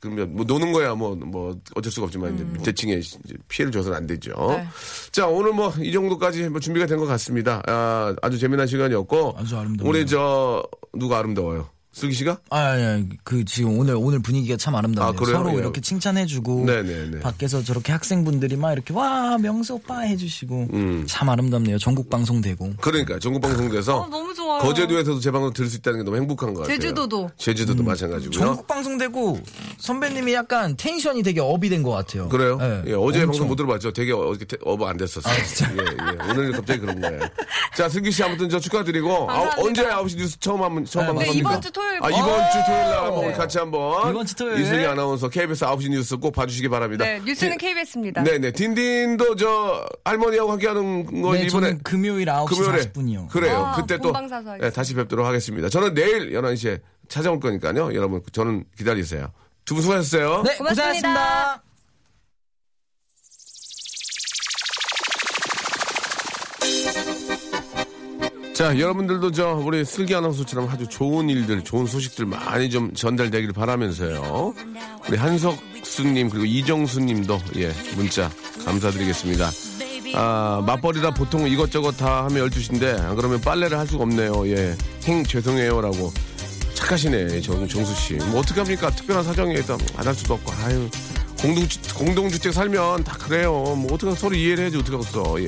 그러면 0.05 0.35
뭐 0.37 0.45
노는 0.45 0.73
거야 0.73 0.95
뭐 0.95 1.15
뭐 1.17 1.59
어쩔 1.75 1.91
수가 1.91 2.05
없지만 2.07 2.35
이제 2.35 2.45
밑에 2.45 2.73
층에 2.73 2.95
이제 2.95 3.19
피해를 3.49 3.73
줘서는 3.73 3.97
안 3.97 4.07
되죠. 4.07 4.33
음. 4.39 4.57
네. 4.57 4.69
자 5.13 5.27
오늘 5.27 5.53
뭐 5.53 5.73
이 5.81 5.91
정도까지 5.93 6.49
뭐 6.51 6.61
준비가 6.61 6.87
된 6.87 6.99
것 6.99 7.07
같습니다. 7.07 7.63
아, 7.67 8.15
아주 8.23 8.39
재미난 8.39 8.67
시간이었고 8.67 9.35
아주 9.39 9.57
아름답네요. 9.57 9.89
우리 9.89 10.07
저 10.07 10.63
누가 10.95 11.19
아름다워요? 11.19 11.69
슬기 11.95 12.13
씨가? 12.17 12.39
아, 12.51 12.59
아니, 12.59 12.83
아니, 12.83 13.09
그 13.23 13.45
지금 13.45 13.79
오늘 13.79 13.95
오늘 13.97 14.19
분위기가 14.21 14.57
참 14.57 14.75
아름답네요. 14.75 15.09
아, 15.11 15.13
그래요? 15.13 15.37
서로 15.37 15.51
예. 15.53 15.59
이렇게 15.59 15.81
칭찬해주고 15.81 16.65
네네네. 16.67 17.21
밖에서 17.21 17.63
저렇게 17.63 17.93
학생분들이 17.93 18.57
막 18.57 18.73
이렇게 18.73 18.93
와 18.93 19.39
명수 19.39 19.75
오빠 19.75 20.01
해주시고 20.01 20.69
음. 20.73 21.05
참 21.07 21.29
아름답네요. 21.29 21.79
전국 21.79 22.11
방송되고. 22.11 22.75
그러니까 22.81 23.21
전국 23.21 23.41
방송돼서 23.43 24.01
어, 24.01 24.09
너무 24.09 24.35
좋아요. 24.35 24.59
거제도에서도 24.61 25.21
제 25.21 25.31
방송 25.31 25.53
들을 25.53 25.71
수 25.71 25.77
있다는 25.77 26.01
게 26.01 26.05
너무 26.05 26.17
행복한 26.17 26.53
것 26.53 26.63
같아요. 26.63 26.77
제주도도. 26.79 27.31
제주도도 27.39 27.85
마찬가지고요. 27.85 28.33
전국 28.39 28.67
방송되고 28.67 29.39
선배님이 29.79 30.35
약간 30.35 30.77
텐션이 30.77 31.23
되게 31.23 31.41
업이 31.41 31.69
된 31.69 31.85
것 31.85 31.91
같아요. 31.93 32.29
그래요? 32.31 32.57
네, 32.57 32.83
예, 32.89 32.93
어제 32.95 33.19
엄청. 33.19 33.27
방송 33.27 33.49
못 33.49 33.57
들어봤죠? 33.57 33.93
되게 33.93 34.13
어저께 34.13 34.45
태- 34.47 34.57
어버 34.65 34.87
안 34.87 34.97
됐었어요. 34.97 35.35
예, 35.35 35.79
예. 35.79 36.31
오늘 36.31 36.53
갑자기 36.53 36.81
그런 36.81 36.99
거예요. 37.01 37.21
자, 37.77 37.89
슬기 37.89 38.11
씨 38.11 38.23
아무튼 38.25 38.49
저 38.49 38.59
축하드리고 38.59 39.31
아. 39.31 39.51
언제 39.59 39.85
9시 39.85 40.17
뉴스 40.17 40.39
처음 40.41 40.63
한번 40.63 40.85
처음 40.87 41.03
네, 41.03 41.07
방송 41.09 41.23
네, 41.23 41.27
합니까? 41.29 41.51
이번 41.51 41.61
주 41.63 41.71
토요일. 41.85 42.03
아, 42.03 42.09
이번 42.11 42.51
주 42.51 42.59
토요일 42.67 42.83
날 42.85 43.05
한번 43.05 43.21
네. 43.21 43.27
우리 43.29 43.35
같이 43.35 43.59
한번 43.59 44.11
이번 44.11 44.27
주 44.27 44.35
토요일. 44.35 44.61
이슬기 44.63 44.87
아나운서 44.87 45.29
KBS 45.29 45.65
9시 45.65 45.91
뉴스 45.91 46.17
꼭 46.17 46.33
봐주시기 46.33 46.69
바랍니다. 46.69 47.05
네, 47.05 47.21
뉴스는 47.25 47.59
KBS입니다. 47.59 48.23
네네. 48.25 48.53
딘딘도 48.53 49.37
저 49.37 49.87
할머니하고 50.05 50.53
함께 50.53 50.69
하는 50.69 51.05
거 51.05 51.33
네, 51.33 51.43
이번에 51.45 51.49
저는 51.49 51.83
금요일 51.83 52.27
9시 52.27 52.49
금요일에 52.49 52.83
40분이요. 52.83 53.29
그래요. 53.29 53.65
아, 53.65 53.75
그때 53.77 53.99
또. 53.99 54.13
네, 54.61 54.71
다시 54.71 54.95
뵙도록 54.95 55.27
하겠습니다. 55.27 55.69
저는 55.69 55.95
내일 55.95 56.33
11시에 56.33 56.81
찾아올 57.09 57.39
거니까요. 57.41 57.95
여러분 57.95 58.23
저는 58.33 58.65
기다리세요. 58.77 59.33
두 59.65 59.75
분 59.75 59.83
수고하셨어요. 59.83 60.43
네, 60.43 60.57
고맙습니다. 60.57 60.69
고생하셨습니다. 60.69 61.63
자, 68.55 68.79
여러분들도 68.79 69.33
저 69.33 69.49
우리 69.55 69.85
슬기 69.85 70.15
아나운서처럼 70.15 70.69
아주 70.71 70.87
좋은 70.87 71.29
일들, 71.29 71.65
좋은 71.65 71.87
소식들 71.87 72.25
많이 72.27 72.71
좀 72.71 72.95
전달되길 72.95 73.53
바라면서요. 73.53 74.55
우리 75.09 75.17
한석수님 75.17 76.31
그리고 76.31 76.45
이정수님도 76.45 77.41
예 77.57 77.73
문자 77.97 78.31
감사드리겠습니다. 78.65 79.51
아 80.15 80.63
맞벌이라 80.65 81.15
보통 81.15 81.49
이것저것 81.49 81.93
다 81.97 82.25
하면 82.27 82.49
12시인데 82.49 83.01
안 83.01 83.17
그러면 83.17 83.41
빨래를 83.41 83.77
할 83.77 83.89
수가 83.89 84.05
없네요. 84.05 84.47
예, 84.49 84.77
행 85.05 85.25
죄송해요라고 85.25 86.13
착하시네 86.75 87.41
정, 87.41 87.67
정수 87.67 87.93
씨. 88.01 88.15
뭐 88.15 88.39
어떻게 88.41 88.61
합니까? 88.61 88.89
특별한 88.91 89.25
사정에 89.25 89.55
일단 89.55 89.79
안 89.97 90.07
할 90.07 90.15
수도 90.15 90.35
없고 90.35 90.53
아유 90.65 90.89
공동 91.41 91.67
공동주택 91.97 92.53
살면 92.53 93.03
다 93.03 93.17
그래요. 93.19 93.51
뭐 93.53 93.95
어떻게 93.95 94.15
서로 94.15 94.37
이해를 94.37 94.63
해야지 94.65 94.77
어떻게 94.79 94.97
하겠어. 94.97 95.43
예. 95.43 95.47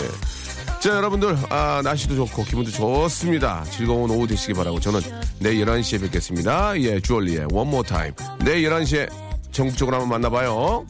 자, 0.86 0.94
여러분들, 0.94 1.36
아, 1.50 1.80
날씨도 1.82 2.14
좋고, 2.14 2.44
기분도 2.44 2.70
좋습니다. 2.70 3.64
즐거운 3.72 4.08
오후 4.08 4.24
되시기 4.24 4.54
바라고, 4.54 4.78
저는 4.78 5.00
내일 5.40 5.66
11시에 5.66 6.00
뵙겠습니다. 6.00 6.80
예, 6.80 7.00
주얼리의 7.00 7.46
One 7.52 7.68
More 7.68 7.88
Time. 7.88 8.12
내일 8.44 8.70
11시에 8.70 9.10
전국적으로 9.50 9.96
한번 9.96 10.10
만나봐요. 10.10 10.86